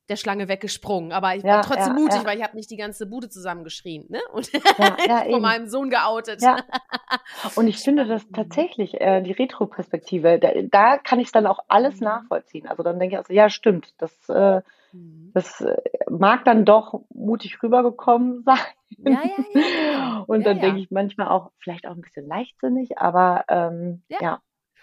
der 0.10 0.16
Schlange 0.16 0.48
weggesprungen. 0.48 1.12
Aber 1.12 1.36
ich 1.36 1.44
ja, 1.44 1.56
war 1.56 1.62
trotzdem 1.62 1.96
ja, 1.96 2.02
mutig, 2.02 2.22
ja. 2.22 2.26
weil 2.26 2.38
ich 2.38 2.44
habe 2.44 2.56
nicht 2.56 2.70
die 2.70 2.78
ganze 2.78 3.06
Bude 3.06 3.30
zusammengeschrien 3.30 4.06
ne? 4.10 4.20
und 4.34 4.48
von 5.32 5.42
meinem 5.42 5.68
Sohn 5.68 5.90
geoutet. 5.90 6.42
Und 7.56 7.68
ich 7.68 7.78
finde 7.78 8.06
das 8.06 8.28
tatsächlich, 8.32 9.00
äh, 9.00 9.22
die 9.22 9.32
Retroperspektive, 9.32 10.40
da, 10.40 10.50
da 10.64 10.98
kann 10.98 11.20
ich 11.20 11.32
dann 11.32 11.48
auch 11.48 11.60
alles 11.68 12.00
mhm. 12.00 12.06
nachvollziehen. 12.06 12.68
Also 12.68 12.84
dann 12.84 13.00
denke 13.00 13.16
ich 13.16 13.20
also, 13.20 13.34
ja, 13.34 13.50
stimmt, 13.50 13.94
das, 13.98 14.12
äh, 14.30 14.62
mhm. 14.92 15.32
das 15.34 15.62
äh, 15.62 15.78
mag 16.10 16.46
dann 16.46 16.66
doch 16.66 17.02
mutig 17.14 17.62
rübergekommen 17.62 18.44
sein. 18.46 18.58
Ja, 18.98 19.22
ja, 19.54 19.62
ja. 19.92 20.24
Und 20.28 20.46
dann 20.46 20.60
denke 20.60 20.80
ich 20.80 20.92
manchmal 20.92 21.28
auch, 21.28 21.52
vielleicht 21.60 21.88
auch 21.88 21.92
ein 21.92 22.02
bisschen 22.02 22.28
leichtsinnig, 22.28 22.98
aber 22.98 23.46
ähm, 23.48 24.02
ja. 24.10 24.42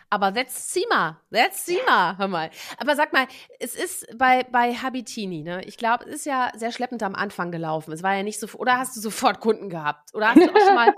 Aber 0.09 0.33
that's 0.33 0.73
Sima, 0.73 1.21
that's 1.33 1.67
Sima, 1.67 2.17
hör 2.17 2.29
mal. 2.29 2.51
Aber 2.79 2.95
sag 2.95 3.13
mal, 3.13 3.27
es 3.59 3.75
ist 3.75 4.07
bei, 4.17 4.45
bei 4.45 4.75
Habitini, 4.75 5.43
ne? 5.43 5.65
Ich 5.65 5.77
glaube, 5.79 6.05
es 6.05 6.17
ist 6.17 6.27
ja 6.27 6.53
sehr 6.55 6.71
schleppend 6.71 7.03
am 7.03 7.15
Anfang 7.15 7.51
gelaufen. 7.51 7.93
Es 7.93 8.03
war 8.03 8.15
ja 8.15 8.23
nicht 8.23 8.39
so, 8.39 8.47
oder 8.59 8.79
hast 8.79 8.97
du 8.97 9.01
sofort 9.01 9.41
Kunden 9.41 9.69
gehabt? 9.69 10.15
Oder 10.15 10.29
hast 10.29 10.39
du 10.39 10.49
auch 10.49 10.65
schon 10.65 10.75
mal 10.75 10.95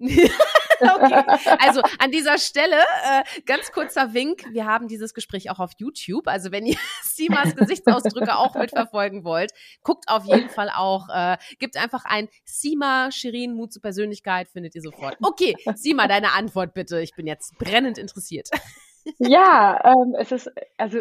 okay. 0.80 1.22
Also 1.58 1.82
an 1.98 2.10
dieser 2.10 2.38
Stelle 2.38 2.76
äh, 2.76 3.42
ganz 3.44 3.70
kurzer 3.72 4.14
Wink. 4.14 4.44
Wir 4.52 4.66
haben 4.66 4.88
dieses 4.88 5.14
Gespräch 5.14 5.50
auch 5.50 5.58
auf 5.58 5.72
YouTube. 5.78 6.26
Also 6.26 6.52
wenn 6.52 6.66
ihr 6.66 6.76
Simas 7.02 7.54
Gesichtsausdrücke 7.54 8.36
auch 8.36 8.54
mitverfolgen 8.54 9.24
wollt, 9.24 9.52
guckt 9.82 10.04
auf 10.08 10.24
jeden 10.24 10.48
Fall 10.48 10.70
auch, 10.74 11.08
äh, 11.12 11.36
gibt 11.58 11.76
einfach 11.76 12.04
ein 12.04 12.28
Sima 12.44 13.10
Shirin 13.10 13.54
Mut 13.54 13.72
zur 13.72 13.82
Persönlichkeit, 13.82 14.48
findet 14.48 14.74
ihr 14.74 14.82
sofort. 14.82 15.16
Okay, 15.22 15.54
Sima, 15.74 16.08
deine 16.08 16.32
Antwort 16.32 16.74
bitte. 16.74 17.00
Ich 17.00 17.14
bin 17.14 17.26
jetzt 17.26 17.58
brennend 17.58 17.98
interessiert. 17.98 18.48
ja, 19.18 19.80
ähm, 19.84 20.14
es 20.18 20.32
ist 20.32 20.50
also 20.78 21.00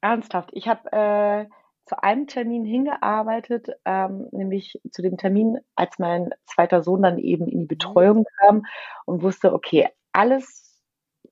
ernsthaft. 0.00 0.50
Ich 0.52 0.68
habe 0.68 0.92
äh, 0.92 1.46
zu 1.86 2.02
einem 2.02 2.26
Termin 2.26 2.64
hingearbeitet, 2.64 3.68
ähm, 3.84 4.28
nämlich 4.32 4.80
zu 4.90 5.02
dem 5.02 5.16
Termin, 5.16 5.58
als 5.74 5.98
mein 5.98 6.30
zweiter 6.46 6.82
Sohn 6.82 7.02
dann 7.02 7.18
eben 7.18 7.46
in 7.46 7.60
die 7.60 7.66
Betreuung 7.66 8.24
kam 8.38 8.64
und 9.04 9.22
wusste, 9.22 9.52
okay, 9.52 9.88
alles 10.12 10.82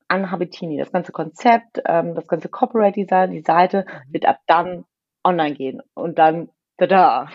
an 0.09 0.31
Habitini, 0.31 0.79
das 0.79 0.93
ganze 0.93 1.13
Konzept, 1.13 1.81
ähm, 1.87 2.15
das 2.15 2.27
ganze 2.27 2.49
Corporate 2.49 3.01
Design, 3.01 3.31
die 3.31 3.43
Seite 3.43 3.87
mhm. 3.87 4.13
wird 4.13 4.27
ab 4.27 4.41
dann 4.47 4.85
online 5.25 5.55
gehen 5.55 5.83
und 5.95 6.19
dann 6.19 6.51
da. 6.77 7.29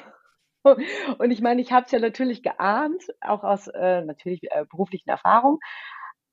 Und 1.17 1.31
ich 1.31 1.39
meine, 1.39 1.61
ich 1.61 1.71
habe 1.71 1.85
es 1.85 1.91
ja 1.93 1.99
natürlich 1.99 2.43
geahnt, 2.43 3.01
auch 3.21 3.45
aus 3.45 3.67
äh, 3.67 4.01
natürlich 4.01 4.51
äh, 4.51 4.65
beruflichen 4.69 5.09
Erfahrungen. 5.09 5.59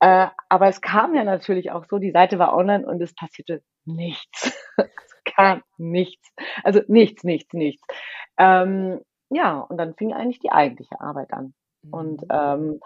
Äh, 0.01 0.27
aber 0.49 0.67
es 0.67 0.81
kam 0.81 1.15
ja 1.15 1.23
natürlich 1.23 1.71
auch 1.71 1.85
so, 1.85 1.99
die 1.99 2.11
Seite 2.11 2.37
war 2.37 2.53
online 2.53 2.85
und 2.85 3.01
es 3.01 3.15
passierte 3.15 3.61
nichts. 3.85 4.53
gar 5.35 5.61
nichts. 5.77 6.31
Also 6.63 6.81
nichts, 6.87 7.23
nichts, 7.23 7.53
nichts. 7.53 7.85
Ähm, 8.37 8.99
ja, 9.29 9.59
und 9.59 9.77
dann 9.77 9.95
fing 9.95 10.13
eigentlich 10.13 10.39
die 10.39 10.51
eigentliche 10.51 10.99
Arbeit 10.99 11.33
an. 11.33 11.53
Und 11.91 12.21
mhm. 12.21 12.27
ähm, 12.31 12.79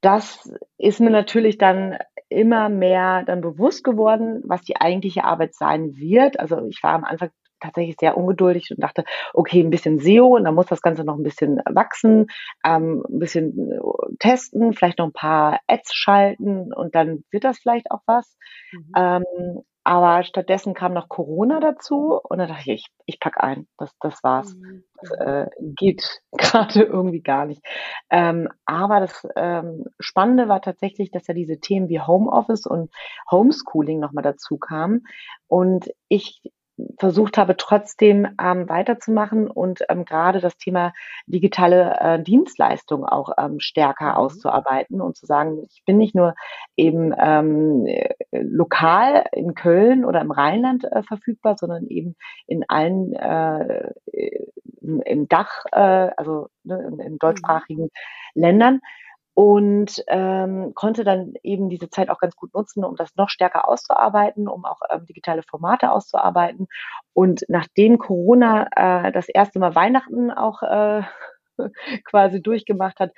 das 0.00 0.50
ist 0.78 1.00
mir 1.00 1.10
natürlich 1.10 1.58
dann 1.58 1.98
immer 2.28 2.68
mehr 2.68 3.24
dann 3.24 3.40
bewusst 3.40 3.84
geworden, 3.84 4.42
was 4.44 4.62
die 4.62 4.80
eigentliche 4.80 5.24
Arbeit 5.24 5.54
sein 5.54 5.96
wird. 5.96 6.38
Also 6.38 6.64
ich 6.66 6.82
war 6.82 6.94
am 6.94 7.04
Anfang 7.04 7.30
tatsächlich 7.60 7.96
sehr 8.00 8.16
ungeduldig 8.16 8.70
und 8.70 8.82
dachte, 8.82 9.04
okay, 9.34 9.60
ein 9.60 9.70
bisschen 9.70 9.98
SEO 9.98 10.36
und 10.36 10.44
dann 10.44 10.54
muss 10.54 10.66
das 10.66 10.80
Ganze 10.80 11.04
noch 11.04 11.16
ein 11.16 11.22
bisschen 11.22 11.60
wachsen, 11.70 12.26
ähm, 12.64 13.04
ein 13.08 13.18
bisschen 13.18 13.78
testen, 14.18 14.72
vielleicht 14.72 14.98
noch 14.98 15.06
ein 15.06 15.12
paar 15.12 15.60
Ads 15.66 15.94
schalten 15.94 16.72
und 16.72 16.94
dann 16.94 17.24
wird 17.30 17.44
das 17.44 17.58
vielleicht 17.58 17.90
auch 17.90 18.00
was. 18.06 18.36
Mhm. 18.72 18.92
Ähm, 18.96 19.62
aber 19.82 20.22
stattdessen 20.24 20.74
kam 20.74 20.92
noch 20.92 21.08
Corona 21.08 21.58
dazu 21.58 22.20
und 22.22 22.38
dann 22.38 22.48
dachte 22.48 22.72
ich, 22.72 22.84
ich, 22.84 22.86
ich 23.06 23.20
pack 23.20 23.42
ein, 23.42 23.66
das, 23.78 23.90
das 24.00 24.22
war's. 24.22 24.54
Mhm. 24.54 24.84
Das 25.00 25.10
äh, 25.12 25.46
geht 25.58 26.20
gerade 26.32 26.82
irgendwie 26.82 27.22
gar 27.22 27.46
nicht. 27.46 27.62
Ähm, 28.10 28.48
aber 28.66 29.00
das 29.00 29.26
ähm, 29.36 29.86
Spannende 29.98 30.48
war 30.48 30.60
tatsächlich, 30.60 31.10
dass 31.10 31.26
ja 31.26 31.34
diese 31.34 31.58
Themen 31.60 31.88
wie 31.88 32.00
Homeoffice 32.00 32.66
und 32.66 32.90
Homeschooling 33.30 34.00
nochmal 34.00 34.22
dazu 34.22 34.58
kamen. 34.58 35.06
Und 35.48 35.90
ich 36.08 36.42
versucht 36.98 37.38
habe, 37.38 37.56
trotzdem 37.56 38.26
ähm, 38.40 38.68
weiterzumachen 38.68 39.48
und 39.48 39.80
ähm, 39.88 40.04
gerade 40.04 40.40
das 40.40 40.56
Thema 40.56 40.92
digitale 41.26 41.96
äh, 42.00 42.22
Dienstleistung 42.22 43.04
auch 43.04 43.30
ähm, 43.38 43.60
stärker 43.60 44.12
mhm. 44.12 44.16
auszuarbeiten 44.16 45.00
und 45.00 45.16
zu 45.16 45.26
sagen, 45.26 45.62
ich 45.70 45.82
bin 45.84 45.98
nicht 45.98 46.14
nur 46.14 46.34
eben 46.76 47.14
ähm, 47.18 47.86
lokal 48.32 49.24
in 49.32 49.54
Köln 49.54 50.04
oder 50.04 50.20
im 50.20 50.30
Rheinland 50.30 50.84
äh, 50.84 51.02
verfügbar, 51.02 51.56
sondern 51.58 51.86
eben 51.86 52.16
in 52.46 52.64
allen 52.68 53.12
äh, 53.14 53.92
im, 54.80 55.00
im 55.02 55.28
Dach, 55.28 55.64
äh, 55.72 56.10
also 56.16 56.48
ne, 56.64 56.82
in, 56.88 56.98
in 56.98 57.12
mhm. 57.12 57.18
deutschsprachigen 57.18 57.84
mhm. 57.84 57.90
Ländern 58.34 58.80
und 59.40 60.04
ähm, 60.08 60.74
konnte 60.74 61.02
dann 61.02 61.32
eben 61.42 61.70
diese 61.70 61.88
Zeit 61.88 62.10
auch 62.10 62.18
ganz 62.18 62.36
gut 62.36 62.52
nutzen, 62.52 62.84
um 62.84 62.94
das 62.94 63.16
noch 63.16 63.30
stärker 63.30 63.66
auszuarbeiten, 63.66 64.46
um 64.48 64.66
auch 64.66 64.80
ähm, 64.90 65.06
digitale 65.06 65.42
Formate 65.42 65.92
auszuarbeiten. 65.92 66.68
Und 67.14 67.46
nachdem 67.48 67.96
Corona 67.96 68.66
äh, 68.76 69.12
das 69.12 69.30
erste 69.30 69.58
Mal 69.58 69.74
Weihnachten 69.74 70.30
auch 70.30 70.62
äh, 70.62 71.04
quasi 72.04 72.42
durchgemacht 72.42 73.00
hat, 73.00 73.12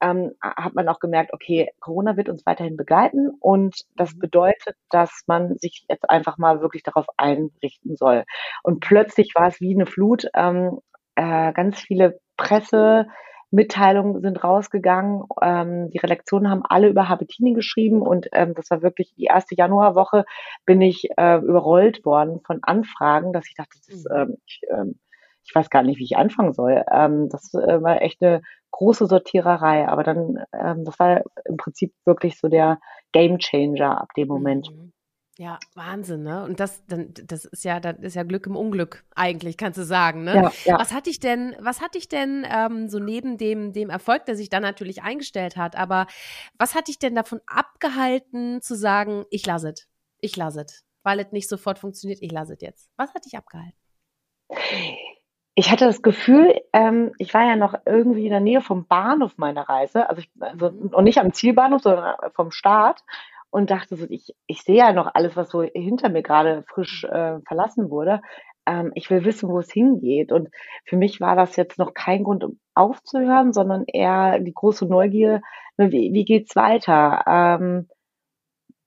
ähm, 0.00 0.32
hat 0.42 0.74
man 0.74 0.88
auch 0.88 0.98
gemerkt, 0.98 1.32
okay, 1.32 1.70
Corona 1.78 2.16
wird 2.16 2.28
uns 2.28 2.44
weiterhin 2.44 2.76
begleiten 2.76 3.30
und 3.38 3.84
das 3.94 4.16
mhm. 4.16 4.18
bedeutet, 4.18 4.74
dass 4.88 5.22
man 5.28 5.56
sich 5.58 5.84
jetzt 5.88 6.10
einfach 6.10 6.36
mal 6.36 6.60
wirklich 6.62 6.82
darauf 6.82 7.06
einrichten 7.16 7.94
soll. 7.94 8.24
Und 8.64 8.80
plötzlich 8.80 9.36
war 9.36 9.46
es 9.46 9.60
wie 9.60 9.76
eine 9.76 9.86
Flut, 9.86 10.26
ähm, 10.34 10.80
äh, 11.14 11.52
ganz 11.52 11.78
viele 11.78 12.18
Presse, 12.36 13.06
Mitteilungen 13.50 14.20
sind 14.20 14.42
rausgegangen. 14.42 15.24
Ähm, 15.42 15.90
die 15.90 15.98
Redaktionen 15.98 16.50
haben 16.50 16.62
alle 16.68 16.88
über 16.88 17.08
Habitini 17.08 17.52
geschrieben 17.52 18.02
und 18.02 18.28
ähm, 18.32 18.54
das 18.54 18.70
war 18.70 18.82
wirklich 18.82 19.12
die 19.16 19.24
erste 19.24 19.54
Januarwoche 19.54 20.24
bin 20.66 20.80
ich 20.80 21.08
äh, 21.16 21.38
überrollt 21.38 22.04
worden 22.04 22.40
von 22.46 22.60
Anfragen, 22.62 23.32
dass 23.32 23.48
ich 23.48 23.54
dachte, 23.54 23.76
das 23.78 23.88
ist, 23.88 24.08
mhm. 24.08 24.16
ähm, 24.16 24.36
ich, 24.46 24.60
ähm, 24.70 24.98
ich 25.44 25.54
weiß 25.54 25.70
gar 25.70 25.82
nicht, 25.82 25.98
wie 25.98 26.04
ich 26.04 26.16
anfangen 26.16 26.52
soll. 26.52 26.84
Ähm, 26.92 27.28
das 27.28 27.52
äh, 27.54 27.82
war 27.82 28.02
echt 28.02 28.22
eine 28.22 28.42
große 28.70 29.06
Sortiererei, 29.06 29.88
aber 29.88 30.04
dann, 30.04 30.44
ähm, 30.52 30.84
das 30.84 30.98
war 30.98 31.22
im 31.44 31.56
Prinzip 31.56 31.92
wirklich 32.04 32.38
so 32.38 32.48
der 32.48 32.78
Game 33.12 33.38
Changer 33.38 34.00
ab 34.00 34.10
dem 34.16 34.28
Moment. 34.28 34.70
Mhm. 34.70 34.92
Ja, 35.40 35.58
Wahnsinn, 35.74 36.22
ne? 36.22 36.44
Und 36.44 36.60
das, 36.60 36.84
dann, 36.84 37.14
das 37.14 37.46
ist 37.46 37.64
ja, 37.64 37.80
das 37.80 37.96
ist 38.00 38.14
ja 38.14 38.24
Glück 38.24 38.46
im 38.46 38.56
Unglück, 38.56 39.04
eigentlich, 39.14 39.56
kannst 39.56 39.78
du 39.78 39.84
sagen, 39.84 40.22
ne? 40.22 40.34
Ja, 40.34 40.52
ja. 40.66 40.78
Was 40.78 40.92
hat 40.92 41.06
dich 41.06 41.18
denn, 41.18 41.56
was 41.58 41.80
hat 41.80 41.94
dich 41.94 42.10
denn 42.10 42.46
ähm, 42.46 42.90
so 42.90 42.98
neben 42.98 43.38
dem, 43.38 43.72
dem 43.72 43.88
Erfolg, 43.88 44.26
der 44.26 44.36
sich 44.36 44.50
dann 44.50 44.60
natürlich 44.60 45.02
eingestellt 45.02 45.56
hat, 45.56 45.76
aber 45.76 46.08
was 46.58 46.74
hat 46.74 46.88
dich 46.88 46.98
denn 46.98 47.14
davon 47.14 47.40
abgehalten, 47.46 48.60
zu 48.60 48.76
sagen, 48.76 49.24
ich 49.30 49.46
lasse 49.46 49.70
es, 49.70 49.88
ich 50.18 50.36
lasse 50.36 50.60
es, 50.60 50.84
weil 51.04 51.20
es 51.20 51.32
nicht 51.32 51.48
sofort 51.48 51.78
funktioniert, 51.78 52.18
ich 52.20 52.32
lasse 52.32 52.52
es 52.52 52.60
jetzt? 52.60 52.90
Was 52.98 53.14
hat 53.14 53.24
dich 53.24 53.38
abgehalten? 53.38 53.78
Ich 55.54 55.70
hatte 55.70 55.86
das 55.86 56.02
Gefühl, 56.02 56.60
ähm, 56.74 57.12
ich 57.16 57.32
war 57.32 57.46
ja 57.46 57.56
noch 57.56 57.74
irgendwie 57.86 58.26
in 58.26 58.30
der 58.32 58.40
Nähe 58.40 58.60
vom 58.60 58.86
Bahnhof 58.86 59.38
meiner 59.38 59.62
Reise, 59.62 60.06
also, 60.10 60.20
ich, 60.20 60.30
also 60.38 60.70
mhm. 60.70 60.88
und 60.88 61.04
nicht 61.04 61.18
am 61.18 61.32
Zielbahnhof, 61.32 61.80
sondern 61.80 62.16
vom 62.34 62.50
Start 62.50 63.00
und 63.50 63.70
dachte 63.70 63.96
so, 63.96 64.06
ich, 64.08 64.34
ich 64.46 64.62
sehe 64.62 64.76
ja 64.76 64.92
noch 64.92 65.10
alles, 65.14 65.36
was 65.36 65.50
so 65.50 65.62
hinter 65.62 66.08
mir 66.08 66.22
gerade 66.22 66.64
frisch 66.68 67.04
äh, 67.04 67.40
verlassen 67.46 67.90
wurde. 67.90 68.20
Ähm, 68.66 68.92
ich 68.94 69.10
will 69.10 69.24
wissen, 69.24 69.48
wo 69.48 69.58
es 69.58 69.72
hingeht. 69.72 70.32
Und 70.32 70.48
für 70.84 70.96
mich 70.96 71.20
war 71.20 71.36
das 71.36 71.56
jetzt 71.56 71.78
noch 71.78 71.94
kein 71.94 72.24
Grund, 72.24 72.44
um 72.44 72.58
aufzuhören, 72.74 73.52
sondern 73.52 73.84
eher 73.86 74.38
die 74.38 74.54
große 74.54 74.86
Neugier, 74.86 75.42
ne, 75.76 75.92
wie, 75.92 76.12
wie 76.12 76.24
geht's 76.24 76.56
weiter? 76.56 77.24
Ähm, 77.26 77.88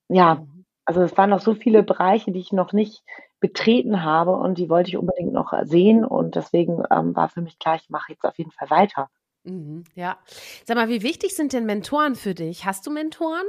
ja, 0.10 0.46
also 0.86 1.02
es 1.02 1.18
waren 1.18 1.30
noch 1.30 1.42
so 1.42 1.54
viele 1.56 1.84
Bereiche, 1.84 2.32
die 2.32 2.40
ich 2.40 2.52
noch 2.52 2.74
nicht 2.74 3.04
betreten 3.40 4.04
habe 4.04 4.32
und 4.32 4.58
die 4.58 4.70
wollte 4.70 4.90
ich 4.90 4.98
unbedingt 4.98 5.34
noch 5.34 5.54
sehen 5.64 6.06
und 6.06 6.36
deswegen 6.36 6.84
ähm, 6.90 7.16
war 7.16 7.28
für 7.28 7.42
mich 7.42 7.60
klar, 7.60 7.76
ich 7.76 7.90
mache 7.90 8.14
jetzt 8.14 8.24
auf 8.24 8.38
jeden 8.38 8.52
Fall 8.52 8.70
weiter. 8.70 9.10
Mhm, 9.44 9.84
ja. 9.96 10.18
Sag 10.66 10.78
mal, 10.78 10.88
wie 10.88 11.04
wichtig 11.04 11.36
sind 11.36 11.52
denn 11.52 11.66
Mentoren 11.66 12.16
für 12.16 12.34
dich? 12.34 12.66
Hast 12.66 12.88
du 12.88 12.92
Mentoren? 12.92 13.46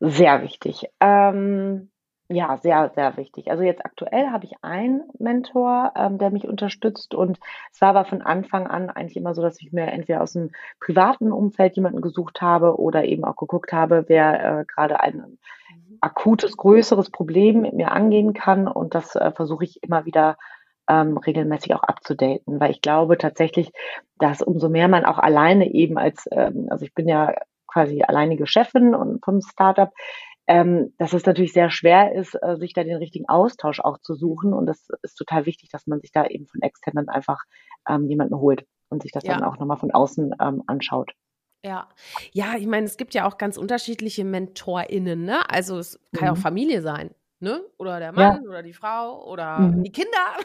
Sehr 0.00 0.42
wichtig. 0.42 0.86
Ähm, 1.00 1.90
Ja, 2.30 2.58
sehr, 2.58 2.90
sehr 2.94 3.16
wichtig. 3.16 3.50
Also 3.50 3.62
jetzt 3.64 3.82
aktuell 3.86 4.28
habe 4.30 4.44
ich 4.44 4.52
einen 4.60 5.02
Mentor, 5.18 5.92
ähm, 5.96 6.18
der 6.18 6.30
mich 6.30 6.46
unterstützt 6.46 7.14
und 7.14 7.38
es 7.72 7.80
war 7.80 7.88
aber 7.90 8.04
von 8.04 8.20
Anfang 8.20 8.66
an 8.66 8.90
eigentlich 8.90 9.16
immer 9.16 9.34
so, 9.34 9.40
dass 9.40 9.58
ich 9.62 9.72
mir 9.72 9.86
entweder 9.86 10.20
aus 10.22 10.34
dem 10.34 10.50
privaten 10.78 11.32
Umfeld 11.32 11.76
jemanden 11.76 12.02
gesucht 12.02 12.42
habe 12.42 12.78
oder 12.78 13.04
eben 13.06 13.24
auch 13.24 13.36
geguckt 13.36 13.72
habe, 13.72 14.04
wer 14.08 14.60
äh, 14.60 14.64
gerade 14.66 15.00
ein 15.00 15.16
mhm. 15.16 15.98
akutes, 16.02 16.58
größeres 16.58 17.08
Problem 17.10 17.62
mit 17.62 17.72
mir 17.72 17.92
angehen 17.92 18.34
kann 18.34 18.68
und 18.68 18.94
das 18.94 19.16
äh, 19.16 19.32
versuche 19.32 19.64
ich 19.64 19.82
immer 19.82 20.04
wieder 20.04 20.36
ähm, 20.86 21.16
regelmäßig 21.16 21.74
auch 21.74 21.82
abzudaten, 21.82 22.60
weil 22.60 22.72
ich 22.72 22.82
glaube 22.82 23.16
tatsächlich, 23.16 23.72
dass 24.18 24.42
umso 24.42 24.68
mehr 24.68 24.88
man 24.88 25.06
auch 25.06 25.18
alleine 25.18 25.72
eben 25.72 25.96
als, 25.96 26.28
ähm, 26.30 26.66
also 26.68 26.84
ich 26.84 26.92
bin 26.92 27.08
ja 27.08 27.34
quasi 27.78 28.02
alleinige 28.02 28.46
Chefin 28.46 28.94
und 28.94 29.24
vom 29.24 29.40
Startup, 29.40 29.90
ähm, 30.48 30.94
dass 30.98 31.12
es 31.12 31.24
natürlich 31.26 31.52
sehr 31.52 31.70
schwer 31.70 32.12
ist, 32.14 32.34
äh, 32.34 32.56
sich 32.56 32.72
da 32.72 32.82
den 32.82 32.96
richtigen 32.96 33.28
Austausch 33.28 33.80
auch 33.80 33.98
zu 33.98 34.14
suchen. 34.14 34.52
Und 34.52 34.66
das 34.66 34.88
ist 35.02 35.14
total 35.14 35.46
wichtig, 35.46 35.68
dass 35.70 35.86
man 35.86 36.00
sich 36.00 36.10
da 36.10 36.26
eben 36.26 36.46
von 36.46 36.60
externen 36.62 37.08
einfach 37.08 37.42
ähm, 37.88 38.08
jemanden 38.08 38.34
holt 38.34 38.64
und 38.88 39.02
sich 39.02 39.12
das 39.12 39.24
ja. 39.24 39.34
dann 39.34 39.44
auch 39.44 39.58
nochmal 39.58 39.76
von 39.76 39.92
außen 39.92 40.34
ähm, 40.40 40.62
anschaut. 40.66 41.12
Ja, 41.64 41.88
ja, 42.32 42.54
ich 42.56 42.66
meine, 42.66 42.86
es 42.86 42.96
gibt 42.96 43.14
ja 43.14 43.28
auch 43.28 43.36
ganz 43.36 43.56
unterschiedliche 43.56 44.24
MentorInnen, 44.24 45.24
ne? 45.24 45.48
Also 45.50 45.78
es 45.78 46.00
kann 46.12 46.26
ja 46.26 46.32
mhm. 46.32 46.38
auch 46.38 46.42
Familie 46.42 46.82
sein 46.82 47.10
ne? 47.40 47.62
Oder 47.76 48.00
der 48.00 48.12
Mann 48.12 48.42
ja. 48.42 48.48
oder 48.48 48.62
die 48.62 48.72
Frau 48.72 49.24
oder 49.26 49.58
mhm. 49.58 49.84
die 49.84 49.92
Kinder. 49.92 50.36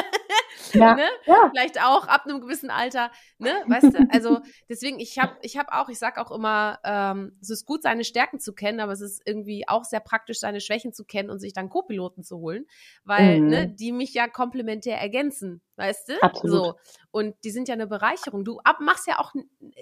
ja. 0.72 0.94
ne? 0.94 1.06
ja. 1.26 1.50
Vielleicht 1.50 1.82
auch 1.82 2.06
ab 2.08 2.26
einem 2.26 2.40
gewissen 2.40 2.70
Alter, 2.70 3.10
ne? 3.38 3.62
Weißt 3.66 3.94
du? 3.94 4.08
Also 4.10 4.40
deswegen, 4.68 4.98
ich 4.98 5.18
habe 5.18 5.36
ich 5.42 5.56
hab 5.56 5.72
auch, 5.72 5.88
ich 5.88 5.98
sag 5.98 6.18
auch 6.18 6.30
immer, 6.30 6.78
ähm, 6.84 7.36
es 7.40 7.50
ist 7.50 7.64
gut, 7.64 7.82
seine 7.82 8.04
Stärken 8.04 8.40
zu 8.40 8.54
kennen, 8.54 8.80
aber 8.80 8.92
es 8.92 9.00
ist 9.00 9.22
irgendwie 9.24 9.68
auch 9.68 9.84
sehr 9.84 10.00
praktisch, 10.00 10.40
seine 10.40 10.60
Schwächen 10.60 10.92
zu 10.92 11.04
kennen 11.04 11.30
und 11.30 11.38
sich 11.38 11.52
dann 11.52 11.68
Co-Piloten 11.68 12.24
zu 12.24 12.38
holen, 12.38 12.66
weil, 13.04 13.40
ne, 13.40 13.44
mhm. 13.44 13.48
ne, 13.48 13.68
die 13.68 13.92
mich 13.92 14.12
ja 14.14 14.26
komplementär 14.28 14.98
ergänzen, 14.98 15.62
weißt 15.76 16.08
du? 16.08 16.22
Absolut. 16.22 16.52
So. 16.52 16.74
Und 17.10 17.36
die 17.44 17.50
sind 17.50 17.68
ja 17.68 17.74
eine 17.74 17.86
Bereicherung. 17.86 18.44
Du 18.44 18.58
ab, 18.64 18.78
machst 18.80 19.06
ja 19.06 19.18
auch, 19.18 19.32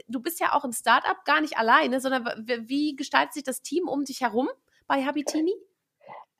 du 0.09 0.21
bist 0.21 0.41
ja 0.41 0.53
auch 0.53 0.65
im 0.65 0.73
Startup 0.73 1.25
gar 1.25 1.41
nicht 1.41 1.57
alleine, 1.57 2.01
sondern 2.01 2.25
wie 2.47 2.97
gestaltet 2.97 3.35
sich 3.35 3.45
das 3.45 3.63
Team 3.63 3.89
um 3.89 4.05
dich 4.05 4.21
herum 4.21 4.49
bei 4.87 5.05
Habitini? 5.05 5.55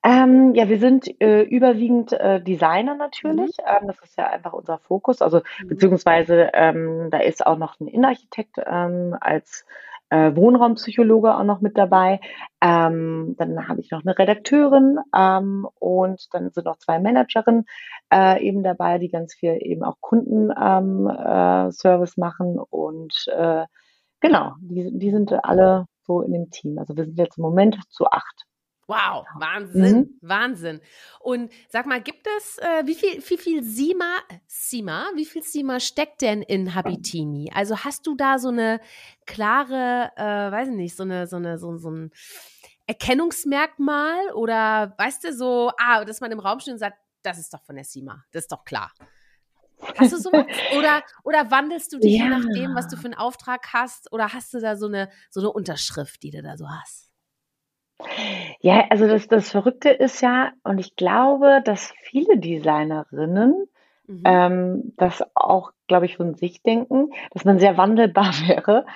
Ähm, 0.03 0.55
ja, 0.55 0.69
wir 0.69 0.79
sind 0.79 1.21
äh, 1.21 1.43
überwiegend 1.43 2.13
äh, 2.13 2.43
Designer 2.43 2.95
natürlich. 2.95 3.59
Mhm. 3.59 3.65
Ähm, 3.67 3.87
das 3.87 3.99
ist 4.03 4.17
ja 4.17 4.29
einfach 4.29 4.55
unser 4.55 4.79
Fokus. 4.79 5.21
Also 5.21 5.43
mhm. 5.63 5.69
beziehungsweise 5.69 6.51
ähm, 6.55 7.09
da 7.11 7.19
ist 7.19 7.47
auch 7.47 7.59
noch 7.59 7.79
ein 7.81 7.87
Innenarchitekt 7.87 8.57
ähm, 8.65 9.15
als 9.21 9.67
äh, 10.11 10.35
Wohnraumpsychologe 10.35 11.35
auch 11.35 11.45
noch 11.45 11.61
mit 11.61 11.79
dabei. 11.79 12.21
Ähm, 12.61 13.37
dann 13.39 13.69
habe 13.69 13.81
ich 13.81 13.91
noch 13.91 14.03
eine 14.03 14.19
Redakteurin 14.19 14.99
ähm, 15.17 15.67
und 15.79 16.27
dann 16.33 16.51
sind 16.51 16.65
noch 16.65 16.79
zwei 16.79 16.99
Managerinnen 16.99 17.67
äh, 18.13 18.43
eben 18.43 18.63
dabei, 18.63 18.99
die 18.99 19.09
ganz 19.09 19.35
viel 19.35 19.57
eben 19.61 19.85
auch 19.85 19.97
Kundenservice 20.01 22.17
äh, 22.17 22.21
machen 22.21 22.59
und 22.59 23.27
äh, 23.29 23.65
genau, 24.21 24.55
die, 24.61 24.99
die 24.99 25.11
sind 25.11 25.33
alle 25.45 25.87
so 26.03 26.23
in 26.23 26.33
dem 26.33 26.51
Team. 26.51 26.79
Also 26.79 26.97
wir 26.97 27.05
sind 27.05 27.19
jetzt 27.19 27.39
im 27.39 27.43
Moment 27.43 27.79
zu 27.91 28.07
acht. 28.07 28.47
Wow, 28.91 29.25
Wahnsinn, 29.37 29.97
mhm. 29.97 30.19
Wahnsinn. 30.21 30.81
Und 31.21 31.53
sag 31.69 31.87
mal, 31.87 32.03
gibt 32.03 32.27
es, 32.39 32.59
äh, 32.59 32.83
wie 32.87 32.97
viel, 32.97 33.23
wie 33.25 33.39
viel 33.39 33.63
Sima, 33.63 34.19
Sima, 34.49 35.07
wie 35.15 35.25
viel 35.25 35.45
Sima 35.45 35.79
steckt 35.79 36.23
denn 36.23 36.43
in 36.43 36.75
Habitini? 36.75 37.53
Also 37.55 37.85
hast 37.85 38.05
du 38.09 38.17
da 38.17 38.41
so 38.41 38.49
eine 38.49 38.81
klare, 39.27 40.11
äh, 40.17 40.51
weiß 40.51 40.71
ich 40.71 40.75
nicht, 40.75 40.97
so 40.97 41.05
eine, 41.05 41.29
so 41.29 41.37
eine, 41.37 41.57
so, 41.61 41.77
so 41.77 41.89
ein 41.89 42.11
Erkennungsmerkmal 42.89 44.33
oder 44.35 44.93
weißt 44.99 45.23
du 45.23 45.33
so, 45.35 45.71
ah, 45.79 46.05
dass 46.05 46.21
man 46.21 46.33
im 46.33 46.41
Raum 46.41 46.59
steht 46.59 46.73
und 46.73 46.81
sagt, 46.81 46.99
das 47.23 47.39
ist 47.39 47.55
doch 47.55 47.63
von 47.63 47.77
der 47.77 47.85
Sima, 47.85 48.25
das 48.33 48.43
ist 48.43 48.53
doch 48.53 48.65
klar. 48.65 48.91
Hast 49.99 50.13
du 50.13 50.19
sowas? 50.19 50.47
oder, 50.77 51.05
oder 51.23 51.49
wandelst 51.49 51.93
du 51.93 52.01
dich 52.01 52.19
ja. 52.19 52.25
je 52.25 52.31
nachdem, 52.31 52.75
was 52.75 52.89
du 52.89 52.97
für 52.97 53.05
einen 53.05 53.15
Auftrag 53.15 53.73
hast? 53.73 54.13
Oder 54.13 54.33
hast 54.33 54.53
du 54.53 54.59
da 54.59 54.75
so 54.75 54.87
eine, 54.87 55.11
so 55.31 55.39
eine 55.39 55.53
Unterschrift, 55.53 56.25
die 56.25 56.33
du 56.33 56.43
da 56.43 56.57
so 56.57 56.69
hast? 56.69 57.10
Ja, 58.61 58.87
also 58.91 59.07
das, 59.07 59.29
das 59.29 59.51
Verrückte 59.51 59.91
ist 59.91 60.21
ja, 60.21 60.53
und 60.65 60.79
ich 60.79 60.97
glaube, 60.97 61.63
dass 61.65 61.93
viele 62.03 62.39
Designerinnen 62.39 63.67
mhm. 64.07 64.23
ähm, 64.25 64.93
das 64.97 65.25
auch, 65.35 65.73
glaube 65.89 66.07
ich, 66.07 66.17
von 66.17 66.35
sich 66.35 66.63
denken, 66.63 67.11
dass 67.33 67.45
man 67.45 67.59
sehr 67.59 67.77
wandelbar 67.77 68.33
wäre. 68.47 68.87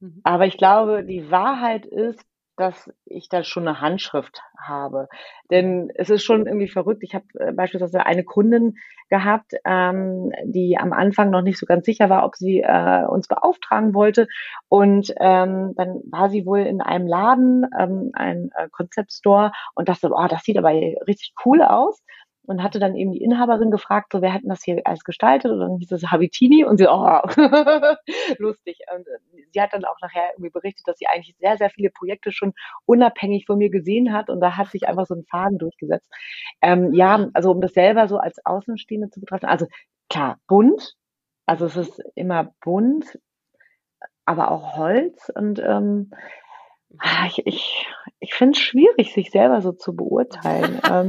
Mhm. 0.00 0.20
Aber 0.24 0.46
ich 0.46 0.56
glaube, 0.56 1.04
die 1.04 1.30
Wahrheit 1.30 1.86
ist, 1.86 2.24
dass 2.56 2.90
ich 3.04 3.28
da 3.28 3.42
schon 3.44 3.66
eine 3.66 3.80
Handschrift 3.80 4.42
habe. 4.58 5.08
Denn 5.50 5.90
es 5.94 6.10
ist 6.10 6.24
schon 6.24 6.46
irgendwie 6.46 6.68
verrückt. 6.68 7.02
Ich 7.02 7.14
habe 7.14 7.24
äh, 7.38 7.52
beispielsweise 7.52 8.06
eine 8.06 8.24
Kundin 8.24 8.76
gehabt, 9.08 9.52
ähm, 9.64 10.32
die 10.44 10.76
am 10.78 10.92
Anfang 10.92 11.30
noch 11.30 11.42
nicht 11.42 11.58
so 11.58 11.66
ganz 11.66 11.84
sicher 11.84 12.08
war, 12.08 12.24
ob 12.24 12.36
sie 12.36 12.60
äh, 12.60 13.04
uns 13.06 13.28
beauftragen 13.28 13.94
wollte. 13.94 14.28
Und 14.68 15.12
ähm, 15.20 15.74
dann 15.76 16.00
war 16.10 16.30
sie 16.30 16.46
wohl 16.46 16.60
in 16.60 16.80
einem 16.80 17.06
Laden, 17.06 17.66
ähm, 17.78 18.10
ein 18.14 18.50
äh, 18.56 18.68
und 19.74 19.88
dachte, 19.88 20.10
oh, 20.12 20.26
das 20.28 20.42
sieht 20.42 20.58
aber 20.58 20.70
richtig 20.70 21.34
cool 21.44 21.62
aus 21.62 22.02
und 22.46 22.62
hatte 22.62 22.78
dann 22.78 22.94
eben 22.94 23.12
die 23.12 23.22
Inhaberin 23.22 23.70
gefragt, 23.70 24.12
so 24.12 24.20
wer 24.20 24.32
hat 24.32 24.42
denn 24.42 24.50
das 24.50 24.62
hier 24.62 24.80
alles 24.84 25.04
gestaltet? 25.04 25.50
Und 25.50 25.60
dann 25.60 25.78
hieß 25.78 25.92
es 25.92 26.10
Habitini 26.10 26.64
und 26.64 26.76
sie, 26.76 26.88
oh, 26.88 27.20
lustig. 28.38 28.78
Und 28.94 29.06
äh, 29.06 29.44
sie 29.52 29.60
hat 29.60 29.72
dann 29.72 29.84
auch 29.84 29.96
nachher 30.00 30.30
irgendwie 30.34 30.50
berichtet, 30.50 30.86
dass 30.86 30.98
sie 30.98 31.06
eigentlich 31.06 31.36
sehr, 31.38 31.56
sehr 31.56 31.70
viele 31.70 31.90
Projekte 31.90 32.32
schon 32.32 32.52
unabhängig 32.86 33.46
von 33.46 33.58
mir 33.58 33.70
gesehen 33.70 34.12
hat 34.12 34.28
und 34.30 34.40
da 34.40 34.56
hat 34.56 34.68
sich 34.68 34.86
einfach 34.86 35.06
so 35.06 35.14
ein 35.14 35.24
Faden 35.24 35.58
durchgesetzt. 35.58 36.10
Ähm, 36.60 36.92
ja, 36.92 37.28
also 37.32 37.50
um 37.50 37.60
das 37.60 37.72
selber 37.72 38.08
so 38.08 38.18
als 38.18 38.44
Außenstehende 38.44 39.10
zu 39.10 39.20
betrachten, 39.20 39.46
also 39.46 39.66
klar, 40.10 40.38
bunt, 40.46 40.94
also 41.46 41.66
es 41.66 41.76
ist 41.76 42.02
immer 42.14 42.54
bunt, 42.62 43.18
aber 44.24 44.50
auch 44.50 44.76
Holz 44.76 45.30
und 45.34 45.58
ähm, 45.60 46.10
ah, 46.98 47.26
ich, 47.26 47.46
ich, 47.46 47.86
ich 48.20 48.34
finde 48.34 48.52
es 48.52 48.62
schwierig, 48.62 49.12
sich 49.12 49.30
selber 49.30 49.60
so 49.60 49.72
zu 49.72 49.94
beurteilen. 49.94 50.80
ähm, 50.90 51.08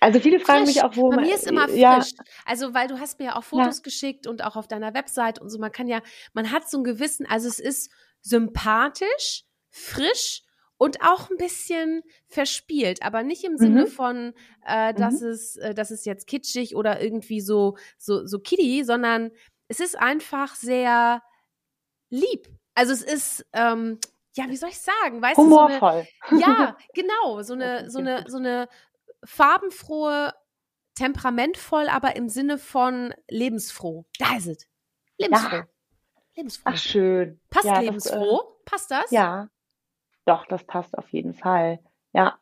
also 0.00 0.18
viele 0.18 0.40
fragen 0.40 0.64
frisch. 0.64 0.76
mich 0.76 0.84
auch, 0.84 0.96
wo 0.96 1.10
Bei 1.10 1.20
mir 1.20 1.34
ist 1.34 1.46
immer 1.46 1.68
frisch. 1.68 1.78
Ja. 1.78 2.00
Also 2.46 2.72
weil 2.72 2.88
du 2.88 2.98
hast 2.98 3.18
mir 3.18 3.26
ja 3.26 3.36
auch 3.36 3.44
Fotos 3.44 3.78
ja. 3.78 3.82
geschickt 3.82 4.26
und 4.26 4.42
auch 4.42 4.56
auf 4.56 4.66
deiner 4.66 4.94
Website 4.94 5.38
und 5.38 5.50
so. 5.50 5.58
Man 5.58 5.72
kann 5.72 5.86
ja, 5.86 6.00
man 6.32 6.50
hat 6.50 6.68
so 6.68 6.78
einen 6.78 6.84
gewissen, 6.84 7.26
also 7.26 7.46
es 7.46 7.60
ist 7.60 7.92
sympathisch, 8.22 9.44
frisch 9.68 10.42
und 10.78 11.02
auch 11.02 11.28
ein 11.30 11.36
bisschen 11.36 12.02
verspielt, 12.26 13.02
aber 13.02 13.22
nicht 13.22 13.44
im 13.44 13.58
Sinne 13.58 13.82
mhm. 13.82 13.88
von, 13.88 14.32
äh, 14.66 14.94
dass 14.94 15.20
mhm. 15.20 15.28
es, 15.28 15.56
äh, 15.56 15.74
dass 15.74 15.90
es 15.90 16.06
jetzt 16.06 16.26
kitschig 16.26 16.74
oder 16.74 17.02
irgendwie 17.02 17.42
so 17.42 17.76
so 17.98 18.26
so 18.26 18.38
kiddie, 18.38 18.82
sondern 18.84 19.30
es 19.68 19.80
ist 19.80 19.98
einfach 19.98 20.54
sehr 20.54 21.22
lieb. 22.08 22.48
Also 22.74 22.94
es 22.94 23.02
ist 23.02 23.46
ähm, 23.52 23.98
ja, 24.34 24.48
wie 24.48 24.56
soll 24.56 24.70
ich 24.70 24.78
sagen? 24.78 25.20
Weißt 25.20 25.36
Humorvoll. 25.36 26.06
Du, 26.30 26.38
so 26.38 26.44
eine, 26.44 26.54
ja, 26.54 26.76
genau, 26.94 27.42
so 27.42 27.52
eine, 27.54 27.90
so 27.90 27.98
eine, 27.98 28.24
so 28.28 28.38
eine 28.38 28.68
farbenfrohe, 29.24 30.34
temperamentvoll, 30.94 31.88
aber 31.88 32.16
im 32.16 32.28
Sinne 32.28 32.58
von 32.58 33.14
lebensfroh. 33.28 34.06
Da 34.18 34.36
ist 34.36 34.46
es. 34.46 34.68
Lebensfroh. 35.18 35.56
Ja. 35.56 35.66
Lebensfroh. 36.36 36.70
Ach, 36.72 36.76
schön. 36.76 37.40
Passt 37.50 37.66
ja, 37.66 37.80
lebensfroh? 37.80 38.38
Das, 38.38 38.46
äh, 38.46 38.64
passt 38.64 38.90
das? 38.90 39.10
Ja. 39.10 39.48
Doch, 40.24 40.46
das 40.46 40.64
passt 40.64 40.96
auf 40.96 41.08
jeden 41.10 41.34
Fall. 41.34 41.80
Ja. 42.12 42.38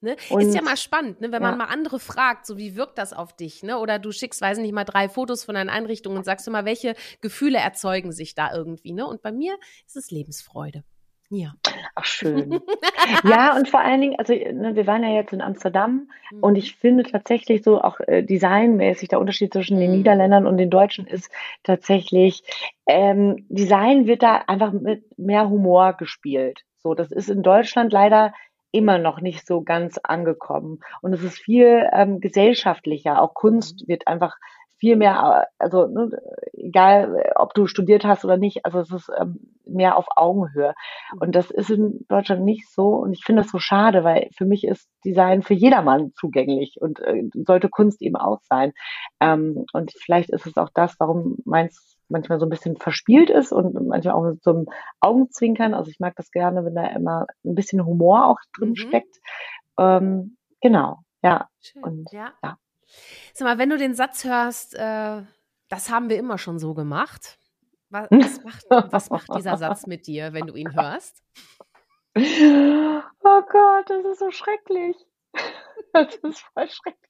Ne? 0.00 0.14
ist 0.14 0.54
ja 0.54 0.62
mal 0.62 0.76
spannend, 0.76 1.20
ne? 1.20 1.32
wenn 1.32 1.42
ja. 1.42 1.48
man 1.48 1.58
mal 1.58 1.64
andere 1.64 1.98
fragt, 1.98 2.46
so 2.46 2.56
wie 2.56 2.76
wirkt 2.76 2.98
das 2.98 3.12
auf 3.12 3.34
dich, 3.34 3.64
ne? 3.64 3.78
Oder 3.78 3.98
du 3.98 4.12
schickst, 4.12 4.40
weiß 4.40 4.58
nicht, 4.58 4.72
mal 4.72 4.84
drei 4.84 5.08
Fotos 5.08 5.42
von 5.42 5.56
deinen 5.56 5.70
Einrichtungen 5.70 6.18
und 6.18 6.24
sagst 6.24 6.46
du 6.46 6.52
mal, 6.52 6.64
welche 6.64 6.94
Gefühle 7.20 7.58
erzeugen 7.58 8.12
sich 8.12 8.36
da 8.36 8.54
irgendwie, 8.54 8.92
ne? 8.92 9.04
Und 9.06 9.22
bei 9.22 9.32
mir 9.32 9.58
ist 9.86 9.96
es 9.96 10.12
Lebensfreude. 10.12 10.84
Ja. 11.30 11.52
Ach, 11.94 12.04
schön. 12.04 12.60
ja, 13.24 13.54
und 13.54 13.68
vor 13.68 13.80
allen 13.80 14.00
Dingen, 14.00 14.18
also 14.18 14.32
ne, 14.32 14.74
wir 14.74 14.86
waren 14.86 15.02
ja 15.02 15.10
jetzt 15.10 15.32
in 15.32 15.42
Amsterdam 15.42 16.08
mhm. 16.30 16.40
und 16.40 16.56
ich 16.56 16.76
finde 16.76 17.04
tatsächlich 17.04 17.62
so 17.62 17.82
auch 17.82 18.00
äh, 18.00 18.22
designmäßig 18.22 19.10
der 19.10 19.20
Unterschied 19.20 19.52
zwischen 19.52 19.76
mhm. 19.76 19.80
den 19.80 19.90
Niederländern 19.92 20.46
und 20.46 20.56
den 20.56 20.70
Deutschen 20.70 21.06
ist 21.06 21.30
tatsächlich, 21.64 22.42
ähm, 22.86 23.44
Design 23.48 24.06
wird 24.06 24.22
da 24.22 24.36
einfach 24.46 24.72
mit 24.72 25.18
mehr 25.18 25.50
Humor 25.50 25.94
gespielt. 25.94 26.64
So, 26.78 26.94
das 26.94 27.12
ist 27.12 27.28
in 27.28 27.42
Deutschland 27.42 27.92
leider 27.92 28.32
immer 28.70 28.98
noch 28.98 29.20
nicht 29.20 29.46
so 29.46 29.62
ganz 29.62 29.98
angekommen. 29.98 30.80
Und 31.02 31.12
es 31.12 31.22
ist 31.22 31.38
viel 31.38 31.88
ähm, 31.92 32.20
gesellschaftlicher. 32.20 33.20
Auch 33.20 33.34
Kunst 33.34 33.82
mhm. 33.82 33.88
wird 33.88 34.06
einfach 34.06 34.36
viel 34.78 34.96
mehr, 34.96 35.46
also 35.58 35.86
ne, 35.86 36.10
egal, 36.52 37.30
ob 37.36 37.54
du 37.54 37.66
studiert 37.66 38.04
hast 38.04 38.24
oder 38.24 38.36
nicht, 38.36 38.64
also 38.64 38.80
es 38.80 38.90
ist 38.90 39.10
ähm, 39.18 39.40
mehr 39.64 39.96
auf 39.96 40.06
Augenhöhe. 40.16 40.74
Und 41.20 41.34
das 41.34 41.50
ist 41.50 41.70
in 41.70 42.04
Deutschland 42.08 42.44
nicht 42.44 42.68
so. 42.72 42.88
Und 42.88 43.12
ich 43.12 43.24
finde 43.24 43.42
das 43.42 43.50
so 43.50 43.58
schade, 43.58 44.04
weil 44.04 44.30
für 44.36 44.44
mich 44.44 44.64
ist 44.64 44.88
Design 45.04 45.42
für 45.42 45.54
jedermann 45.54 46.12
zugänglich 46.14 46.76
und 46.80 47.00
äh, 47.00 47.24
sollte 47.46 47.68
Kunst 47.68 48.02
eben 48.02 48.16
auch 48.16 48.40
sein. 48.42 48.72
Ähm, 49.20 49.64
und 49.72 49.92
vielleicht 49.92 50.30
ist 50.30 50.46
es 50.46 50.56
auch 50.56 50.70
das, 50.72 50.96
warum 50.98 51.36
meins 51.44 51.96
manchmal 52.08 52.40
so 52.40 52.46
ein 52.46 52.50
bisschen 52.50 52.76
verspielt 52.76 53.30
ist 53.30 53.52
und 53.52 53.74
manchmal 53.86 54.14
auch 54.14 54.24
mit 54.24 54.42
so 54.42 54.50
einem 54.50 54.66
Augenzwinkern. 55.00 55.74
Also 55.74 55.90
ich 55.90 56.00
mag 56.00 56.14
das 56.16 56.30
gerne, 56.30 56.64
wenn 56.64 56.74
da 56.74 56.86
immer 56.86 57.26
ein 57.44 57.54
bisschen 57.54 57.84
Humor 57.84 58.26
auch 58.26 58.38
drin 58.56 58.70
mhm. 58.70 58.76
steckt. 58.76 59.18
ähm, 59.78 60.36
genau, 60.60 60.98
ja. 61.22 61.48
Schön, 61.60 61.82
Und, 61.82 62.12
ja. 62.12 62.32
ja. 62.42 62.56
Sag 63.34 63.46
mal, 63.46 63.58
wenn 63.58 63.70
du 63.70 63.78
den 63.78 63.94
Satz 63.94 64.24
hörst, 64.24 64.74
äh, 64.74 65.22
das 65.68 65.90
haben 65.90 66.08
wir 66.08 66.18
immer 66.18 66.38
schon 66.38 66.58
so 66.58 66.74
gemacht, 66.74 67.38
was, 67.90 68.08
was, 68.10 68.44
macht, 68.44 68.64
was 68.70 69.10
macht 69.10 69.34
dieser 69.36 69.56
Satz 69.56 69.86
mit 69.86 70.06
dir, 70.06 70.32
wenn 70.32 70.46
du 70.46 70.54
ihn 70.54 70.74
hörst? 70.74 71.22
Oh 72.16 73.42
Gott, 73.42 73.90
das 73.90 74.04
ist 74.04 74.18
so 74.18 74.30
schrecklich. 74.30 74.96
Das 75.94 76.16
ist 76.16 76.40
voll 76.52 76.68
schrecklich. 76.68 77.08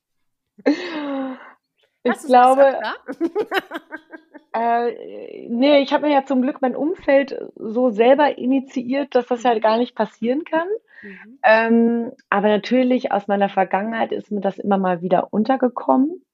Ich 2.16 2.27
glaube, 2.27 2.79
äh, 4.53 5.49
nee, 5.49 5.79
ich 5.81 5.92
habe 5.92 6.07
mir 6.07 6.12
ja 6.12 6.25
zum 6.25 6.42
Glück 6.42 6.61
mein 6.61 6.77
Umfeld 6.77 7.38
so 7.57 7.90
selber 7.90 8.38
initiiert, 8.38 9.14
dass 9.14 9.27
das 9.27 9.42
ja 9.42 9.55
mhm. 9.55 9.61
gar 9.61 9.79
nicht 9.79 9.94
passieren 9.94 10.44
kann. 10.44 10.68
Mhm. 11.03 11.38
Ähm, 11.42 12.12
aber 12.29 12.49
natürlich 12.49 13.12
aus 13.12 13.29
meiner 13.29 13.49
Vergangenheit 13.49 14.12
ist 14.12 14.31
mir 14.31 14.40
das 14.40 14.59
immer 14.59 14.79
mal 14.79 15.03
wieder 15.03 15.33
untergekommen. 15.33 16.25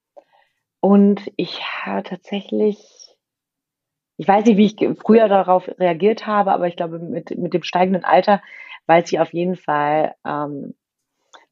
Und 0.81 1.31
ich 1.37 1.63
habe 1.63 2.03
tatsächlich, 2.03 3.17
ich 4.17 4.29
weiß 4.29 4.45
nicht, 4.45 4.57
wie 4.59 4.67
ich 4.67 4.99
früher 4.99 5.29
darauf 5.29 5.69
reagiert 5.79 6.27
habe, 6.27 6.53
aber 6.53 6.67
ich 6.67 6.77
glaube, 6.77 6.99
mit, 6.99 7.37
mit 7.39 7.55
dem 7.55 7.63
steigenden 7.63 8.05
Alter 8.05 8.43
weiß 8.87 9.11
ich 9.11 9.19
auf 9.19 9.33
jeden 9.33 9.57
Fall, 9.57 10.15
ähm, 10.27 10.75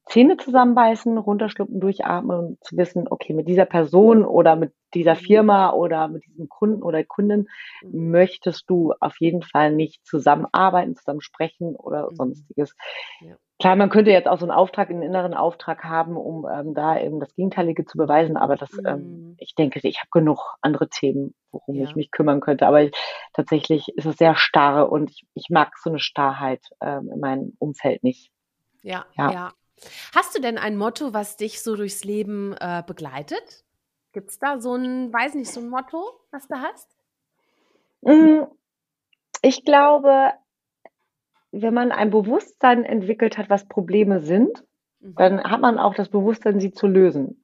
Zähne 0.07 0.37
zusammenbeißen, 0.37 1.17
runterschlucken, 1.17 1.81
durchatmen 1.81 2.39
und 2.39 2.65
zu 2.65 2.77
wissen, 2.77 3.07
okay, 3.09 3.33
mit 3.33 3.49
dieser 3.49 3.67
Person 3.67 4.25
oder 4.25 4.57
mit 4.57 4.73
dieser 4.95 5.15
mhm. 5.15 5.19
Firma 5.19 5.73
oder 5.73 6.09
mit 6.09 6.25
diesem 6.27 6.49
Kunden 6.49 6.83
oder 6.83 7.05
Kundin 7.05 7.49
mhm. 7.83 8.11
möchtest 8.11 8.69
du 8.69 8.95
auf 9.01 9.15
jeden 9.21 9.43
Fall 9.43 9.73
nicht 9.73 10.05
zusammenarbeiten, 10.05 10.97
zusammen 10.97 11.21
sprechen 11.21 11.77
oder 11.77 12.11
mhm. 12.11 12.17
sonstiges. 12.17 12.75
Ja. 13.21 13.37
Klar, 13.63 13.77
man 13.77 13.91
könnte 13.91 14.11
jetzt 14.11 14.27
auch 14.27 14.41
so 14.41 14.45
einen 14.45 14.51
Auftrag, 14.51 14.91
einen 14.91 15.03
inneren 15.03 15.35
Auftrag 15.35 15.85
haben, 15.85 16.17
um 16.17 16.49
ähm, 16.53 16.75
da 16.75 16.99
eben 16.99 17.21
das 17.21 17.33
Gegenteilige 17.37 17.85
zu 17.85 17.97
beweisen, 17.97 18.37
aber 18.37 18.57
das, 18.57 18.73
ähm, 18.79 18.83
mhm. 18.83 18.89
ähm, 18.89 19.37
ich 19.39 19.55
denke, 19.55 19.79
ich 19.85 20.01
habe 20.01 20.09
genug 20.11 20.57
andere 20.63 20.89
Themen, 20.89 21.33
worum 21.53 21.77
ja. 21.77 21.85
ich 21.85 21.95
mich 21.95 22.11
kümmern 22.11 22.41
könnte. 22.41 22.67
Aber 22.67 22.83
ich, 22.83 22.93
tatsächlich 23.35 23.87
ist 23.95 24.07
es 24.07 24.17
sehr 24.17 24.35
starr 24.35 24.91
und 24.91 25.11
ich, 25.11 25.25
ich 25.35 25.49
mag 25.49 25.79
so 25.79 25.91
eine 25.91 26.01
Starrheit 26.01 26.65
ähm, 26.81 27.09
in 27.15 27.21
meinem 27.21 27.53
Umfeld 27.61 28.03
nicht. 28.03 28.33
Ja, 28.83 29.07
ja, 29.17 29.31
ja. 29.31 29.53
Hast 30.15 30.35
du 30.35 30.41
denn 30.41 30.59
ein 30.59 30.77
Motto, 30.77 31.13
was 31.13 31.37
dich 31.37 31.63
so 31.63 31.77
durchs 31.77 32.05
Leben 32.05 32.55
äh, 32.61 32.83
begleitet? 32.87 33.65
Gibt 34.13 34.31
es 34.31 34.39
da 34.39 34.61
so 34.61 34.75
ein, 34.75 35.13
weiß 35.13 35.35
nicht, 35.35 35.51
so 35.51 35.61
ein 35.61 35.69
Motto, 35.69 36.05
was 36.31 36.47
du 36.49 36.57
hast? 36.57 36.89
Mm, 38.03 38.43
ich 39.43 39.65
glaube, 39.65 40.33
wenn 41.51 41.75
man 41.75 41.93
ein 41.93 42.11
Bewusstsein 42.11 42.85
entwickelt 42.85 43.39
hat, 43.39 43.49
was 43.51 43.67
Probleme 43.69 44.21
sind, 44.21 44.65
mhm. 45.01 45.15
dann 45.17 45.45
hat 45.45 45.61
man 45.61 45.79
auch 45.79 45.95
das 45.95 46.09
Bewusstsein, 46.09 46.61
sie 46.61 46.73
zu 46.73 46.87
lösen. 46.87 47.43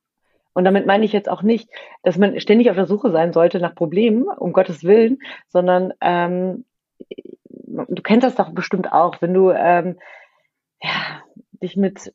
Und 0.53 0.64
damit 0.64 0.87
meine 0.87 1.05
ich 1.05 1.12
jetzt 1.12 1.29
auch 1.29 1.42
nicht, 1.42 1.70
dass 2.03 2.18
man 2.18 2.40
ständig 2.40 2.68
auf 2.68 2.77
der 2.77 2.87
Suche 2.87 3.12
sein 3.12 3.33
sollte 3.33 3.61
nach 3.61 3.74
Problemen, 3.74 4.24
um 4.24 4.53
Gottes 4.53 4.83
Willen, 4.83 5.18
sondern 5.46 5.92
ähm, 6.01 6.64
du 6.98 8.03
kennst 8.03 8.27
das 8.27 8.35
doch 8.35 8.51
bestimmt 8.51 8.92
auch, 8.92 9.22
wenn 9.22 9.35
du 9.35 9.51
ähm, 9.51 9.98
ja, 10.83 11.22
dich 11.62 11.77
mit 11.77 12.12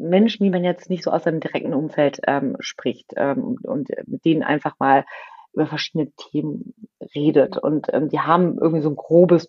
Menschen, 0.00 0.44
die 0.44 0.50
man 0.50 0.64
jetzt 0.64 0.90
nicht 0.90 1.02
so 1.02 1.10
aus 1.10 1.24
seinem 1.24 1.40
direkten 1.40 1.74
Umfeld 1.74 2.20
ähm, 2.26 2.56
spricht 2.60 3.12
ähm, 3.16 3.58
und 3.62 3.88
mit 4.06 4.24
denen 4.24 4.42
einfach 4.42 4.74
mal 4.78 5.04
über 5.52 5.66
verschiedene 5.66 6.10
Themen 6.12 6.74
redet. 7.14 7.58
Und 7.58 7.88
ähm, 7.92 8.08
die 8.08 8.20
haben 8.20 8.58
irgendwie 8.58 8.82
so 8.82 8.90
ein 8.90 8.96
grobes 8.96 9.48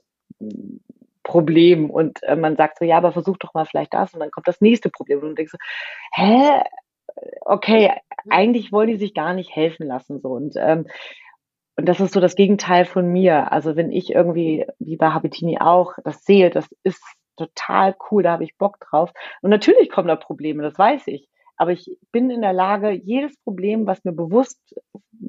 Problem 1.24 1.90
und 1.90 2.24
äh, 2.24 2.36
man 2.36 2.56
sagt 2.56 2.80
so, 2.80 2.86
ja, 2.86 2.98
aber 2.98 3.12
versuch 3.12 3.38
doch 3.38 3.54
mal 3.54 3.66
vielleicht 3.66 3.94
das 3.94 4.14
und 4.14 4.20
dann 4.20 4.32
kommt 4.32 4.48
das 4.48 4.62
nächste 4.62 4.90
Problem 4.90 5.20
und 5.20 5.30
du 5.30 5.36
denkst 5.36 5.52
so, 5.52 5.58
hä? 6.14 6.64
Okay, 7.42 7.92
eigentlich 8.30 8.72
wollen 8.72 8.88
die 8.88 8.98
sich 8.98 9.14
gar 9.14 9.34
nicht 9.34 9.54
helfen 9.56 9.86
lassen 9.86 10.22
so 10.22 10.30
und 10.30 10.56
ähm, 10.58 10.88
und 11.78 11.88
das 11.88 12.00
ist 12.00 12.14
so 12.14 12.20
das 12.20 12.36
Gegenteil 12.36 12.86
von 12.86 13.12
mir. 13.12 13.52
Also 13.52 13.76
wenn 13.76 13.92
ich 13.92 14.12
irgendwie, 14.14 14.66
wie 14.80 14.98
bei 14.98 15.08
Habitini 15.08 15.60
auch, 15.60 15.94
das 16.04 16.24
sehe, 16.26 16.50
das 16.50 16.68
ist 16.84 17.02
total 17.48 17.96
cool, 18.10 18.24
da 18.24 18.34
habe 18.34 18.44
ich 18.44 18.58
Bock 18.58 18.80
drauf. 18.80 19.12
Und 19.42 19.50
natürlich 19.50 19.90
kommen 19.90 20.08
da 20.08 20.16
Probleme, 20.16 20.64
das 20.64 20.78
weiß 20.78 21.08
ich. 21.08 21.28
Aber 21.58 21.72
ich 21.72 21.96
bin 22.12 22.30
in 22.32 22.42
der 22.42 22.54
Lage, 22.54 22.92
jedes 22.92 23.38
Problem, 23.44 23.86
was 23.86 24.04
mir 24.04 24.14
bewusst 24.14 24.60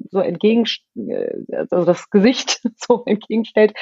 so 0.09 0.19
entgegen, 0.19 0.65
äh, 0.95 1.31
also 1.61 1.85
das 1.85 2.09
Gesicht 2.09 2.61
so 2.75 3.03
entgegenstellt, 3.05 3.73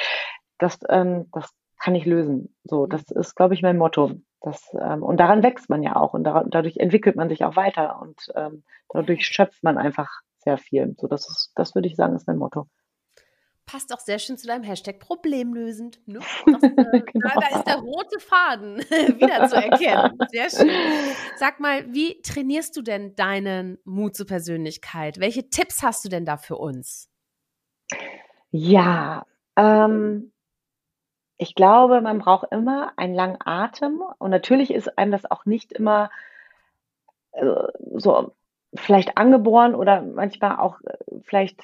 das, 0.58 0.78
ähm, 0.88 1.28
das 1.32 1.50
kann 1.78 1.94
ich 1.94 2.04
lösen. 2.04 2.54
So, 2.64 2.86
das 2.86 3.10
ist, 3.10 3.34
glaube 3.34 3.54
ich, 3.54 3.62
mein 3.62 3.78
Motto. 3.78 4.12
Das, 4.40 4.60
ähm, 4.80 5.02
und 5.02 5.18
daran 5.18 5.42
wächst 5.42 5.70
man 5.70 5.82
ja 5.82 5.96
auch 5.96 6.14
und 6.14 6.24
daran, 6.24 6.50
dadurch 6.50 6.76
entwickelt 6.76 7.16
man 7.16 7.28
sich 7.28 7.44
auch 7.44 7.56
weiter 7.56 8.00
und 8.02 8.20
ähm, 8.34 8.64
dadurch 8.88 9.24
schöpft 9.24 9.62
man 9.62 9.78
einfach 9.78 10.10
sehr 10.38 10.58
viel. 10.58 10.94
So, 10.98 11.06
das 11.06 11.28
ist, 11.28 11.52
das 11.54 11.74
würde 11.74 11.88
ich 11.88 11.96
sagen, 11.96 12.16
ist 12.16 12.26
mein 12.26 12.38
Motto 12.38 12.66
passt 13.66 13.92
auch 13.92 14.00
sehr 14.00 14.18
schön 14.18 14.36
zu 14.36 14.46
deinem 14.46 14.64
Hashtag 14.64 14.98
problemlösend. 14.98 16.00
Ne? 16.06 16.20
Das, 16.46 16.62
äh, 16.62 17.00
genau. 17.00 17.28
da, 17.34 17.40
da, 17.40 17.58
ist 17.58 17.66
der 17.66 17.76
rote 17.76 18.20
Faden 18.20 18.78
wieder 19.18 19.48
zu 19.48 19.56
erkennen. 19.56 20.18
Sehr 20.30 20.50
schön. 20.50 20.70
Sag 21.36 21.60
mal, 21.60 21.92
wie 21.92 22.20
trainierst 22.22 22.76
du 22.76 22.82
denn 22.82 23.14
deinen 23.14 23.78
Mut 23.84 24.16
zur 24.16 24.26
Persönlichkeit? 24.26 25.18
Welche 25.20 25.48
Tipps 25.48 25.82
hast 25.82 26.04
du 26.04 26.08
denn 26.08 26.24
da 26.24 26.36
für 26.36 26.56
uns? 26.56 27.08
Ja, 28.50 29.26
ähm, 29.56 30.32
ich 31.38 31.54
glaube, 31.54 32.00
man 32.00 32.18
braucht 32.18 32.52
immer 32.52 32.92
einen 32.96 33.14
langen 33.14 33.38
Atem 33.44 34.02
und 34.18 34.30
natürlich 34.30 34.72
ist 34.72 34.98
einem 34.98 35.12
das 35.12 35.30
auch 35.30 35.44
nicht 35.44 35.72
immer 35.72 36.10
äh, 37.32 37.44
so 37.94 38.34
vielleicht 38.74 39.18
angeboren 39.18 39.74
oder 39.74 40.02
manchmal 40.02 40.56
auch 40.56 40.80
äh, 40.82 40.96
vielleicht 41.24 41.60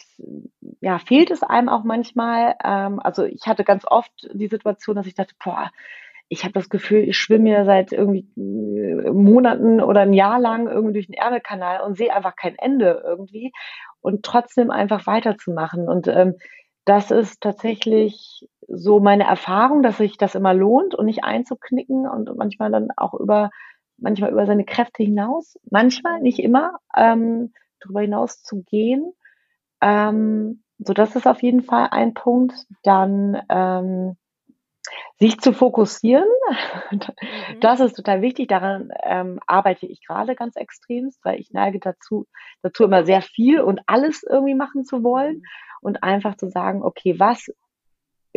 ja 0.80 0.98
fehlt 0.98 1.30
es 1.30 1.42
einem 1.42 1.68
auch 1.68 1.84
manchmal. 1.84 2.54
Ähm, 2.62 3.00
also 3.00 3.24
ich 3.24 3.46
hatte 3.46 3.64
ganz 3.64 3.84
oft 3.86 4.12
die 4.32 4.48
Situation, 4.48 4.96
dass 4.96 5.06
ich 5.06 5.14
dachte, 5.14 5.34
boah, 5.42 5.70
ich 6.28 6.44
habe 6.44 6.52
das 6.52 6.68
Gefühl, 6.68 7.08
ich 7.08 7.16
schwimme 7.16 7.50
ja 7.50 7.64
seit 7.64 7.92
irgendwie 7.92 8.26
äh, 8.36 9.10
Monaten 9.10 9.80
oder 9.80 10.02
ein 10.02 10.12
Jahr 10.12 10.38
lang 10.38 10.68
irgendwie 10.68 10.94
durch 10.94 11.06
den 11.06 11.16
Ärmelkanal 11.16 11.80
und 11.80 11.96
sehe 11.96 12.14
einfach 12.14 12.36
kein 12.36 12.56
Ende 12.56 13.02
irgendwie 13.04 13.52
und 14.00 14.24
trotzdem 14.24 14.70
einfach 14.70 15.06
weiterzumachen. 15.06 15.88
Und 15.88 16.08
ähm, 16.08 16.34
das 16.84 17.10
ist 17.10 17.40
tatsächlich 17.40 18.46
so 18.66 19.00
meine 19.00 19.24
Erfahrung, 19.24 19.82
dass 19.82 19.98
sich 19.98 20.18
das 20.18 20.34
immer 20.34 20.52
lohnt 20.52 20.94
und 20.94 21.06
nicht 21.06 21.24
einzuknicken 21.24 22.06
und 22.06 22.36
manchmal 22.36 22.70
dann 22.70 22.88
auch 22.96 23.14
über 23.14 23.50
manchmal 23.98 24.30
über 24.30 24.46
seine 24.46 24.64
Kräfte 24.64 25.02
hinaus, 25.02 25.58
manchmal, 25.70 26.20
nicht 26.20 26.38
immer, 26.38 26.78
ähm, 26.96 27.52
darüber 27.80 28.00
hinaus 28.00 28.42
zu 28.42 28.62
gehen. 28.62 29.12
Ähm, 29.80 30.62
so, 30.78 30.92
das 30.92 31.16
ist 31.16 31.26
auf 31.26 31.42
jeden 31.42 31.62
Fall 31.62 31.88
ein 31.90 32.14
Punkt. 32.14 32.54
Dann 32.82 33.40
ähm, 33.48 34.16
sich 35.18 35.38
zu 35.40 35.52
fokussieren, 35.52 36.28
mhm. 36.90 37.00
das 37.60 37.80
ist 37.80 37.94
total 37.94 38.22
wichtig. 38.22 38.48
Daran 38.48 38.90
ähm, 39.02 39.40
arbeite 39.46 39.86
ich 39.86 40.04
gerade 40.06 40.34
ganz 40.34 40.56
extremst, 40.56 41.18
weil 41.24 41.40
ich 41.40 41.50
neige 41.52 41.80
dazu, 41.80 42.26
dazu 42.62 42.84
immer 42.84 43.04
sehr 43.04 43.22
viel 43.22 43.60
und 43.60 43.80
alles 43.86 44.22
irgendwie 44.22 44.54
machen 44.54 44.84
zu 44.84 45.02
wollen 45.02 45.36
mhm. 45.36 45.42
und 45.80 46.02
einfach 46.02 46.36
zu 46.36 46.48
sagen, 46.48 46.82
okay, 46.82 47.18
was 47.18 47.50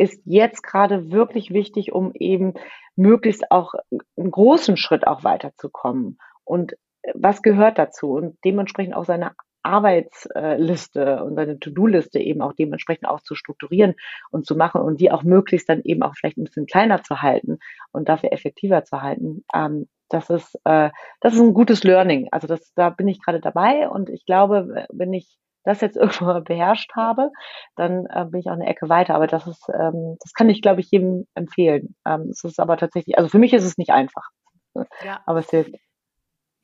ist 0.02 0.20
jetzt 0.24 0.62
gerade 0.62 1.12
wirklich 1.12 1.52
wichtig, 1.52 1.92
um 1.92 2.12
eben 2.14 2.54
möglichst 2.96 3.50
auch 3.52 3.74
einen 4.16 4.30
großen 4.32 4.76
Schritt 4.76 5.06
auch 5.06 5.22
weiterzukommen. 5.22 6.18
Und 6.44 6.76
was 7.14 7.42
gehört 7.42 7.78
dazu? 7.78 8.12
Und 8.12 8.36
dementsprechend 8.44 8.94
auch 8.94 9.04
seine 9.04 9.32
Arbeitsliste 9.62 11.22
und 11.22 11.36
seine 11.36 11.60
To-Do-Liste 11.60 12.18
eben 12.18 12.42
auch 12.42 12.52
dementsprechend 12.52 13.08
auch 13.08 13.20
zu 13.20 13.36
strukturieren 13.36 13.94
und 14.32 14.44
zu 14.44 14.56
machen 14.56 14.80
und 14.80 15.00
die 15.00 15.12
auch 15.12 15.22
möglichst 15.22 15.68
dann 15.68 15.82
eben 15.82 16.02
auch 16.02 16.14
vielleicht 16.16 16.36
ein 16.36 16.44
bisschen 16.44 16.66
kleiner 16.66 17.04
zu 17.04 17.22
halten 17.22 17.58
und 17.92 18.08
dafür 18.08 18.32
effektiver 18.32 18.82
zu 18.82 19.02
halten. 19.02 19.44
Ähm, 19.54 19.88
das 20.08 20.30
ist, 20.30 20.58
äh, 20.64 20.90
das 21.20 21.34
ist 21.34 21.40
ein 21.40 21.54
gutes 21.54 21.84
Learning. 21.84 22.26
Also 22.32 22.48
das, 22.48 22.72
da 22.74 22.90
bin 22.90 23.06
ich 23.06 23.22
gerade 23.22 23.40
dabei 23.40 23.88
und 23.88 24.10
ich 24.10 24.26
glaube, 24.26 24.84
wenn 24.90 25.12
ich 25.12 25.38
das 25.64 25.80
jetzt 25.80 25.96
irgendwann 25.96 26.44
beherrscht 26.44 26.92
habe, 26.94 27.30
dann 27.76 28.06
äh, 28.06 28.24
bin 28.26 28.40
ich 28.40 28.46
auch 28.46 28.52
eine 28.52 28.66
Ecke 28.66 28.88
weiter. 28.88 29.14
Aber 29.14 29.26
das 29.26 29.46
ist, 29.46 29.68
ähm, 29.68 30.16
das 30.20 30.32
kann 30.32 30.48
ich, 30.50 30.62
glaube 30.62 30.80
ich, 30.80 30.90
jedem 30.90 31.26
empfehlen. 31.34 31.94
Ähm, 32.06 32.28
es 32.30 32.44
ist 32.44 32.60
aber 32.60 32.76
tatsächlich, 32.76 33.18
also 33.18 33.28
für 33.28 33.38
mich 33.38 33.52
ist 33.52 33.64
es 33.64 33.78
nicht 33.78 33.90
einfach. 33.90 34.28
Ja. 34.74 35.20
Aber 35.26 35.40
es 35.40 35.50
hilft. 35.50 35.74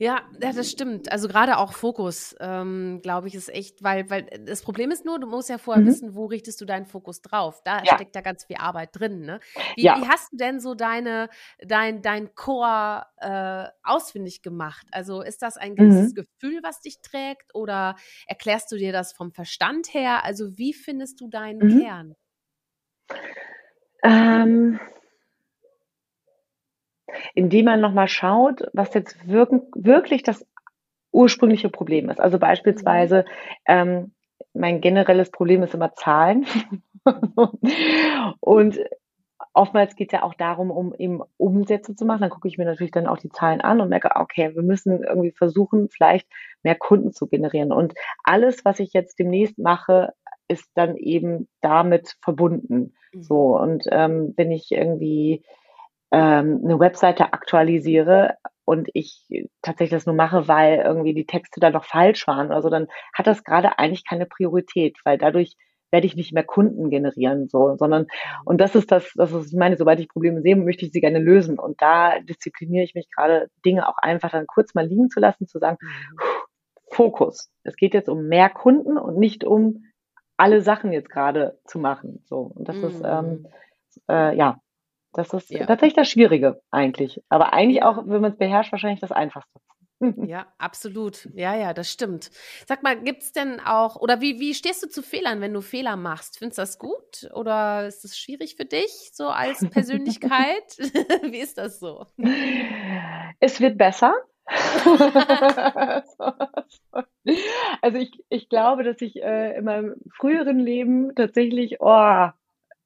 Ja, 0.01 0.23
ja, 0.41 0.53
das 0.53 0.71
stimmt. 0.71 1.11
Also 1.11 1.27
gerade 1.27 1.59
auch 1.59 1.73
Fokus, 1.73 2.37
ähm, 2.39 3.01
glaube 3.03 3.27
ich, 3.27 3.35
ist 3.35 3.49
echt, 3.49 3.83
weil, 3.83 4.09
weil 4.09 4.27
das 4.47 4.63
Problem 4.63 4.93
ist 4.93 5.05
nur, 5.05 5.19
du 5.19 5.27
musst 5.27 5.49
ja 5.49 5.59
vorher 5.59 5.83
mhm. 5.83 5.89
wissen, 5.89 6.15
wo 6.15 6.27
richtest 6.27 6.61
du 6.61 6.65
deinen 6.67 6.87
Fokus 6.87 7.21
drauf. 7.21 7.63
Da 7.65 7.83
ja. 7.83 7.97
steckt 7.97 8.15
da 8.15 8.21
ganz 8.21 8.45
viel 8.45 8.57
Arbeit 8.57 8.91
drin. 8.93 9.23
Ne? 9.23 9.41
Wie, 9.75 9.83
ja. 9.83 10.01
wie 10.01 10.07
hast 10.07 10.33
du 10.33 10.37
denn 10.37 10.61
so 10.61 10.77
deine, 10.77 11.29
dein, 11.67 12.01
dein 12.01 12.33
Core 12.37 13.07
äh, 13.17 13.67
ausfindig 13.83 14.43
gemacht? 14.43 14.87
Also 14.93 15.21
ist 15.21 15.43
das 15.43 15.57
ein 15.57 15.75
gewisses 15.75 16.15
mhm. 16.15 16.15
Gefühl, 16.15 16.61
was 16.63 16.81
dich 16.81 17.01
trägt, 17.01 17.53
oder 17.53 17.97
erklärst 18.29 18.71
du 18.71 18.77
dir 18.77 18.93
das 18.93 19.13
vom 19.13 19.33
Verstand 19.33 19.93
her? 19.93 20.25
Also 20.25 20.57
wie 20.57 20.75
findest 20.75 21.21
du 21.21 21.29
deinen 21.29 21.59
mhm. 21.59 21.81
Kern? 21.81 22.15
Ähm 24.05 24.79
Indem 27.35 27.67
man 27.67 27.81
nochmal 27.81 28.09
schaut, 28.09 28.69
was 28.73 28.95
jetzt 28.95 29.29
wirken, 29.29 29.63
wirklich 29.75 30.23
das 30.23 30.47
ursprüngliche 31.13 31.69
Problem 31.69 32.11
ist. 32.11 32.21
Also 32.21 32.39
beispielsweise, 32.39 33.25
ähm, 33.67 34.13
mein 34.55 34.81
generelles 34.81 35.31
Problem 35.31 35.63
ist 35.63 35.75
immer 35.75 35.95
Zahlen. 35.95 36.47
und 38.41 38.79
oftmals 39.55 39.97
geht 39.97 40.13
es 40.13 40.19
ja 40.19 40.23
auch 40.23 40.35
darum, 40.35 40.71
um 40.71 40.95
eben 40.95 41.23
Umsätze 41.37 41.95
zu 41.95 42.05
machen. 42.05 42.21
Dann 42.21 42.31
gucke 42.31 42.49
ich 42.49 42.59
mir 42.59 42.65
natürlich 42.65 42.93
dann 42.93 43.07
auch 43.07 43.19
die 43.19 43.31
Zahlen 43.31 43.61
an 43.61 43.81
und 43.81 43.89
merke, 43.89 44.11
okay, 44.15 44.55
wir 44.55 44.63
müssen 44.63 45.03
irgendwie 45.03 45.33
versuchen, 45.33 45.89
vielleicht 45.89 46.29
mehr 46.63 46.77
Kunden 46.77 47.13
zu 47.13 47.27
generieren. 47.27 47.73
Und 47.73 47.95
alles, 48.23 48.65
was 48.65 48.79
ich 48.79 48.93
jetzt 48.93 49.19
demnächst 49.19 49.59
mache, 49.59 50.13
ist 50.49 50.71
dann 50.75 50.97
eben 50.97 51.49
damit 51.61 52.17
verbunden. 52.23 52.95
Mhm. 53.13 53.23
So, 53.23 53.59
und 53.59 53.85
ähm, 53.91 54.35
wenn 54.37 54.51
ich 54.51 54.71
irgendwie 54.71 55.43
ähm, 56.11 56.61
eine 56.65 56.79
Webseite 56.79 57.33
aktualisiere 57.33 58.37
und 58.65 58.89
ich 58.93 59.27
tatsächlich 59.63 59.97
das 59.97 60.07
nur 60.07 60.15
mache, 60.15 60.49
weil 60.49 60.79
irgendwie 60.79 61.15
die 61.15 61.27
Texte 61.27 61.61
da 61.61 61.71
noch 61.71 61.85
falsch 61.85 62.27
waren, 62.27 62.53
also 62.53 62.71
dann 62.71 62.89
hat 63.15 63.27
das 63.27 63.45
gerade 63.45 63.79
eigentlich 63.79 64.07
keine 64.07 64.27
Priorität, 64.27 64.99
weil 65.05 65.19
dadurch 65.19 65.57
werde 65.91 66.07
ich 66.07 66.17
nicht 66.17 66.33
mehr 66.33 66.45
Kunden 66.45 66.91
generieren, 66.91 67.49
so, 67.49 67.77
sondern, 67.77 68.07
und 68.45 68.61
das 68.61 68.75
ist 68.75 68.93
das, 68.93 69.11
das 69.15 69.33
ist, 69.33 69.53
ich 69.53 69.59
meine, 69.59 69.77
sobald 69.77 70.01
ich 70.01 70.09
Probleme 70.09 70.43
sehe, 70.43 70.57
möchte 70.57 70.85
ich 70.85 70.93
sie 70.93 71.01
gerne 71.01 71.19
lösen. 71.19 71.59
Und 71.59 71.81
da 71.81 72.21
diszipliniere 72.21 72.85
ich 72.85 72.95
mich 72.95 73.09
gerade, 73.11 73.49
Dinge 73.65 73.89
auch 73.89 73.97
einfach 73.99 74.31
dann 74.31 74.47
kurz 74.47 74.75
mal 74.75 74.87
liegen 74.87 75.09
zu 75.09 75.21
lassen, 75.21 75.47
zu 75.47 75.59
sagen, 75.59 75.79
mhm. 75.81 76.19
Fokus. 76.91 77.51
Es 77.65 77.77
geht 77.77 77.95
jetzt 77.95 78.09
um 78.09 78.29
mehr 78.29 78.51
Kunden 78.51 78.99
und 78.99 79.19
nicht 79.19 79.45
um 79.45 79.85
alle 80.37 80.61
Sachen 80.61 80.93
jetzt 80.93 81.11
gerade 81.11 81.59
zu 81.65 81.79
machen. 81.79 82.23
So. 82.27 82.53
Und 82.55 82.69
das 82.69 82.77
mhm. 82.77 82.85
ist, 82.85 83.03
ähm, 83.05 83.47
äh, 84.09 84.37
ja, 84.37 84.61
das 85.19 85.33
ist 85.33 85.51
ja. 85.51 85.67
tatsächlich 85.67 85.97
das 85.97 86.09
Schwierige 86.09 86.61
eigentlich. 86.71 87.21
Aber 87.29 87.53
eigentlich 87.53 87.83
auch, 87.83 87.99
wenn 88.07 88.21
man 88.21 88.33
es 88.33 88.39
beherrscht, 88.39 88.71
wahrscheinlich 88.73 89.01
das 89.01 89.13
Einfachste. 89.13 89.59
Ja, 90.29 90.47
absolut. 90.59 91.29
Ja, 91.35 91.57
ja, 91.57 91.75
das 91.75 91.91
stimmt. 91.91 92.31
Sag 92.69 92.85
mal, 92.85 93.01
gibt's 93.03 93.33
denn 93.33 93.59
auch, 93.59 93.97
oder 93.97 94.21
wie, 94.21 94.39
wie 94.39 94.55
stehst 94.55 94.81
du 94.85 94.89
zu 94.89 95.03
Fehlern, 95.03 95.41
wenn 95.41 95.53
du 95.53 95.61
Fehler 95.61 95.97
machst? 95.97 96.39
Findest 96.39 96.59
du 96.59 96.63
das 96.63 96.79
gut 96.79 97.29
oder 97.35 97.89
ist 97.89 98.05
das 98.05 98.17
schwierig 98.17 98.55
für 98.55 98.65
dich, 98.65 99.11
so 99.13 99.27
als 99.27 99.69
Persönlichkeit? 99.71 100.63
wie 100.79 101.39
ist 101.39 101.59
das 101.59 101.81
so? 101.81 102.07
Es 103.41 103.61
wird 103.61 103.77
besser. 103.77 104.15
also 107.83 107.99
ich, 107.99 108.25
ich 108.29 108.49
glaube, 108.49 108.85
dass 108.85 109.01
ich 109.01 109.21
äh, 109.21 109.59
in 109.59 109.65
meinem 109.65 109.97
früheren 110.17 110.61
Leben 110.61 111.13
tatsächlich, 111.17 111.81
oh, 111.81 112.29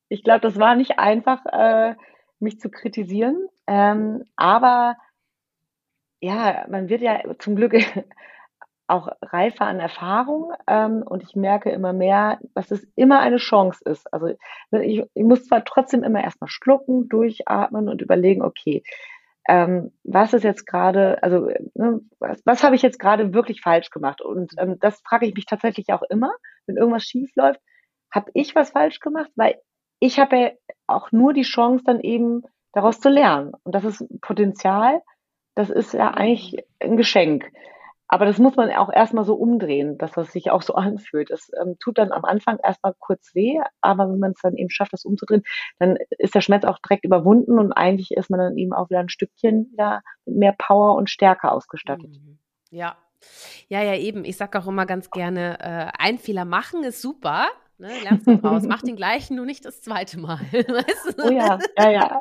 ich 0.09 0.23
glaube, 0.25 0.41
das 0.41 0.59
war 0.59 0.77
nicht 0.77 0.99
einfach, 0.99 1.45
äh, 1.47 1.95
mich 2.43 2.61
zu 2.61 2.71
kritisieren. 2.71 3.49
Ähm, 3.67 4.25
aber 4.37 4.97
ja, 6.21 6.67
man 6.69 6.89
wird 6.89 7.03
ja 7.03 7.21
zum 7.39 7.57
Glück 7.57 7.75
auch 8.87 9.09
reifer 9.23 9.65
an 9.67 9.81
Erfahrung 9.81 10.53
ähm, 10.67 11.03
und 11.03 11.23
ich 11.23 11.35
merke 11.35 11.71
immer 11.71 11.93
mehr, 11.93 12.39
dass 12.55 12.71
es 12.71 12.87
immer 12.95 13.21
eine 13.21 13.39
Chance 13.39 13.81
ist. 13.85 14.13
Also 14.13 14.35
ich, 14.73 15.03
ich 15.15 15.25
muss 15.25 15.47
zwar 15.47 15.65
trotzdem 15.65 16.03
immer 16.03 16.23
erstmal 16.23 16.51
schlucken, 16.51 17.09
durchatmen 17.09 17.89
und 17.89 18.03
überlegen, 18.03 18.43
okay, 18.43 18.83
ähm, 19.49 19.93
was 20.05 20.35
ist 20.35 20.45
jetzt 20.45 20.67
gerade, 20.67 21.23
also 21.23 21.51
ne, 21.75 22.01
was, 22.19 22.43
was 22.45 22.63
habe 22.63 22.77
ich 22.77 22.83
jetzt 22.83 22.99
gerade 22.99 23.35
wirklich 23.35 23.61
falsch 23.61 23.91
gemacht? 23.91 24.21
Und 24.21 24.53
ähm, 24.59 24.79
das 24.79 25.01
frage 25.01 25.27
ich 25.27 25.35
mich 25.35 25.47
tatsächlich 25.47 25.93
auch 25.93 26.03
immer, 26.03 26.33
wenn 26.67 26.77
irgendwas 26.77 27.05
schief 27.05 27.35
läuft, 27.35 27.61
habe 28.13 28.31
ich 28.35 28.55
was 28.55 28.71
falsch 28.71 29.01
gemacht? 29.01 29.31
Weil 29.35 29.57
ich 30.03 30.19
habe 30.19 30.37
ja 30.37 30.51
auch 30.89 31.13
nur 31.13 31.33
die 31.33 31.43
Chance, 31.43 31.85
dann 31.87 32.01
eben 32.01 32.43
daraus 32.73 32.99
zu 32.99 33.09
lernen. 33.09 33.53
Und 33.63 33.73
das 33.73 33.85
ist 33.85 34.05
Potenzial, 34.21 35.01
das 35.55 35.71
ist 35.71 35.95
ja 35.95 36.11
eigentlich 36.11 36.57
ein 36.81 36.97
Geschenk. 36.97 37.49
Aber 38.09 38.27
das 38.27 38.39
muss 38.39 38.57
man 38.57 38.71
auch 38.73 38.93
erstmal 38.93 39.25
so 39.25 39.37
umdrehen, 39.37 39.99
dass 39.99 40.11
das 40.11 40.33
sich 40.33 40.51
auch 40.51 40.63
so 40.63 40.75
anfühlt. 40.75 41.31
Es 41.31 41.53
ähm, 41.61 41.77
tut 41.79 41.99
dann 41.99 42.11
am 42.11 42.25
Anfang 42.25 42.59
erstmal 42.59 42.95
kurz 42.99 43.33
weh, 43.35 43.61
aber 43.81 44.11
wenn 44.11 44.19
man 44.19 44.33
es 44.33 44.41
dann 44.43 44.57
eben 44.57 44.71
schafft, 44.71 44.93
das 44.93 45.05
umzudrehen, 45.05 45.45
dann 45.79 45.97
ist 46.19 46.35
der 46.35 46.41
Schmerz 46.41 46.65
auch 46.65 46.81
direkt 46.81 47.05
überwunden 47.05 47.61
und 47.61 47.73
eigentlich 47.73 48.11
ist 48.11 48.29
man 48.29 48.41
dann 48.41 48.59
eben 48.59 48.73
auch 48.73 48.91
wieder 48.91 49.01
ein 49.01 49.09
Stückchen 49.09 49.71
wieder 49.71 50.03
mit 50.27 50.37
mehr 50.37 50.55
Power 50.59 50.97
und 50.97 51.11
Stärke 51.11 51.53
ausgestattet. 51.53 52.11
Mhm. 52.11 52.39
Ja. 52.71 52.97
Ja, 53.69 53.81
ja, 53.83 53.95
eben. 53.95 54.25
Ich 54.25 54.37
sage 54.37 54.59
auch 54.59 54.67
immer 54.67 54.85
ganz 54.85 55.09
gerne, 55.13 55.61
äh, 55.61 55.93
ein 55.97 56.19
Fehler 56.19 56.45
machen 56.45 56.83
ist 56.83 57.01
super. 57.01 57.47
Ne, 57.83 57.91
lernst 58.05 58.29
du 58.29 58.35
raus, 58.35 58.63
mach 58.65 58.83
den 58.83 58.95
gleichen, 58.95 59.35
nur 59.35 59.45
nicht 59.45 59.65
das 59.65 59.81
zweite 59.81 60.17
Mal. 60.17 60.39
Weißt 60.53 61.19
du? 61.19 61.25
Oh 61.25 61.33
ja, 61.33 61.59
ja, 61.77 61.91
ja. 61.91 62.21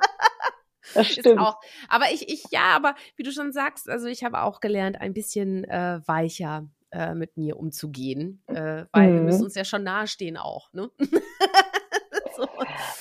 Das 0.96 1.06
stimmt. 1.06 1.40
Auch, 1.40 1.60
aber 1.88 2.06
ich, 2.12 2.28
ich, 2.30 2.46
ja, 2.50 2.76
aber 2.76 2.96
wie 3.16 3.22
du 3.22 3.32
schon 3.32 3.52
sagst, 3.52 3.88
also 3.88 4.08
ich 4.08 4.24
habe 4.24 4.42
auch 4.42 4.60
gelernt, 4.60 5.00
ein 5.00 5.14
bisschen 5.14 5.64
äh, 5.66 6.00
weicher 6.08 6.66
äh, 6.90 7.14
mit 7.14 7.38
mir 7.38 7.58
umzugehen, 7.58 8.42
äh, 8.48 8.86
weil 8.92 9.12
mhm. 9.12 9.16
wir 9.18 9.22
müssen 9.22 9.44
uns 9.44 9.54
ja 9.54 9.64
schon 9.64 9.84
nahestehen 9.84 10.36
auch, 10.36 10.74
ne? 10.74 10.90
so. 12.36 12.48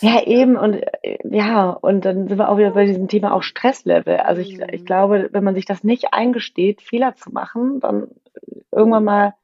Ja, 0.02 0.22
eben 0.24 0.58
und 0.58 0.74
äh, 0.74 1.16
ja, 1.24 1.70
und 1.70 2.04
dann 2.04 2.28
sind 2.28 2.36
wir 2.36 2.50
auch 2.50 2.58
wieder 2.58 2.72
bei 2.72 2.84
diesem 2.84 3.08
Thema 3.08 3.32
auch 3.32 3.42
Stresslevel. 3.42 4.18
Also 4.18 4.42
ich, 4.42 4.58
mhm. 4.58 4.66
ich 4.70 4.84
glaube, 4.84 5.30
wenn 5.32 5.44
man 5.44 5.54
sich 5.54 5.64
das 5.64 5.82
nicht 5.82 6.12
eingesteht, 6.12 6.82
Fehler 6.82 7.14
zu 7.16 7.30
machen, 7.30 7.80
dann 7.80 8.08
irgendwann 8.70 9.04
mal 9.04 9.34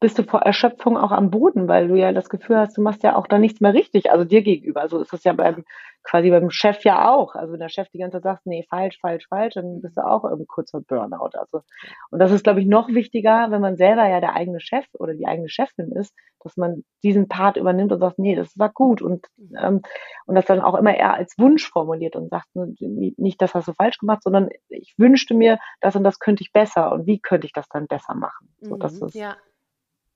bist 0.00 0.18
du 0.18 0.22
vor 0.22 0.42
Erschöpfung 0.42 0.96
auch 0.96 1.10
am 1.10 1.30
Boden, 1.30 1.68
weil 1.68 1.88
du 1.88 1.96
ja 1.96 2.12
das 2.12 2.28
Gefühl 2.28 2.56
hast, 2.56 2.76
du 2.76 2.82
machst 2.82 3.02
ja 3.02 3.16
auch 3.16 3.26
da 3.26 3.38
nichts 3.38 3.60
mehr 3.60 3.74
richtig, 3.74 4.10
also 4.10 4.24
dir 4.24 4.42
gegenüber. 4.42 4.88
So 4.88 5.00
ist 5.00 5.12
das 5.12 5.24
ja 5.24 5.32
beim 5.32 5.64
quasi 6.08 6.30
beim 6.30 6.50
Chef 6.50 6.84
ja 6.84 7.10
auch. 7.10 7.34
Also 7.34 7.52
wenn 7.52 7.60
der 7.60 7.68
Chef 7.68 7.88
die 7.90 7.98
ganze 7.98 8.16
Zeit 8.16 8.22
sagt, 8.22 8.46
nee, 8.46 8.64
falsch, 8.70 8.98
falsch, 9.00 9.26
falsch, 9.28 9.54
dann 9.54 9.80
bist 9.82 9.96
du 9.96 10.06
auch 10.06 10.24
irgendwie 10.24 10.46
kurz 10.46 10.70
vor 10.70 10.80
Burnout. 10.80 11.30
Also 11.34 11.62
und 12.10 12.18
das 12.18 12.30
ist, 12.32 12.44
glaube 12.44 12.60
ich, 12.60 12.66
noch 12.66 12.88
wichtiger, 12.88 13.50
wenn 13.50 13.60
man 13.60 13.76
selber 13.76 14.08
ja 14.08 14.20
der 14.20 14.34
eigene 14.34 14.60
Chef 14.60 14.86
oder 14.94 15.14
die 15.14 15.26
eigene 15.26 15.48
Chefin 15.48 15.92
ist, 15.92 16.14
dass 16.40 16.56
man 16.56 16.84
diesen 17.02 17.28
Part 17.28 17.56
übernimmt 17.56 17.92
und 17.92 18.00
sagt, 18.00 18.18
nee, 18.18 18.34
das 18.34 18.58
war 18.58 18.70
gut 18.70 19.02
und 19.02 19.26
ähm, 19.60 19.82
und 20.26 20.34
das 20.34 20.46
dann 20.46 20.60
auch 20.60 20.76
immer 20.76 20.96
eher 20.96 21.14
als 21.14 21.34
Wunsch 21.38 21.68
formuliert 21.68 22.16
und 22.16 22.30
sagt 22.30 22.48
nicht, 22.54 23.42
das 23.42 23.54
hast 23.54 23.68
du 23.68 23.72
falsch 23.74 23.98
gemacht, 23.98 24.22
sondern 24.22 24.48
ich 24.68 24.94
wünschte 24.96 25.34
mir, 25.34 25.58
das 25.80 25.96
und 25.96 26.04
das 26.04 26.18
könnte 26.18 26.42
ich 26.42 26.52
besser 26.52 26.92
und 26.92 27.06
wie 27.06 27.18
könnte 27.18 27.46
ich 27.46 27.52
das 27.52 27.68
dann 27.68 27.86
besser 27.86 28.14
machen. 28.14 28.48
So, 28.60 28.76
das 28.76 29.00
mhm, 29.00 29.08
ist, 29.08 29.14
ja. 29.14 29.36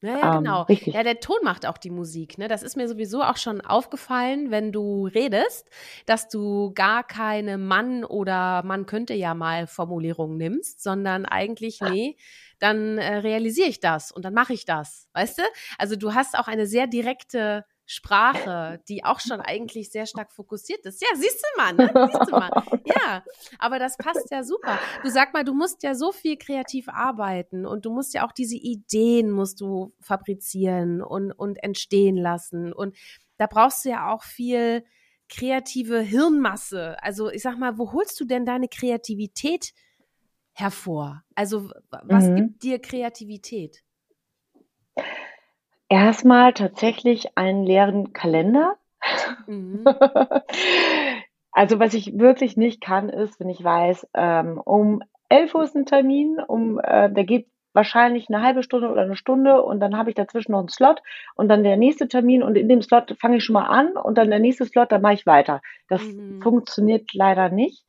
Ja, 0.02 0.18
ja, 0.18 0.36
ähm, 0.36 0.42
genau. 0.42 0.66
Ähm, 0.68 0.78
ja, 0.86 1.02
der 1.04 1.20
Ton 1.20 1.36
macht 1.42 1.64
auch 1.64 1.78
die 1.78 1.90
Musik. 1.90 2.36
Ne? 2.36 2.48
Das 2.48 2.62
ist 2.62 2.76
mir 2.76 2.88
sowieso 2.88 3.22
auch 3.22 3.36
schon 3.36 3.60
aufgefallen, 3.60 4.50
wenn 4.50 4.72
du 4.72 5.06
redest, 5.06 5.70
dass 6.06 6.28
du 6.28 6.72
gar 6.74 7.04
keine 7.04 7.56
Mann 7.56 8.04
oder 8.04 8.62
man 8.64 8.86
könnte 8.86 9.14
ja 9.14 9.34
mal 9.34 9.66
Formulierung 9.66 10.36
nimmst, 10.36 10.82
sondern 10.82 11.24
eigentlich, 11.24 11.80
nee, 11.80 12.16
dann 12.58 12.98
äh, 12.98 13.16
realisiere 13.18 13.68
ich 13.68 13.80
das 13.80 14.10
und 14.12 14.24
dann 14.24 14.34
mache 14.34 14.52
ich 14.52 14.64
das. 14.64 15.08
Weißt 15.14 15.38
du? 15.38 15.42
Also 15.78 15.96
du 15.96 16.14
hast 16.14 16.36
auch 16.36 16.48
eine 16.48 16.66
sehr 16.66 16.86
direkte 16.88 17.64
Sprache, 17.92 18.80
die 18.88 19.04
auch 19.04 19.20
schon 19.20 19.40
eigentlich 19.40 19.90
sehr 19.90 20.06
stark 20.06 20.32
fokussiert 20.32 20.84
ist. 20.86 21.02
Ja, 21.02 21.08
siehst 21.14 21.42
du 21.42 21.62
mal, 21.62 21.72
ne? 21.74 22.10
Siehst 22.12 22.30
du 22.30 22.32
mal. 22.32 22.50
Ja, 22.84 23.24
aber 23.58 23.78
das 23.78 23.96
passt 23.96 24.30
ja 24.30 24.42
super. 24.44 24.78
Du 25.02 25.10
sag 25.10 25.32
mal, 25.32 25.44
du 25.44 25.54
musst 25.54 25.82
ja 25.82 25.94
so 25.94 26.12
viel 26.12 26.36
kreativ 26.36 26.88
arbeiten 26.88 27.64
und 27.64 27.86
du 27.86 27.90
musst 27.90 28.12
ja 28.12 28.26
auch 28.26 28.32
diese 28.32 28.56
Ideen 28.56 29.30
musst 29.30 29.60
du 29.60 29.94
fabrizieren 30.00 31.00
und, 31.00 31.32
und 31.32 31.62
entstehen 31.62 32.16
lassen. 32.16 32.72
Und 32.72 32.96
da 33.38 33.46
brauchst 33.46 33.84
du 33.84 33.90
ja 33.90 34.12
auch 34.12 34.24
viel 34.24 34.84
kreative 35.28 36.00
Hirnmasse. 36.00 37.02
Also 37.02 37.30
ich 37.30 37.42
sag 37.42 37.58
mal, 37.58 37.78
wo 37.78 37.92
holst 37.92 38.20
du 38.20 38.24
denn 38.24 38.44
deine 38.44 38.68
Kreativität 38.68 39.72
hervor? 40.52 41.22
Also 41.34 41.70
was 41.90 42.28
mhm. 42.28 42.36
gibt 42.36 42.62
dir 42.62 42.78
Kreativität? 42.78 43.82
Erstmal 45.92 46.54
tatsächlich 46.54 47.36
einen 47.36 47.64
leeren 47.64 48.14
Kalender. 48.14 48.76
Mhm. 49.46 49.84
Also 51.54 51.78
was 51.78 51.92
ich 51.92 52.18
wirklich 52.18 52.56
nicht 52.56 52.80
kann, 52.80 53.10
ist, 53.10 53.38
wenn 53.38 53.50
ich 53.50 53.62
weiß, 53.62 54.08
ähm, 54.14 54.58
um 54.58 55.02
11 55.28 55.54
Uhr 55.54 55.64
ist 55.64 55.76
ein 55.76 55.84
Termin, 55.84 56.38
um, 56.40 56.80
äh, 56.82 57.12
der 57.12 57.24
geht 57.24 57.46
wahrscheinlich 57.74 58.30
eine 58.30 58.42
halbe 58.42 58.62
Stunde 58.62 58.88
oder 58.90 59.02
eine 59.02 59.16
Stunde 59.16 59.62
und 59.62 59.78
dann 59.80 59.98
habe 59.98 60.08
ich 60.08 60.16
dazwischen 60.16 60.52
noch 60.52 60.60
einen 60.60 60.70
Slot 60.70 61.02
und 61.34 61.50
dann 61.50 61.62
der 61.62 61.76
nächste 61.76 62.08
Termin 62.08 62.42
und 62.42 62.56
in 62.56 62.70
dem 62.70 62.80
Slot 62.80 63.14
fange 63.20 63.36
ich 63.36 63.44
schon 63.44 63.52
mal 63.52 63.66
an 63.66 63.98
und 63.98 64.16
dann 64.16 64.30
der 64.30 64.38
nächste 64.38 64.64
Slot, 64.64 64.92
dann 64.92 65.02
mache 65.02 65.12
ich 65.12 65.26
weiter. 65.26 65.60
Das 65.90 66.02
mhm. 66.02 66.40
funktioniert 66.40 67.12
leider 67.12 67.50
nicht. 67.50 67.84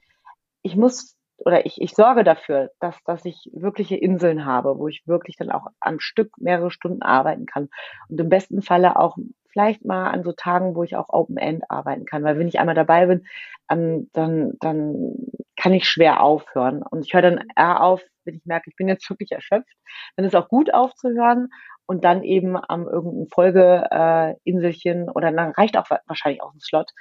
Ich 0.62 0.76
muss 0.76 1.16
oder 1.38 1.66
ich, 1.66 1.82
ich 1.82 1.94
sorge 1.94 2.24
dafür, 2.24 2.72
dass, 2.80 3.02
dass 3.04 3.26
ich 3.26 3.50
wirkliche 3.54 3.96
Inseln 3.96 4.46
habe, 4.46 4.78
wo 4.78 4.88
ich 4.88 5.04
wirklich 5.06 5.36
dann 5.38 5.52
auch 5.52 5.68
am 5.80 6.00
Stück 6.00 6.32
mehrere 6.38 6.72
Stunden 6.72 7.02
arbeiten 7.02 7.46
kann. 7.46 7.70
Und 8.10 8.20
im 8.20 8.30
besten 8.30 8.62
Falle 8.62 8.98
auch 8.98 9.18
vielleicht 9.52 9.86
mal 9.86 10.10
an 10.10 10.24
so 10.24 10.32
Tagen, 10.32 10.76
wo 10.76 10.84
ich 10.84 10.96
auch 10.96 11.10
Open 11.10 11.38
End 11.38 11.64
arbeiten 11.70 12.06
kann. 12.06 12.24
Weil 12.24 12.40
wenn 12.40 12.48
ich 12.48 12.60
einmal 12.60 12.76
dabei 12.76 13.06
bin, 13.08 13.26
ähm, 13.70 14.10
dann, 14.14 14.54
dann 14.60 15.16
kann 15.56 15.74
ich 15.74 15.88
schwer 15.88 16.22
aufhören. 16.22 16.82
Und 16.84 17.06
ich 17.06 17.14
höre 17.14 17.22
dann 17.22 17.44
eher 17.56 17.82
auf, 17.82 18.02
wenn 18.26 18.36
ich 18.36 18.46
merke, 18.46 18.70
ich 18.70 18.76
bin 18.76 18.88
jetzt 18.88 19.10
wirklich 19.10 19.32
erschöpft. 19.32 19.74
Dann 20.16 20.26
ist 20.26 20.36
auch 20.36 20.50
gut 20.50 20.74
aufzuhören 20.74 21.50
und 21.86 22.04
dann 22.04 22.24
eben 22.24 22.58
am 22.58 22.88
irgendein 22.88 23.28
Folgeinselchen 23.28 25.08
äh, 25.08 25.12
oder 25.12 25.32
dann 25.32 25.52
reicht 25.52 25.78
auch 25.78 25.90
wahrscheinlich 26.08 26.42
auch 26.42 26.54
ein 26.54 26.60
Slot, 26.60 26.92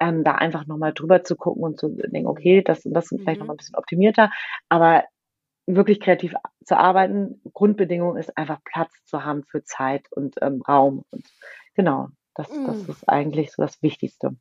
ähm, 0.00 0.24
da 0.24 0.32
einfach 0.32 0.66
nochmal 0.66 0.92
drüber 0.92 1.22
zu 1.22 1.36
gucken 1.36 1.62
und 1.62 1.78
zu 1.78 1.88
denken, 1.88 2.26
okay, 2.26 2.62
das 2.62 2.84
und 2.84 2.94
das 2.94 3.06
sind 3.06 3.20
vielleicht 3.20 3.40
mhm. 3.40 3.46
noch 3.46 3.54
ein 3.54 3.58
bisschen 3.58 3.76
optimierter, 3.76 4.30
aber 4.68 5.04
wirklich 5.66 6.00
kreativ 6.00 6.34
zu 6.64 6.76
arbeiten, 6.76 7.40
Grundbedingung 7.52 8.16
ist 8.16 8.36
einfach 8.36 8.58
Platz 8.64 8.92
zu 9.04 9.24
haben 9.24 9.44
für 9.44 9.62
Zeit 9.62 10.06
und 10.10 10.36
ähm, 10.40 10.62
Raum. 10.62 11.04
Und 11.10 11.24
genau, 11.74 12.08
das, 12.34 12.48
das 12.48 12.86
mm. 12.86 12.90
ist 12.90 13.08
eigentlich 13.08 13.52
so 13.52 13.62
das 13.62 13.82
Wichtigste. 13.82 14.36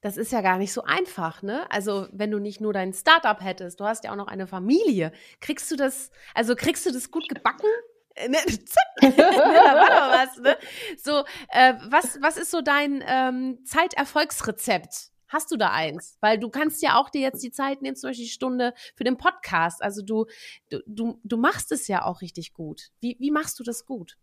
Das 0.00 0.16
ist 0.16 0.32
ja 0.32 0.40
gar 0.40 0.58
nicht 0.58 0.72
so 0.72 0.82
einfach, 0.82 1.42
ne? 1.42 1.70
Also, 1.70 2.06
wenn 2.12 2.30
du 2.30 2.38
nicht 2.38 2.60
nur 2.60 2.72
dein 2.72 2.94
Startup 2.94 3.40
hättest, 3.42 3.80
du 3.80 3.84
hast 3.84 4.04
ja 4.04 4.12
auch 4.12 4.16
noch 4.16 4.28
eine 4.28 4.46
Familie. 4.46 5.12
Kriegst 5.40 5.70
du 5.70 5.76
das, 5.76 6.10
also 6.34 6.54
kriegst 6.56 6.86
du 6.86 6.92
das 6.92 7.10
gut 7.10 7.28
gebacken? 7.28 7.68
Äh, 8.20 8.28
ne, 8.28 8.38
da 9.00 9.74
war 9.74 9.88
doch 9.88 10.18
was, 10.18 10.38
ne? 10.38 10.56
So, 10.96 11.24
äh, 11.48 11.74
was, 11.88 12.20
was 12.20 12.36
ist 12.36 12.50
so 12.50 12.60
dein 12.60 13.02
ähm, 13.06 13.58
Zeiterfolgsrezept? 13.64 15.10
Hast 15.28 15.52
du 15.52 15.56
da 15.56 15.70
eins? 15.70 16.18
Weil 16.20 16.38
du 16.38 16.50
kannst 16.50 16.82
ja 16.82 16.96
auch 16.96 17.08
dir 17.08 17.20
jetzt 17.20 17.42
die 17.42 17.52
Zeit 17.52 17.82
nehmen, 17.82 17.96
zum 17.96 18.10
Beispiel 18.10 18.24
die 18.24 18.32
Stunde 18.32 18.74
für 18.96 19.04
den 19.04 19.16
Podcast. 19.16 19.80
Also 19.80 20.02
du, 20.02 20.26
du, 20.86 21.20
du 21.22 21.36
machst 21.36 21.70
es 21.70 21.86
ja 21.86 22.04
auch 22.04 22.20
richtig 22.20 22.52
gut. 22.52 22.88
Wie, 23.00 23.16
wie 23.20 23.30
machst 23.30 23.58
du 23.60 23.62
das 23.62 23.86
gut? 23.86 24.16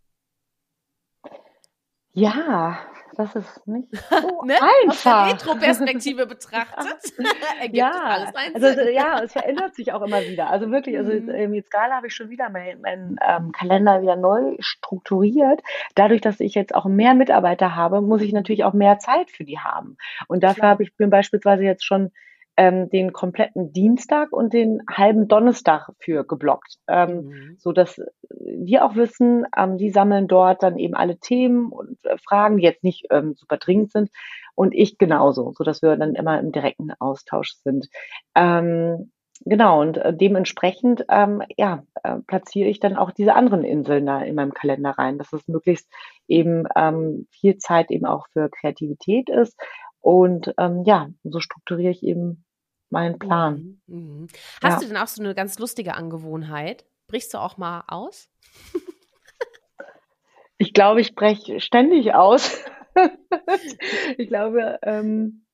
Ja, 2.17 2.79
das 3.15 3.35
ist 3.35 3.67
nicht 3.67 3.89
so 4.09 4.43
ne? 4.43 4.55
einfach. 4.55 4.87
Aus 4.89 5.03
der 5.03 5.51
Retro-Perspektive 5.51 6.25
betrachtet 6.27 7.13
ergibt 7.59 7.77
ja, 7.77 7.91
alles 7.91 8.33
einen 8.33 8.55
also, 8.55 8.73
Sinn. 8.73 8.95
ja, 8.95 9.21
es 9.21 9.33
verändert 9.33 9.75
sich 9.75 9.93
auch 9.93 10.01
immer 10.01 10.21
wieder. 10.21 10.49
Also 10.49 10.71
wirklich, 10.71 10.97
also 10.97 11.11
mhm. 11.11 11.29
jetzt, 11.29 11.53
jetzt 11.53 11.71
gerade 11.71 11.93
habe 11.93 12.07
ich 12.07 12.15
schon 12.15 12.31
wieder 12.31 12.49
meinen 12.49 12.81
mein, 12.81 13.19
ähm, 13.23 13.51
Kalender 13.51 14.01
wieder 14.01 14.15
neu 14.15 14.55
strukturiert. 14.57 15.61
Dadurch, 15.93 16.21
dass 16.21 16.39
ich 16.39 16.55
jetzt 16.55 16.73
auch 16.73 16.85
mehr 16.85 17.13
Mitarbeiter 17.13 17.75
habe, 17.75 18.01
muss 18.01 18.23
ich 18.23 18.33
natürlich 18.33 18.63
auch 18.63 18.73
mehr 18.73 18.97
Zeit 18.97 19.29
für 19.29 19.43
die 19.43 19.59
haben. 19.59 19.97
Und 20.27 20.43
dafür 20.43 20.69
habe 20.69 20.81
ich 20.81 20.91
mir 20.97 21.09
beispielsweise 21.09 21.65
jetzt 21.65 21.85
schon 21.85 22.11
ähm, 22.57 22.89
den 22.89 23.13
kompletten 23.13 23.71
Dienstag 23.71 24.33
und 24.33 24.51
den 24.51 24.81
halben 24.89 25.27
Donnerstag 25.27 25.91
für 25.99 26.25
geblockt, 26.25 26.77
ähm, 26.87 27.27
mhm. 27.27 27.55
so 27.59 27.71
dass 27.71 28.01
die 28.29 28.79
auch 28.79 28.95
wissen, 28.95 29.45
ähm, 29.55 29.77
die 29.77 29.91
sammeln 29.91 30.27
dort 30.27 30.63
dann 30.63 30.77
eben 30.77 30.95
alle 30.95 31.19
Themen 31.19 31.71
und 31.71 32.03
äh, 32.03 32.17
Fragen, 32.17 32.57
die 32.57 32.63
jetzt 32.63 32.83
nicht 32.83 33.05
ähm, 33.11 33.35
super 33.35 33.57
dringend 33.57 33.91
sind 33.91 34.09
und 34.55 34.73
ich 34.73 34.97
genauso, 34.97 35.53
so 35.55 35.63
dass 35.63 35.83
wir 35.83 35.95
dann 35.95 36.15
immer 36.15 36.39
im 36.39 36.51
direkten 36.51 36.91
Austausch 36.99 37.53
sind. 37.63 37.87
Ähm, 38.33 39.11
genau 39.45 39.81
und 39.81 39.97
äh, 39.97 40.15
dementsprechend 40.15 41.05
ähm, 41.09 41.43
ja 41.57 41.83
äh, 42.03 42.15
platziere 42.25 42.69
ich 42.69 42.79
dann 42.79 42.95
auch 42.95 43.11
diese 43.11 43.35
anderen 43.35 43.63
Inseln 43.63 44.07
da 44.07 44.19
in 44.21 44.33
meinem 44.33 44.53
Kalender 44.55 44.91
rein, 44.91 45.19
dass 45.19 45.31
es 45.31 45.47
möglichst 45.47 45.87
eben 46.27 46.63
ähm, 46.75 47.27
viel 47.29 47.57
Zeit 47.57 47.91
eben 47.91 48.07
auch 48.07 48.25
für 48.33 48.49
Kreativität 48.49 49.29
ist 49.29 49.55
und 50.01 50.53
ähm, 50.57 50.83
ja, 50.85 51.09
so 51.23 51.39
strukturiere 51.39 51.91
ich 51.91 52.01
eben 52.01 52.45
mein 52.89 53.19
Plan. 53.19 53.81
Mhm. 53.87 53.97
mhm. 53.97 54.27
Hast 54.63 54.75
ja. 54.75 54.79
du 54.79 54.87
denn 54.87 54.97
auch 54.97 55.07
so 55.07 55.21
eine 55.21 55.35
ganz 55.35 55.59
lustige 55.59 55.95
Angewohnheit? 55.95 56.85
Brichst 57.07 57.33
du 57.33 57.37
auch 57.37 57.57
mal 57.57 57.83
aus? 57.87 58.29
ich 60.57 60.73
glaube, 60.73 61.01
ich 61.01 61.15
breche 61.15 61.59
ständig 61.59 62.13
aus. 62.13 62.63
ich 64.17 64.27
glaube, 64.27 64.79
ähm, 64.83 65.45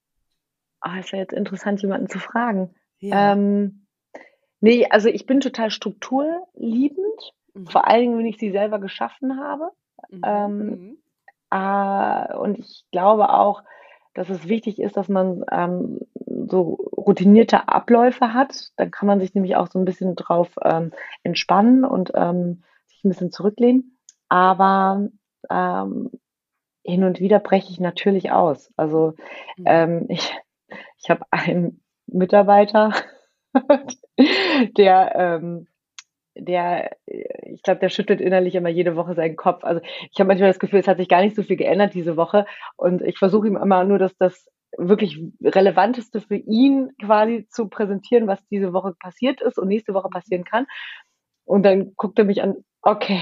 oh, 0.84 0.92
es 1.00 1.12
wäre 1.12 1.22
jetzt 1.22 1.34
interessant, 1.34 1.82
jemanden 1.82 2.10
zu 2.10 2.20
fragen. 2.20 2.74
Ja. 3.00 3.34
Ähm, 3.34 3.88
nee, 4.62 4.88
also 4.90 5.10
ich 5.10 5.26
bin 5.26 5.42
total 5.42 5.72
strukturliebend, 5.72 7.34
mhm. 7.54 7.68
vor 7.68 7.88
allen 7.88 8.02
Dingen, 8.02 8.18
wenn 8.18 8.26
ich 8.26 8.38
sie 8.38 8.52
selber 8.52 8.80
geschaffen 8.80 9.40
habe. 9.40 9.72
Mhm. 10.10 10.22
Ähm, 10.26 10.98
äh, 11.52 12.36
und 12.36 12.60
ich 12.60 12.86
glaube 12.92 13.30
auch, 13.30 13.64
dass 14.14 14.30
es 14.30 14.48
wichtig 14.48 14.80
ist, 14.80 14.98
dass 14.98 15.10
man 15.10 15.44
ähm, 15.52 16.00
so 16.48 16.74
routinierte 16.96 17.68
Abläufe 17.68 18.34
hat. 18.34 18.72
Dann 18.78 18.92
kann 18.92 19.08
man 19.08 19.20
sich 19.20 19.34
nämlich 19.34 19.56
auch 19.56 19.68
so 19.68 19.80
ein 19.80 19.86
bisschen 19.86 20.16
drauf 20.16 20.50
ähm, 20.64 20.92
entspannen 21.24 21.84
und 21.84 22.12
ähm, 22.16 22.64
sich 22.88 23.04
ein 23.04 23.10
bisschen 23.10 23.32
zurücklehnen. 23.32 23.98
Aber 24.30 25.10
ähm, 25.50 26.12
hin 26.84 27.04
und 27.04 27.20
wieder 27.20 27.40
breche 27.40 27.72
ich 27.72 27.80
natürlich 27.80 28.32
aus. 28.32 28.72
Also 28.78 29.16
mhm. 29.58 29.64
ähm, 29.66 30.06
ich, 30.10 30.34
ich 30.98 31.10
habe 31.10 31.26
einen 31.32 31.82
Mitarbeiter, 32.08 32.94
der 34.78 35.16
ähm, 35.16 35.68
der, 36.36 36.96
ich 37.06 37.62
glaube, 37.64 37.80
der 37.80 37.90
schüttelt 37.90 38.22
innerlich 38.22 38.56
immer 38.56 38.70
jede 38.70 38.96
Woche 38.96 39.16
seinen 39.16 39.36
Kopf. 39.36 39.64
Also 39.64 39.82
ich 39.84 40.20
habe 40.20 40.28
manchmal 40.28 40.50
das 40.50 40.60
Gefühl, 40.60 40.80
es 40.80 40.88
hat 40.88 40.98
sich 40.98 41.10
gar 41.10 41.22
nicht 41.22 41.36
so 41.36 41.44
viel 41.44 41.58
geändert 41.58 41.94
diese 41.94 42.18
Woche. 42.18 42.46
Und 42.76 43.02
ich 43.02 43.18
versuche 43.18 43.48
ihm 43.48 43.58
immer 43.58 43.84
nur, 43.84 44.00
dass 44.00 44.16
das 44.18 44.50
wirklich 44.78 45.22
Relevanteste 45.44 46.22
für 46.22 46.36
ihn 46.36 46.92
quasi 47.00 47.48
zu 47.50 47.68
präsentieren, 47.68 48.28
was 48.28 48.46
diese 48.48 48.74
Woche 48.74 48.94
passiert 49.00 49.42
ist 49.42 49.60
und 49.60 49.68
nächste 49.68 49.94
Woche 49.94 50.10
passieren 50.10 50.44
kann. 50.44 50.66
Und 51.46 51.64
dann 51.64 51.94
guckt 51.96 52.18
er 52.18 52.26
mich 52.26 52.42
an, 52.42 52.56
okay, 52.82 53.22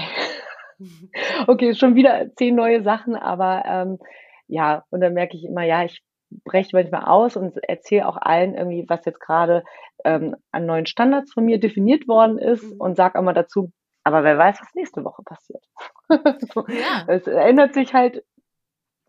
okay, 1.46 1.74
schon 1.74 1.94
wieder 1.94 2.34
zehn 2.36 2.54
neue 2.54 2.82
Sachen, 2.82 3.14
aber 3.14 3.64
ähm, 3.66 3.98
ja, 4.46 4.84
und 4.90 5.00
dann 5.00 5.14
merke 5.14 5.36
ich 5.36 5.44
immer, 5.44 5.64
ja, 5.64 5.84
ich 5.84 6.02
breche 6.44 6.70
manchmal 6.72 7.04
aus 7.04 7.36
und 7.36 7.56
erzähle 7.68 8.06
auch 8.08 8.16
allen 8.16 8.54
irgendwie, 8.54 8.84
was 8.88 9.04
jetzt 9.04 9.20
gerade 9.20 9.64
ähm, 10.04 10.36
an 10.50 10.66
neuen 10.66 10.86
Standards 10.86 11.32
von 11.32 11.44
mir 11.44 11.60
definiert 11.60 12.08
worden 12.08 12.38
ist 12.38 12.62
mhm. 12.62 12.80
und 12.80 12.96
sage 12.96 13.18
auch 13.18 13.22
mal 13.22 13.32
dazu, 13.32 13.72
aber 14.04 14.24
wer 14.24 14.38
weiß, 14.38 14.60
was 14.60 14.74
nächste 14.74 15.04
Woche 15.04 15.22
passiert. 15.22 15.64
ja. 16.10 17.04
Es 17.06 17.26
ändert 17.26 17.74
sich 17.74 17.94
halt 17.94 18.24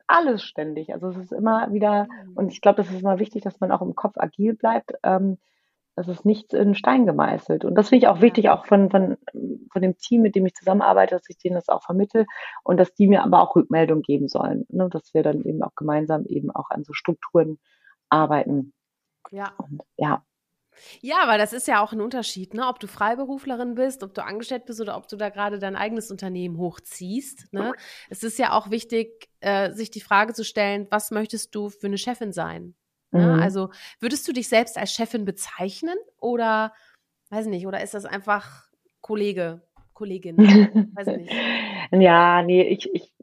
alles 0.07 0.43
ständig. 0.43 0.93
Also 0.93 1.09
es 1.09 1.17
ist 1.17 1.32
immer 1.32 1.71
wieder, 1.74 2.05
mhm. 2.05 2.34
und 2.36 2.51
ich 2.51 2.61
glaube, 2.61 2.78
das 2.78 2.91
ist 2.91 3.01
immer 3.01 3.19
wichtig, 3.19 3.43
dass 3.43 3.59
man 3.59 3.71
auch 3.71 3.82
im 3.82 3.95
Kopf 3.95 4.17
agil 4.17 4.53
bleibt. 4.53 4.93
Ähm, 5.03 5.38
das 5.95 6.07
ist 6.07 6.25
nichts 6.25 6.53
in 6.53 6.75
Stein 6.75 7.05
gemeißelt. 7.05 7.65
Und 7.65 7.75
das 7.75 7.89
finde 7.89 8.05
ich 8.05 8.09
auch 8.09 8.21
wichtig, 8.21 8.49
auch 8.49 8.65
von, 8.65 8.89
von, 8.89 9.17
von 9.71 9.81
dem 9.81 9.97
Team, 9.97 10.21
mit 10.21 10.35
dem 10.35 10.45
ich 10.45 10.55
zusammenarbeite, 10.55 11.15
dass 11.15 11.29
ich 11.29 11.37
denen 11.37 11.55
das 11.55 11.69
auch 11.69 11.83
vermittel 11.83 12.25
und 12.63 12.77
dass 12.77 12.93
die 12.93 13.07
mir 13.07 13.23
aber 13.23 13.41
auch 13.41 13.55
Rückmeldung 13.55 14.01
geben 14.01 14.27
sollen. 14.27 14.65
Ne? 14.69 14.89
Dass 14.89 15.13
wir 15.13 15.21
dann 15.23 15.43
eben 15.43 15.61
auch 15.61 15.75
gemeinsam 15.75 16.25
eben 16.25 16.49
auch 16.51 16.69
an 16.69 16.83
so 16.83 16.93
Strukturen 16.93 17.59
arbeiten. 18.09 18.73
Ja. 19.31 19.53
Und, 19.57 19.81
ja. 19.97 20.23
Ja, 21.01 21.21
aber 21.21 21.37
das 21.37 21.53
ist 21.53 21.67
ja 21.67 21.83
auch 21.83 21.93
ein 21.93 22.01
Unterschied, 22.01 22.55
ne? 22.55 22.67
ob 22.67 22.79
du 22.79 22.87
Freiberuflerin 22.87 23.75
bist, 23.75 24.01
ob 24.01 24.15
du 24.15 24.23
angestellt 24.23 24.65
bist 24.65 24.81
oder 24.81 24.97
ob 24.97 25.07
du 25.07 25.15
da 25.17 25.29
gerade 25.29 25.59
dein 25.59 25.75
eigenes 25.75 26.09
Unternehmen 26.09 26.57
hochziehst. 26.57 27.53
Ne? 27.53 27.73
Es 28.09 28.23
ist 28.23 28.39
ja 28.39 28.53
auch 28.53 28.71
wichtig, 28.71 29.29
äh, 29.39 29.71
sich 29.73 29.91
die 29.91 30.01
Frage 30.01 30.33
zu 30.33 30.43
stellen, 30.43 30.87
was 30.89 31.11
möchtest 31.11 31.53
du 31.53 31.69
für 31.69 31.85
eine 31.85 31.99
Chefin 31.99 32.31
sein? 32.31 32.73
Ne? 33.14 33.36
Mhm. 33.36 33.41
Also 33.41 33.70
würdest 33.99 34.28
du 34.28 34.34
dich 34.34 34.49
selbst 34.49 34.78
als 34.78 34.91
Chefin 34.91 35.26
bezeichnen 35.26 35.97
oder, 36.20 36.74
weiß 37.30 37.45
nicht, 37.45 37.68
oder 37.68 37.82
ist 37.82 37.93
das 37.93 38.05
einfach 38.05 38.68
Kollege, 39.01 39.61
Kollegin? 39.93 40.38
weiß 40.95 41.07
nicht. 41.07 41.32
Ja, 41.91 42.41
nee, 42.41 42.64
ich, 42.64 42.93
ich, 42.93 43.14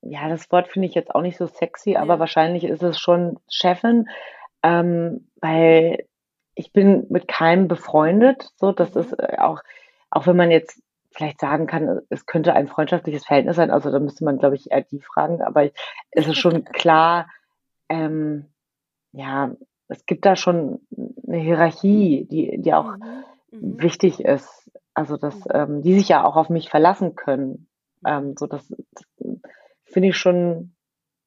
ja, 0.00 0.28
das 0.28 0.50
Wort 0.50 0.68
finde 0.68 0.88
ich 0.88 0.94
jetzt 0.94 1.14
auch 1.14 1.22
nicht 1.22 1.36
so 1.36 1.46
sexy, 1.46 1.96
aber 1.96 2.18
wahrscheinlich 2.18 2.64
ist 2.64 2.82
es 2.82 2.98
schon 2.98 3.38
Chefin, 3.48 4.08
ähm, 4.62 5.28
weil 5.40 6.06
ich 6.54 6.72
bin 6.72 7.06
mit 7.08 7.28
keinem 7.28 7.68
befreundet. 7.68 8.50
So, 8.56 8.72
das 8.72 8.94
mhm. 8.94 9.00
ist 9.00 9.12
äh, 9.18 9.36
auch, 9.38 9.60
auch 10.10 10.26
wenn 10.26 10.36
man 10.36 10.50
jetzt 10.50 10.82
vielleicht 11.10 11.40
sagen 11.40 11.66
kann, 11.66 12.00
es 12.08 12.26
könnte 12.26 12.54
ein 12.54 12.68
freundschaftliches 12.68 13.26
Verhältnis 13.26 13.56
sein, 13.56 13.70
also 13.70 13.90
da 13.90 13.98
müsste 13.98 14.24
man, 14.24 14.38
glaube 14.38 14.56
ich, 14.56 14.70
eher 14.70 14.82
die 14.82 15.00
fragen, 15.00 15.42
aber 15.42 15.70
es 16.10 16.26
ist 16.26 16.38
schon 16.38 16.64
klar, 16.72 17.28
ähm, 17.88 18.51
ja, 19.12 19.54
es 19.88 20.06
gibt 20.06 20.24
da 20.24 20.36
schon 20.36 20.80
eine 21.26 21.38
Hierarchie, 21.38 22.26
die, 22.30 22.60
die 22.60 22.74
auch 22.74 22.96
mhm. 22.96 23.24
Mhm. 23.50 23.82
wichtig 23.82 24.20
ist. 24.20 24.70
Also, 24.94 25.16
dass 25.16 25.36
mhm. 25.44 25.50
ähm, 25.52 25.82
die 25.82 25.94
sich 25.94 26.08
ja 26.08 26.24
auch 26.24 26.36
auf 26.36 26.48
mich 26.48 26.68
verlassen 26.68 27.14
können. 27.14 27.68
Ähm, 28.06 28.34
so, 28.38 28.46
das, 28.46 28.66
das 28.68 29.06
finde 29.84 30.08
ich 30.08 30.16
schon 30.16 30.74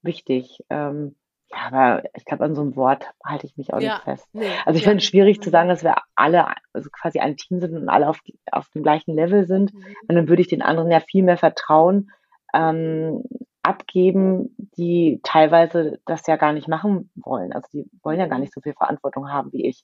wichtig. 0.01 0.63
Ähm, 0.69 1.15
ja, 1.51 1.57
aber 1.67 2.03
ich 2.15 2.25
glaube, 2.25 2.43
an 2.43 2.55
so 2.55 2.61
einem 2.61 2.75
Wort 2.75 3.11
halte 3.23 3.45
ich 3.45 3.55
mich 3.55 3.73
auch 3.73 3.79
ja, 3.79 3.93
nicht 3.93 4.03
fest. 4.03 4.27
Nee, 4.33 4.49
also 4.65 4.77
ich 4.77 4.83
ja. 4.83 4.89
finde 4.89 4.97
es 4.97 5.05
schwierig 5.05 5.41
zu 5.41 5.51
sagen, 5.51 5.69
dass 5.69 5.83
wir 5.83 5.95
alle, 6.15 6.47
also 6.73 6.89
quasi 6.89 7.19
ein 7.19 7.37
Team 7.37 7.59
sind 7.59 7.75
und 7.75 7.87
alle 7.87 8.09
auf, 8.09 8.19
auf 8.51 8.67
dem 8.69 8.83
gleichen 8.83 9.15
Level 9.15 9.45
sind. 9.45 9.73
Mhm. 9.73 9.85
Und 10.07 10.15
dann 10.15 10.27
würde 10.27 10.41
ich 10.41 10.47
den 10.47 10.63
anderen 10.63 10.91
ja 10.91 10.99
viel 10.99 11.23
mehr 11.23 11.37
vertrauen. 11.37 12.11
Ähm, 12.53 13.23
abgeben, 13.65 14.55
die 14.77 15.19
teilweise 15.23 15.99
das 16.05 16.27
ja 16.27 16.35
gar 16.37 16.53
nicht 16.53 16.67
machen 16.67 17.09
wollen. 17.15 17.53
Also 17.53 17.67
die 17.73 17.89
wollen 18.03 18.19
ja 18.19 18.27
gar 18.27 18.39
nicht 18.39 18.53
so 18.53 18.61
viel 18.61 18.73
Verantwortung 18.73 19.31
haben 19.31 19.51
wie 19.53 19.65
ich. 19.65 19.83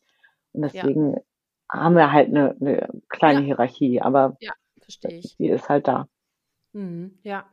Und 0.54 0.64
deswegen 0.64 1.14
ja. 1.14 1.22
haben 1.70 1.96
wir 1.96 2.12
halt 2.12 2.30
eine, 2.30 2.56
eine 2.60 2.90
kleine 3.10 3.40
ja. 3.40 3.46
Hierarchie, 3.46 4.02
aber 4.02 4.38
ja, 4.40 4.54
verstehe 4.80 5.20
ich. 5.20 5.36
die 5.38 5.50
ist 5.50 5.70
halt 5.70 5.88
da. 5.88 6.08
Mhm, 6.74 7.20
ja. 7.24 7.50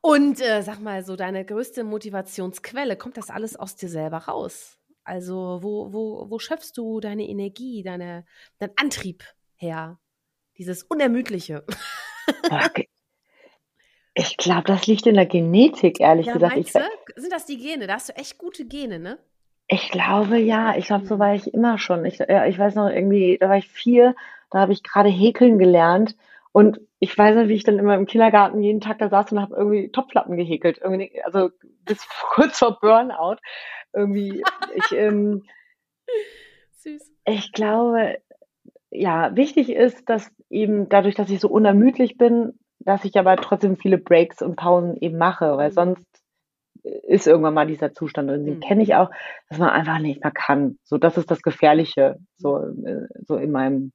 Und 0.00 0.40
äh, 0.40 0.62
sag 0.62 0.80
mal, 0.80 1.04
so 1.04 1.16
deine 1.16 1.44
größte 1.44 1.84
Motivationsquelle, 1.84 2.96
kommt 2.96 3.16
das 3.16 3.30
alles 3.30 3.56
aus 3.56 3.76
dir 3.76 3.88
selber 3.88 4.18
raus? 4.18 4.78
Also, 5.04 5.58
wo, 5.62 5.92
wo, 5.92 6.30
wo 6.30 6.38
schöpfst 6.38 6.72
du 6.76 7.00
deine 7.00 7.28
Energie, 7.28 7.82
deine, 7.82 8.24
dein 8.58 8.70
Antrieb 8.76 9.22
her? 9.56 9.98
Dieses 10.56 10.82
Unermüdliche. 10.84 11.64
Ich 14.14 14.36
glaube, 14.36 14.64
das 14.64 14.86
liegt 14.86 15.06
in 15.06 15.14
der 15.14 15.26
Genetik, 15.26 16.00
ehrlich 16.00 16.26
ja, 16.26 16.34
gesagt. 16.34 16.56
Ich, 16.56 16.72
du? 16.72 16.80
Sind 17.16 17.32
das 17.32 17.46
die 17.46 17.58
Gene? 17.58 17.86
Da 17.86 17.94
hast 17.94 18.08
du 18.08 18.16
echt 18.16 18.38
gute 18.38 18.64
Gene, 18.64 18.98
ne? 18.98 19.18
Ich 19.66 19.90
glaube 19.90 20.38
ja, 20.38 20.76
ich 20.76 20.86
glaube, 20.86 21.06
so 21.06 21.16
Mhm. 21.16 21.18
war 21.18 21.34
ich 21.34 21.52
immer 21.52 21.78
schon. 21.78 22.04
Ich, 22.04 22.18
ja, 22.18 22.46
ich 22.46 22.58
weiß 22.58 22.74
noch 22.74 22.88
irgendwie, 22.90 23.38
da 23.40 23.48
war 23.48 23.56
ich 23.56 23.68
vier, 23.68 24.14
da 24.50 24.60
habe 24.60 24.72
ich 24.72 24.82
gerade 24.82 25.08
häkeln 25.08 25.58
gelernt 25.58 26.16
und 26.52 26.80
ich 27.00 27.16
weiß 27.16 27.34
noch, 27.34 27.48
wie 27.48 27.54
ich 27.54 27.64
dann 27.64 27.78
immer 27.78 27.96
im 27.96 28.06
Kindergarten 28.06 28.62
jeden 28.62 28.80
Tag 28.80 28.98
da 28.98 29.08
saß 29.08 29.32
und 29.32 29.40
habe 29.40 29.56
irgendwie 29.56 29.90
Topflappen 29.90 30.36
gehäkelt. 30.36 30.78
Irgendwie, 30.78 31.20
also 31.24 31.50
bis 31.84 32.06
kurz 32.34 32.58
vor 32.58 32.78
Burnout. 32.80 33.36
Irgendwie, 33.92 34.44
ich, 34.76 34.92
ähm, 34.92 35.44
Süß. 36.82 37.10
ich 37.26 37.52
glaube, 37.52 38.18
ja, 38.90 39.34
wichtig 39.34 39.70
ist, 39.70 40.08
dass 40.08 40.30
eben 40.50 40.88
dadurch, 40.88 41.14
dass 41.14 41.30
ich 41.30 41.40
so 41.40 41.48
unermüdlich 41.48 42.16
bin, 42.16 42.58
dass 42.84 43.04
ich 43.04 43.18
aber 43.18 43.36
trotzdem 43.36 43.76
viele 43.76 43.98
Breaks 43.98 44.42
und 44.42 44.56
Pausen 44.56 44.96
eben 44.96 45.18
mache, 45.18 45.56
weil 45.56 45.70
Mhm. 45.70 45.74
sonst 45.74 46.06
ist 46.82 47.26
irgendwann 47.26 47.54
mal 47.54 47.66
dieser 47.66 47.92
Zustand. 47.92 48.30
Und 48.30 48.44
den 48.44 48.56
Mhm. 48.56 48.60
kenne 48.60 48.82
ich 48.82 48.94
auch, 48.94 49.10
dass 49.48 49.58
man 49.58 49.70
einfach 49.70 49.98
nicht 49.98 50.22
mehr 50.22 50.32
kann. 50.32 50.78
So, 50.84 50.98
das 50.98 51.16
ist 51.16 51.30
das 51.30 51.42
Gefährliche, 51.42 52.18
so, 52.36 52.58
Mhm. 52.58 52.86
äh, 52.86 53.06
so 53.26 53.36
in 53.36 53.50
meinem, 53.50 53.92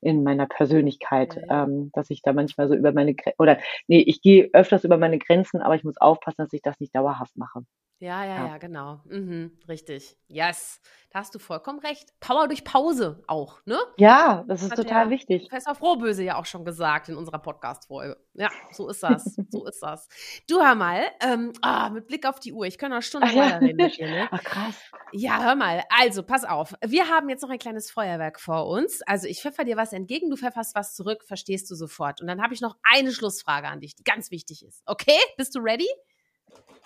in 0.00 0.24
meiner 0.24 0.46
Persönlichkeit, 0.46 1.36
Ja, 1.36 1.42
ja. 1.48 1.64
ähm, 1.64 1.90
dass 1.92 2.10
ich 2.10 2.22
da 2.22 2.32
manchmal 2.32 2.68
so 2.68 2.74
über 2.74 2.92
meine 2.92 3.14
Grenzen, 3.14 3.36
oder 3.38 3.58
nee, 3.86 4.00
ich 4.00 4.20
gehe 4.20 4.50
öfters 4.52 4.82
über 4.84 4.96
meine 4.98 5.18
Grenzen, 5.18 5.60
aber 5.62 5.76
ich 5.76 5.84
muss 5.84 5.96
aufpassen, 6.00 6.38
dass 6.38 6.52
ich 6.52 6.62
das 6.62 6.80
nicht 6.80 6.94
dauerhaft 6.96 7.36
mache. 7.36 7.60
Ja, 8.02 8.24
ja, 8.24 8.36
Ja. 8.36 8.46
ja, 8.48 8.58
genau. 8.58 9.00
Mhm, 9.04 9.56
richtig. 9.68 10.16
Yes. 10.26 10.80
Da 11.12 11.20
hast 11.20 11.32
du 11.36 11.38
vollkommen 11.38 11.78
recht. 11.78 12.08
Power 12.18 12.48
durch 12.48 12.64
Pause 12.64 13.22
auch, 13.28 13.64
ne? 13.64 13.78
Ja, 13.96 14.44
das 14.48 14.62
ist 14.62 14.72
Hat 14.72 14.78
total 14.78 15.08
wichtig. 15.10 15.42
Professor 15.42 15.76
Frohböse 15.76 16.24
ja 16.24 16.36
auch 16.36 16.46
schon 16.46 16.64
gesagt 16.64 17.10
in 17.10 17.16
unserer 17.16 17.38
Podcast-Folge. 17.38 18.16
Ja, 18.34 18.50
so 18.72 18.88
ist 18.88 19.04
das. 19.04 19.36
so 19.50 19.66
ist 19.68 19.80
das. 19.80 20.08
Du 20.48 20.60
hör 20.60 20.74
mal, 20.74 21.04
ähm, 21.20 21.52
ah, 21.60 21.90
mit 21.90 22.08
Blick 22.08 22.26
auf 22.26 22.40
die 22.40 22.52
Uhr, 22.52 22.66
ich 22.66 22.76
kann 22.76 22.90
noch 22.90 22.96
Ach 22.96 23.02
Stunden 23.02 23.28
ja, 23.28 23.44
weiterreden 23.44 23.76
mit 23.76 23.96
dir, 23.96 24.08
ne? 24.08 24.28
ach 24.32 24.42
krass. 24.42 24.74
Ja, 25.12 25.40
hör 25.44 25.54
mal. 25.54 25.84
Also, 25.88 26.24
pass 26.24 26.42
auf. 26.42 26.74
Wir 26.84 27.08
haben 27.08 27.28
jetzt 27.28 27.42
noch 27.42 27.50
ein 27.50 27.58
kleines 27.60 27.88
Feuerwerk 27.88 28.40
vor 28.40 28.66
uns. 28.66 29.00
Also, 29.02 29.28
ich 29.28 29.40
pfeffer 29.42 29.62
dir 29.64 29.76
was 29.76 29.92
entgegen, 29.92 30.28
du 30.28 30.36
pfefferst 30.36 30.74
was 30.74 30.96
zurück, 30.96 31.22
verstehst 31.24 31.70
du 31.70 31.76
sofort. 31.76 32.20
Und 32.20 32.26
dann 32.26 32.42
habe 32.42 32.52
ich 32.52 32.60
noch 32.60 32.74
eine 32.82 33.12
Schlussfrage 33.12 33.68
an 33.68 33.78
dich, 33.78 33.94
die 33.94 34.02
ganz 34.02 34.32
wichtig 34.32 34.64
ist. 34.64 34.82
Okay? 34.86 35.18
Bist 35.36 35.54
du 35.54 35.60
ready? 35.60 35.86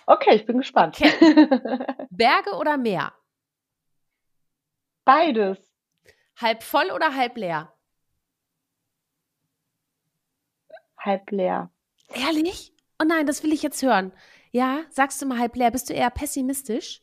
Okay, 0.07 0.35
ich 0.35 0.45
bin 0.45 0.57
gespannt. 0.57 0.97
Berge 2.09 2.55
oder 2.57 2.77
Meer? 2.77 3.13
Beides. 5.03 5.59
Halb 6.37 6.63
voll 6.63 6.91
oder 6.91 7.13
halb 7.13 7.35
leer? 7.37 7.73
Halb 10.97 11.29
leer. 11.31 11.71
Ehrlich? 12.13 12.73
Oh 12.99 13.05
nein, 13.05 13.27
das 13.27 13.43
will 13.43 13.51
ich 13.51 13.63
jetzt 13.63 13.83
hören. 13.83 14.13
Ja, 14.51 14.85
sagst 14.89 15.21
du 15.21 15.25
mal 15.25 15.39
halb 15.39 15.55
leer. 15.57 15.71
Bist 15.71 15.89
du 15.89 15.93
eher 15.93 16.09
pessimistisch? 16.09 17.01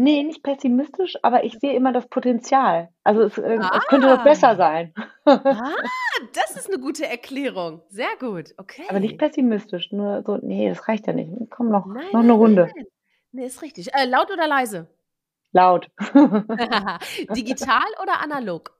Nee, 0.00 0.22
nicht 0.22 0.44
pessimistisch, 0.44 1.16
aber 1.24 1.42
ich 1.42 1.58
sehe 1.58 1.72
immer 1.74 1.92
das 1.92 2.06
Potenzial. 2.08 2.90
Also 3.02 3.22
es, 3.22 3.36
äh, 3.36 3.56
es 3.58 3.86
könnte 3.88 4.08
Ah. 4.08 4.16
doch 4.16 4.22
besser 4.24 4.54
sein. 4.54 4.94
Ah, 5.24 5.74
das 6.34 6.56
ist 6.56 6.68
eine 6.72 6.80
gute 6.80 7.04
Erklärung. 7.04 7.82
Sehr 7.88 8.16
gut. 8.20 8.54
Okay. 8.58 8.84
Aber 8.88 9.00
nicht 9.00 9.18
pessimistisch, 9.18 9.90
nur 9.90 10.22
so, 10.24 10.36
nee, 10.36 10.68
das 10.68 10.86
reicht 10.86 11.08
ja 11.08 11.12
nicht. 11.12 11.32
Komm 11.50 11.70
noch, 11.70 11.86
Nein, 11.86 12.06
noch 12.12 12.20
eine 12.20 12.32
Runde. 12.32 12.70
Nein. 12.74 12.86
Nee, 13.32 13.46
ist 13.46 13.60
richtig. 13.60 13.92
Äh, 13.92 14.04
laut 14.04 14.30
oder 14.30 14.46
leise? 14.46 14.86
Laut. 15.50 15.90
Digital 17.36 17.82
oder 18.00 18.20
analog? 18.22 18.78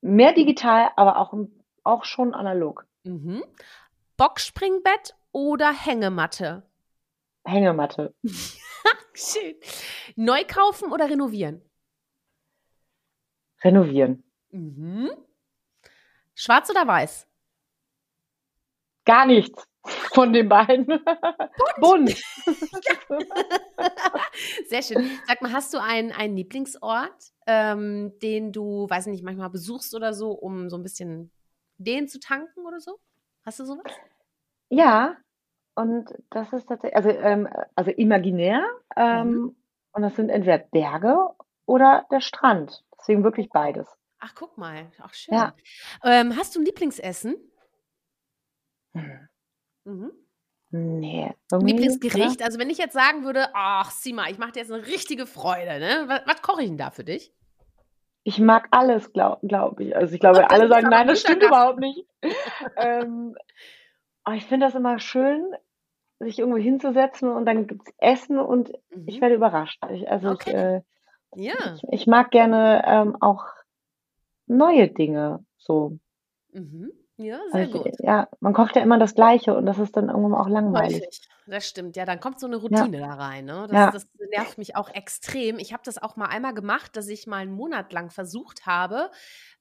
Mehr 0.00 0.32
digital, 0.32 0.90
aber 0.96 1.18
auch, 1.18 1.32
auch 1.84 2.04
schon 2.04 2.34
analog. 2.34 2.84
Mhm. 3.04 3.44
Boxspringbett 4.16 5.14
oder 5.30 5.72
Hängematte? 5.72 6.64
Hängematte. 7.44 8.14
Schön. 9.14 9.56
Neu 10.16 10.44
kaufen 10.46 10.92
oder 10.92 11.08
renovieren? 11.08 11.62
Renovieren. 13.62 14.24
Mhm. 14.50 15.10
Schwarz 16.34 16.70
oder 16.70 16.86
weiß? 16.86 17.26
Gar 19.04 19.26
nichts 19.26 19.68
von 20.12 20.32
den 20.32 20.48
beiden. 20.48 20.86
Bunt. 21.80 22.10
Sehr 24.66 24.82
schön. 24.82 25.18
Sag 25.26 25.42
mal, 25.42 25.52
hast 25.52 25.74
du 25.74 25.82
einen, 25.82 26.12
einen 26.12 26.36
Lieblingsort, 26.36 27.32
ähm, 27.46 28.18
den 28.20 28.52
du, 28.52 28.88
weiß 28.88 29.06
nicht, 29.06 29.24
manchmal 29.24 29.50
besuchst 29.50 29.94
oder 29.94 30.14
so, 30.14 30.30
um 30.30 30.70
so 30.70 30.76
ein 30.76 30.82
bisschen 30.82 31.32
den 31.78 32.08
zu 32.08 32.20
tanken 32.20 32.64
oder 32.64 32.80
so? 32.80 32.98
Hast 33.44 33.58
du 33.60 33.64
sowas? 33.64 33.92
Ja, 34.68 35.16
und 35.74 36.10
das 36.30 36.52
ist 36.52 36.66
tatsächlich, 36.66 36.96
also, 36.96 37.10
ähm, 37.10 37.48
also 37.74 37.90
imaginär. 37.90 38.64
Ähm, 38.96 39.28
Mhm. 39.28 39.56
Und 39.94 40.02
das 40.02 40.16
sind 40.16 40.30
entweder 40.30 40.58
Berge 40.58 41.18
oder 41.66 42.06
der 42.10 42.20
Strand. 42.20 42.82
Deswegen 42.98 43.24
wirklich 43.24 43.50
beides. 43.50 43.86
Ach, 44.20 44.34
guck 44.34 44.56
mal. 44.56 44.90
Auch 45.02 45.12
schön. 45.12 45.34
Ja. 45.34 45.54
Ähm, 46.02 46.34
hast 46.36 46.54
du 46.56 46.60
ein 46.60 46.64
Lieblingsessen? 46.64 47.36
Hm. 48.94 49.28
Mhm. 49.84 50.12
Nee. 50.70 51.34
Lieblingsgericht? 51.50 52.42
Also 52.42 52.58
wenn 52.58 52.70
ich 52.70 52.78
jetzt 52.78 52.94
sagen 52.94 53.24
würde, 53.24 53.48
ach, 53.52 53.90
Sima, 53.90 54.28
ich 54.30 54.38
mache 54.38 54.52
dir 54.52 54.60
jetzt 54.60 54.72
eine 54.72 54.86
richtige 54.86 55.26
Freude, 55.26 55.78
ne? 55.78 56.04
Was, 56.06 56.22
was 56.26 56.40
koche 56.40 56.62
ich 56.62 56.68
denn 56.68 56.78
da 56.78 56.90
für 56.90 57.04
dich? 57.04 57.34
Ich 58.24 58.38
mag 58.38 58.68
alles, 58.70 59.12
glaube 59.12 59.46
glaub 59.46 59.80
ich. 59.80 59.94
Also 59.94 60.14
ich 60.14 60.20
glaube, 60.20 60.48
alle 60.50 60.68
sagen, 60.68 60.88
nein, 60.88 61.08
das 61.08 61.20
stimmt 61.20 61.42
überhaupt 61.42 61.80
nicht. 61.80 62.06
ähm, 62.76 63.36
aber 64.24 64.36
ich 64.36 64.44
finde 64.44 64.66
das 64.66 64.74
immer 64.74 64.98
schön, 64.98 65.54
sich 66.18 66.38
irgendwo 66.38 66.58
hinzusetzen 66.58 67.30
und 67.30 67.46
dann 67.46 67.66
gibt's 67.66 67.92
Essen 67.98 68.38
und 68.38 68.72
ich 69.06 69.16
Mhm. 69.16 69.20
werde 69.20 69.34
überrascht. 69.34 69.82
Ich, 69.90 70.08
also 70.08 70.30
Okay. 70.30 70.50
ich, 70.50 70.54
äh, 70.54 70.80
Ja. 71.34 71.74
ich, 71.74 71.82
ich 71.90 72.06
mag 72.06 72.30
gerne 72.30 72.82
ähm, 72.86 73.16
auch 73.20 73.44
neue 74.46 74.88
Dinge. 74.88 75.44
So. 75.56 75.98
Mhm. 76.52 76.92
Ja, 77.22 77.38
sehr 77.52 77.60
Also 77.62 77.82
gut. 77.82 77.92
ja, 78.00 78.28
man 78.40 78.52
kocht 78.52 78.76
ja 78.76 78.82
immer 78.82 78.98
das 78.98 79.14
Gleiche 79.14 79.54
und 79.56 79.66
das 79.66 79.78
ist 79.78 79.96
dann 79.96 80.08
irgendwann 80.08 80.34
auch 80.34 80.48
langweilig. 80.48 81.00
Häufig. 81.02 81.28
Das 81.46 81.66
stimmt. 81.66 81.96
Ja, 81.96 82.04
dann 82.04 82.20
kommt 82.20 82.38
so 82.40 82.46
eine 82.46 82.56
Routine 82.56 82.98
da 82.98 83.14
rein. 83.14 83.44
Ne? 83.46 83.66
Das, 83.68 83.72
Ja. 83.72 83.90
das 83.90 84.06
nervt 84.30 84.58
mich 84.58 84.76
auch 84.76 84.88
extrem. 84.90 85.58
Ich 85.58 85.72
habe 85.72 85.82
das 85.84 86.00
auch 86.00 86.16
mal 86.16 86.26
einmal 86.26 86.54
gemacht, 86.54 86.96
dass 86.96 87.08
ich 87.08 87.26
mal 87.26 87.38
einen 87.38 87.52
Monat 87.52 87.92
lang 87.92 88.10
versucht 88.10 88.66
habe, 88.66 89.10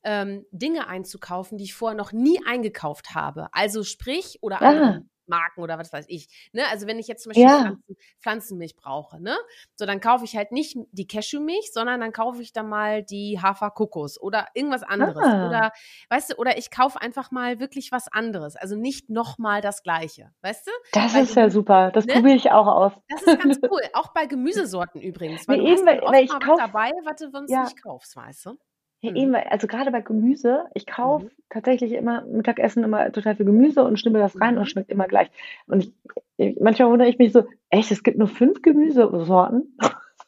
ähm, 0.03 0.45
Dinge 0.51 0.87
einzukaufen, 0.87 1.57
die 1.57 1.63
ich 1.65 1.73
vorher 1.73 1.97
noch 1.97 2.11
nie 2.11 2.39
eingekauft 2.45 3.15
habe. 3.15 3.47
Also 3.51 3.83
sprich, 3.83 4.39
oder 4.41 4.61
Ah. 4.61 4.99
Marken 5.31 5.61
oder 5.63 5.79
was 5.79 5.91
weiß 5.91 6.05
ich. 6.09 6.27
Ne? 6.53 6.61
Also 6.69 6.85
wenn 6.85 6.99
ich 6.99 7.07
jetzt 7.07 7.23
zum 7.23 7.31
Beispiel 7.31 7.45
Ja. 7.45 7.57
Pflanzen, 7.61 7.95
Pflanzenmilch 8.21 8.75
brauche, 8.75 9.19
ne? 9.19 9.35
so 9.75 9.85
dann 9.87 9.99
kaufe 9.99 10.25
ich 10.25 10.35
halt 10.35 10.51
nicht 10.51 10.77
die 10.91 11.07
Cashewmilch, 11.07 11.71
sondern 11.73 11.99
dann 12.01 12.11
kaufe 12.11 12.41
ich 12.43 12.53
dann 12.53 12.69
mal 12.69 13.01
die 13.03 13.39
Hafer-Kokos 13.41 14.21
oder 14.21 14.47
irgendwas 14.53 14.83
anderes. 14.83 15.17
Ah. 15.25 15.47
Oder 15.47 15.71
weißt 16.09 16.31
du, 16.33 16.35
oder 16.35 16.57
ich 16.57 16.69
kaufe 16.69 17.01
einfach 17.01 17.31
mal 17.31 17.59
wirklich 17.59 17.91
was 17.91 18.07
anderes. 18.09 18.55
Also 18.55 18.75
nicht 18.75 19.09
nochmal 19.09 19.61
das 19.61 19.81
Gleiche. 19.81 20.31
Weißt 20.41 20.67
du? 20.67 20.71
Das 20.93 21.13
Weil 21.15 21.23
ist 21.23 21.35
ja 21.35 21.49
super. 21.49 21.91
Das 21.91 22.05
ne? 22.05 22.13
probiere 22.13 22.35
ich 22.35 22.51
auch 22.51 22.67
aus. 22.67 22.91
Das 23.09 23.21
ist 23.23 23.41
ganz 23.41 23.59
cool. 23.71 23.81
Auch 23.93 24.13
bei 24.13 24.25
Gemüsesorten 24.25 24.99
übrigens. 25.01 25.47
Weil 25.47 25.57
Nee, 25.57 25.63
du 25.63 25.69
eben, 25.71 25.87
hast 25.87 26.01
weil- 26.03 26.11
weil 26.11 26.23
ich 26.25 26.31
mal 26.31 26.39
kauf- 26.39 26.59
was 26.59 26.65
dabei, 26.71 26.91
was 27.05 27.15
du 27.17 27.29
sonst 27.31 27.49
Ja. 27.51 27.63
nicht 27.63 27.81
kaufst, 27.81 28.15
weißt 28.15 28.45
du? 28.47 28.57
Ja, 29.03 29.09
Mhm. 29.11 29.15
eben, 29.17 29.35
also 29.35 29.65
gerade 29.67 29.89
bei 29.91 30.01
Gemüse, 30.01 30.65
ich 30.75 30.85
kaufe 30.85 31.25
Mhm. 31.25 31.31
tatsächlich 31.49 31.91
immer 31.93 32.21
Mittagessen 32.25 32.83
immer 32.83 33.11
total 33.11 33.35
viel 33.35 33.45
Gemüse 33.47 33.83
und 33.83 33.97
schnibbel 33.99 34.21
das 34.21 34.39
rein 34.39 34.53
Mhm. 34.55 34.59
und 34.61 34.65
schmeckt 34.67 34.91
immer 34.91 35.07
gleich. 35.07 35.29
Und 35.67 35.91
ich, 36.37 36.59
manchmal 36.59 36.89
wundere 36.89 37.09
ich 37.09 37.17
mich 37.17 37.31
so, 37.33 37.45
echt, 37.69 37.91
es 37.91 38.03
gibt 38.03 38.17
nur 38.19 38.27
fünf 38.27 38.61
Gemüsesorten? 38.61 39.75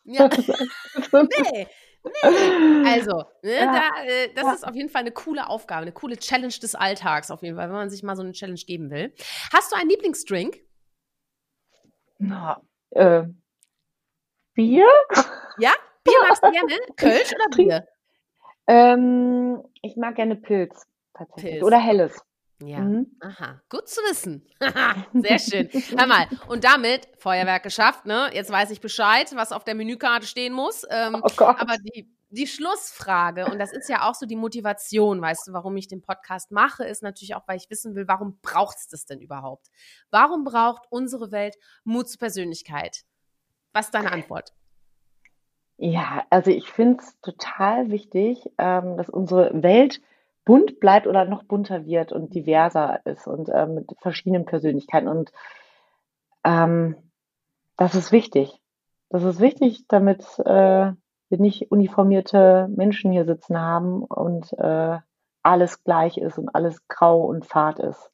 Ja. 0.05 0.27
nee. 1.13 1.67
Nee. 2.05 2.83
Also, 2.85 3.23
ne, 3.43 3.51
Ja. 3.59 3.65
da, 3.73 4.03
äh, 4.05 4.33
das 4.35 4.43
Ja. 4.43 4.53
ist 4.53 4.67
auf 4.67 4.75
jeden 4.75 4.89
Fall 4.89 5.01
eine 5.01 5.11
coole 5.11 5.47
Aufgabe, 5.47 5.83
eine 5.83 5.91
coole 5.93 6.17
Challenge 6.17 6.53
des 6.61 6.75
Alltags 6.75 7.31
auf 7.31 7.43
jeden 7.43 7.55
Fall, 7.55 7.67
wenn 7.69 7.75
man 7.75 7.89
sich 7.89 8.03
mal 8.03 8.15
so 8.17 8.23
eine 8.23 8.33
Challenge 8.33 8.59
geben 8.67 8.89
will. 8.89 9.13
Hast 9.53 9.71
du 9.71 9.75
einen 9.77 9.89
Lieblingsdrink? 9.89 10.59
Na, 12.17 12.59
äh, 12.91 13.23
Bier? 14.55 14.87
Ja? 15.59 15.71
Bier 16.03 16.13
magst 16.27 16.43
du 16.43 16.51
gerne? 16.51 16.73
Kölsch 16.97 17.33
oder 17.33 17.55
Bier? 17.55 17.87
Ähm, 18.67 19.63
ich 19.81 19.95
mag 19.97 20.15
gerne 20.15 20.35
Pilz 20.35 20.85
tatsächlich. 21.13 21.53
Pilz. 21.53 21.63
Oder 21.63 21.79
Helles. 21.79 22.19
Ja. 22.61 22.79
Mhm. 22.79 23.07
Aha, 23.19 23.61
gut 23.67 23.89
zu 23.89 23.99
wissen. 24.09 24.47
Sehr 25.13 25.39
schön. 25.39 25.69
Hör 25.97 26.07
mal, 26.07 26.27
und 26.47 26.63
damit 26.63 27.09
Feuerwerk 27.17 27.63
geschafft, 27.63 28.05
ne? 28.05 28.29
Jetzt 28.33 28.51
weiß 28.51 28.71
ich 28.71 28.79
Bescheid, 28.79 29.29
was 29.35 29.51
auf 29.51 29.65
der 29.65 29.75
Menükarte 29.75 30.27
stehen 30.27 30.53
muss. 30.53 30.85
Ähm, 30.89 31.19
Oh 31.21 31.27
Gott. 31.35 31.59
aber 31.59 31.77
die, 31.77 32.09
die 32.29 32.47
Schlussfrage, 32.47 33.47
und 33.47 33.59
das 33.59 33.73
ist 33.73 33.89
ja 33.89 34.07
auch 34.09 34.15
so 34.15 34.25
die 34.25 34.37
Motivation, 34.37 35.21
weißt 35.21 35.47
du, 35.47 35.53
warum 35.53 35.75
ich 35.75 35.89
den 35.89 36.01
Podcast 36.01 36.51
mache, 36.51 36.85
ist 36.85 37.03
natürlich 37.03 37.35
auch, 37.35 37.43
weil 37.47 37.57
ich 37.57 37.69
wissen 37.69 37.95
will, 37.95 38.07
warum 38.07 38.39
braucht 38.41 38.77
es 38.77 38.87
das 38.87 39.05
denn 39.05 39.19
überhaupt? 39.19 39.67
Warum 40.09 40.45
braucht 40.45 40.83
unsere 40.89 41.31
Welt 41.31 41.57
Mut 41.83 42.07
zur 42.07 42.19
Persönlichkeit? 42.19 43.01
Was 43.73 43.87
ist 43.87 43.93
deine 43.93 44.11
Antwort? 44.11 44.53
Ja, 45.85 46.23
also 46.29 46.49
ich 46.49 46.71
finde 46.71 47.03
es 47.03 47.19
total 47.19 47.91
wichtig, 47.91 48.49
ähm, 48.57 48.95
dass 48.95 49.09
unsere 49.09 49.63
Welt 49.63 49.99
bunt 50.45 50.79
bleibt 50.79 51.07
oder 51.07 51.25
noch 51.25 51.43
bunter 51.43 51.85
wird 51.85 52.13
und 52.13 52.33
diverser 52.33 53.05
ist 53.05 53.27
und 53.27 53.49
äh, 53.49 53.67
mit 53.67 53.91
verschiedenen 53.99 54.45
Persönlichkeiten. 54.45 55.09
Und 55.09 55.33
ähm, 56.45 56.95
das 57.75 57.95
ist 57.95 58.13
wichtig. 58.13 58.61
Das 59.09 59.23
ist 59.23 59.41
wichtig, 59.41 59.83
damit 59.89 60.21
äh, 60.45 60.93
wir 61.27 61.37
nicht 61.37 61.69
uniformierte 61.69 62.69
Menschen 62.73 63.11
hier 63.11 63.25
sitzen 63.25 63.59
haben 63.59 64.03
und 64.03 64.53
äh, 64.53 64.99
alles 65.41 65.83
gleich 65.83 66.17
ist 66.17 66.37
und 66.37 66.55
alles 66.55 66.87
grau 66.87 67.25
und 67.25 67.45
fad 67.45 67.79
ist. 67.79 68.09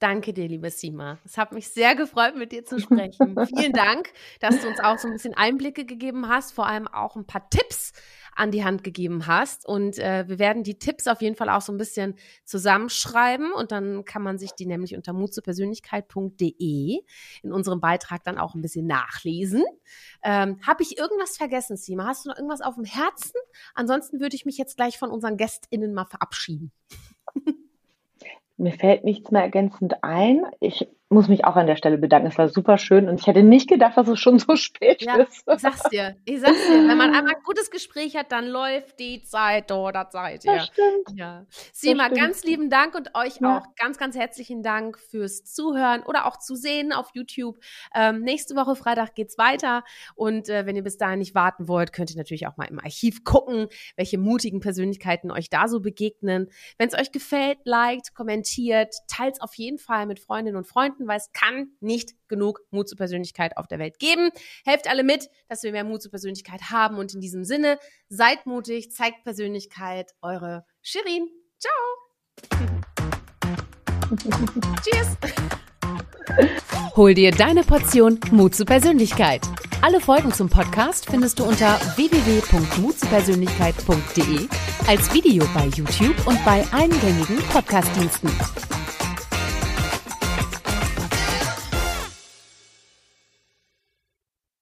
Danke 0.00 0.32
dir, 0.32 0.48
liebe 0.48 0.70
Sima. 0.70 1.18
Es 1.26 1.36
hat 1.36 1.52
mich 1.52 1.68
sehr 1.68 1.94
gefreut, 1.94 2.34
mit 2.34 2.52
dir 2.52 2.64
zu 2.64 2.78
sprechen. 2.78 3.36
Vielen 3.54 3.74
Dank, 3.74 4.10
dass 4.40 4.58
du 4.62 4.66
uns 4.66 4.80
auch 4.80 4.98
so 4.98 5.06
ein 5.06 5.12
bisschen 5.12 5.34
Einblicke 5.34 5.84
gegeben 5.84 6.26
hast, 6.26 6.52
vor 6.52 6.66
allem 6.66 6.88
auch 6.88 7.16
ein 7.16 7.26
paar 7.26 7.50
Tipps 7.50 7.92
an 8.34 8.50
die 8.50 8.64
Hand 8.64 8.82
gegeben 8.82 9.26
hast. 9.26 9.66
Und 9.66 9.98
äh, 9.98 10.26
wir 10.26 10.38
werden 10.38 10.62
die 10.62 10.78
Tipps 10.78 11.06
auf 11.06 11.20
jeden 11.20 11.36
Fall 11.36 11.50
auch 11.50 11.60
so 11.60 11.70
ein 11.70 11.76
bisschen 11.76 12.14
zusammenschreiben 12.46 13.52
und 13.52 13.72
dann 13.72 14.06
kann 14.06 14.22
man 14.22 14.38
sich 14.38 14.52
die 14.52 14.64
nämlich 14.64 14.96
unter 14.96 15.12
mutzupersönlichkeit.de 15.12 17.02
in 17.42 17.52
unserem 17.52 17.80
Beitrag 17.82 18.24
dann 18.24 18.38
auch 18.38 18.54
ein 18.54 18.62
bisschen 18.62 18.86
nachlesen. 18.86 19.64
Ähm, 20.22 20.60
Habe 20.66 20.82
ich 20.82 20.96
irgendwas 20.96 21.36
vergessen, 21.36 21.76
Sima? 21.76 22.06
Hast 22.06 22.24
du 22.24 22.30
noch 22.30 22.36
irgendwas 22.36 22.62
auf 22.62 22.76
dem 22.76 22.84
Herzen? 22.84 23.38
Ansonsten 23.74 24.18
würde 24.18 24.34
ich 24.34 24.46
mich 24.46 24.56
jetzt 24.56 24.78
gleich 24.78 24.98
von 24.98 25.10
unseren 25.10 25.36
GästInnen 25.36 25.92
mal 25.92 26.06
verabschieden. 26.06 26.72
Mir 28.60 28.72
fällt 28.72 29.04
nichts 29.04 29.30
mehr 29.30 29.40
ergänzend 29.40 30.04
ein. 30.04 30.44
Ich 30.60 30.86
muss 31.10 31.26
mich 31.26 31.44
auch 31.44 31.56
an 31.56 31.66
der 31.66 31.74
Stelle 31.74 31.98
bedanken. 31.98 32.28
Es 32.28 32.38
war 32.38 32.48
super 32.48 32.78
schön 32.78 33.08
und 33.08 33.20
ich 33.20 33.26
hätte 33.26 33.42
nicht 33.42 33.68
gedacht, 33.68 33.96
dass 33.96 34.06
es 34.06 34.20
schon 34.20 34.38
so 34.38 34.54
spät 34.54 35.02
ja, 35.02 35.16
ist. 35.16 35.44
Ich 35.48 35.60
sag's 35.60 35.82
dir, 35.90 36.16
ich 36.24 36.40
sag's 36.40 36.64
dir. 36.68 36.88
Wenn 36.88 36.96
man 36.96 37.12
einmal 37.12 37.34
ein 37.34 37.42
gutes 37.44 37.72
Gespräch 37.72 38.16
hat, 38.16 38.30
dann 38.30 38.46
läuft 38.46 39.00
die 39.00 39.20
Zeit 39.22 39.72
oder 39.72 40.08
Zeit. 40.08 40.44
Ja. 40.44 40.54
Das 40.54 40.66
stimmt. 40.66 41.18
Ja. 41.18 41.46
Sima, 41.72 42.08
ganz 42.08 42.44
lieben 42.44 42.70
Dank 42.70 42.94
und 42.94 43.16
euch 43.16 43.40
ja. 43.40 43.58
auch 43.58 43.74
ganz, 43.74 43.98
ganz 43.98 44.16
herzlichen 44.16 44.62
Dank 44.62 45.00
fürs 45.00 45.44
Zuhören 45.44 46.04
oder 46.04 46.26
auch 46.26 46.36
zu 46.36 46.54
sehen 46.54 46.92
auf 46.92 47.10
YouTube. 47.12 47.58
Ähm, 47.92 48.20
nächste 48.20 48.54
Woche 48.54 48.76
Freitag 48.76 49.16
geht's 49.16 49.36
weiter 49.36 49.82
und 50.14 50.48
äh, 50.48 50.64
wenn 50.64 50.76
ihr 50.76 50.84
bis 50.84 50.96
dahin 50.96 51.18
nicht 51.18 51.34
warten 51.34 51.66
wollt, 51.66 51.92
könnt 51.92 52.12
ihr 52.12 52.18
natürlich 52.18 52.46
auch 52.46 52.56
mal 52.56 52.66
im 52.66 52.78
Archiv 52.78 53.24
gucken, 53.24 53.66
welche 53.96 54.16
mutigen 54.16 54.60
Persönlichkeiten 54.60 55.32
euch 55.32 55.50
da 55.50 55.66
so 55.66 55.80
begegnen. 55.80 56.50
Wenn 56.78 56.88
es 56.88 56.94
euch 56.94 57.10
gefällt, 57.10 57.58
liked, 57.64 58.14
kommentiert, 58.14 58.94
teilt 59.08 59.42
auf 59.42 59.54
jeden 59.54 59.78
Fall 59.78 60.06
mit 60.06 60.20
Freundinnen 60.20 60.56
und 60.56 60.68
Freunden 60.68 60.99
beobachten, 61.00 61.08
weil 61.08 61.18
es 61.18 61.32
kann 61.32 61.72
nicht 61.80 62.12
genug 62.28 62.60
Mut 62.70 62.88
zur 62.88 62.98
Persönlichkeit 62.98 63.56
auf 63.56 63.66
der 63.66 63.78
Welt 63.78 63.98
geben. 63.98 64.30
Helft 64.64 64.88
alle 64.88 65.04
mit, 65.04 65.28
dass 65.48 65.62
wir 65.62 65.72
mehr 65.72 65.84
Mut 65.84 66.02
zur 66.02 66.10
Persönlichkeit 66.10 66.70
haben 66.70 66.96
und 66.96 67.14
in 67.14 67.20
diesem 67.20 67.44
Sinne 67.44 67.78
seid 68.08 68.46
mutig, 68.46 68.90
zeigt 68.92 69.22
Persönlichkeit. 69.24 70.12
Eure 70.22 70.64
Shirin. 70.82 71.28
Ciao. 71.58 71.72
Cheers. 74.84 75.16
Hol 76.96 77.14
dir 77.14 77.30
deine 77.30 77.62
Portion 77.62 78.18
Mut 78.30 78.54
zur 78.54 78.66
Persönlichkeit. 78.66 79.40
Alle 79.82 80.00
Folgen 80.00 80.30
zum 80.32 80.50
Podcast 80.50 81.06
findest 81.06 81.38
du 81.38 81.44
unter 81.44 81.78
www.mutzupersönlichkeit.de 81.96 84.48
als 84.86 85.14
Video 85.14 85.46
bei 85.54 85.68
YouTube 85.68 86.26
und 86.26 86.44
bei 86.44 86.62
allen 86.72 87.00
gängigen 87.00 87.38
Podcastdiensten. 87.50 88.30